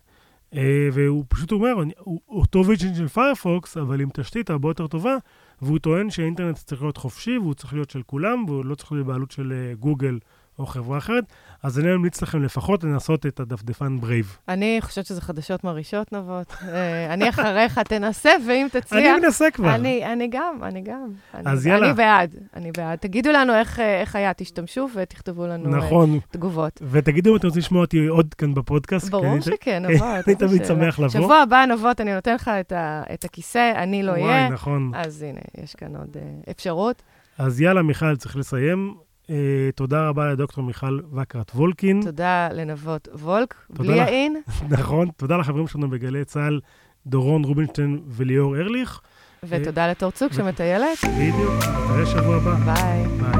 אה, 0.54 0.88
והוא 0.92 1.24
פשוט 1.28 1.52
אומר, 1.52 1.74
הוא 1.98 2.20
אותו 2.28 2.66
vision 2.66 2.94
של 2.94 3.08
פיירפוקס, 3.08 3.76
אבל 3.76 4.00
עם 4.00 4.08
תשתית 4.12 4.50
הרבה 4.50 4.68
יותר 4.68 4.86
טובה, 4.86 5.16
והוא 5.62 5.78
טוען 5.78 6.10
שהאינטרנט 6.10 6.56
צריך 6.56 6.82
להיות 6.82 6.96
חופשי, 6.96 7.38
והוא 7.38 7.54
צריך 7.54 7.72
להיות 7.72 7.90
של 7.90 8.02
כולם, 8.02 8.44
והוא 8.48 8.64
לא 8.64 8.74
צריך 8.74 8.92
להיות 8.92 9.06
בבעלות 9.06 9.30
של 9.30 9.52
אה, 9.52 9.74
גוגל 9.74 10.18
או 10.60 10.66
חברה 10.66 10.98
אחרת, 10.98 11.24
אז 11.62 11.78
אני 11.78 11.88
ממליץ 11.88 12.22
לכם 12.22 12.42
לפחות 12.42 12.84
לנסות 12.84 13.26
את 13.26 13.40
הדפדפן 13.40 14.00
Brave. 14.00 14.36
אני 14.48 14.78
חושבת 14.80 15.06
שזה 15.06 15.20
חדשות 15.20 15.64
מרעישות, 15.64 16.12
נבות. 16.12 16.54
אה, 16.68 17.14
אני 17.14 17.28
אחריך, 17.28 17.78
תנסה, 17.78 18.30
ואם 18.46 18.66
תצליח... 18.72 19.06
אני 19.16 19.26
מנסה 19.26 19.50
כבר. 19.50 19.74
אני, 19.74 20.12
אני 20.12 20.28
גם, 20.30 20.58
אני 20.62 20.80
גם. 20.80 21.08
אז 21.34 21.66
אני, 21.66 21.72
יאללה. 21.74 21.86
אני 21.86 21.94
בעד, 21.96 22.34
אני 22.56 22.72
בעד. 22.72 22.98
תגידו 22.98 23.30
לנו 23.32 23.54
איך, 23.54 23.80
אה, 23.80 24.00
איך 24.00 24.16
היה, 24.16 24.34
תשתמשו 24.34 24.88
ותכתבו 24.94 25.46
לנו 25.46 25.72
אה, 25.72 25.78
נכון, 25.78 26.18
תגובות. 26.30 26.82
ותגידו 26.90 27.30
אם 27.30 27.36
אתם 27.36 27.46
רוצים 27.46 27.58
לשמוע 27.60 27.80
אותי 27.80 28.06
עוד 28.06 28.34
כאן 28.34 28.54
בפודקאסט. 28.54 29.10
ברור 29.10 29.32
אני- 29.32 29.42
שכן, 29.42 29.84
אני 29.84 29.94
נבות. 29.94 30.28
איזה 30.28 30.46
תמיד. 30.48 30.64
שמח 30.64 30.98
לבוא. 30.98 31.08
שבוע 31.08 31.36
הבא, 31.36 31.64
נבות, 31.64 32.00
אני 32.00 32.14
נותן 32.14 32.34
לך 32.34 32.48
את, 32.48 32.72
ה, 32.72 33.02
את 33.14 33.24
הכיסא, 33.24 33.72
אני 33.76 34.02
לא 34.02 34.10
וואי, 34.10 34.22
אהיה. 34.22 34.48
נכון. 34.48 34.92
אז 34.94 35.22
הנה, 35.22 35.40
יש 35.64 35.74
כאן 35.74 35.96
עוד 35.96 36.16
אפשרות. 36.50 37.02
אז 37.38 37.60
יאללה, 37.60 37.82
מיכל, 37.82 38.16
צריך 38.16 38.36
לסיים. 38.36 38.94
אה, 39.30 39.36
תודה 39.74 40.08
רבה 40.08 40.32
לדוקטור 40.32 40.64
מיכל 40.64 40.98
וקרת 41.12 41.50
וולקין. 41.54 42.00
תודה 42.02 42.48
לנבות 42.52 43.08
וולק, 43.12 43.54
בלי. 43.70 44.00
העין. 44.00 44.36
נכון, 44.78 45.08
תודה 45.16 45.36
לחברים 45.36 45.66
שלנו 45.66 45.90
בגלי 45.90 46.24
צה"ל, 46.24 46.60
דורון 47.06 47.44
רובינשטיין 47.44 48.00
וליאור 48.08 48.56
ארליך. 48.56 49.00
ותודה 49.44 49.90
לתור 49.90 50.10
צוק 50.10 50.32
שמטיילת. 50.32 50.98
בדיוק, 51.04 51.54
נתראה 51.54 52.06
שבוע 52.06 52.36
הבא. 52.36 52.54
ביי. 52.54 53.06
ביי. 53.20 53.39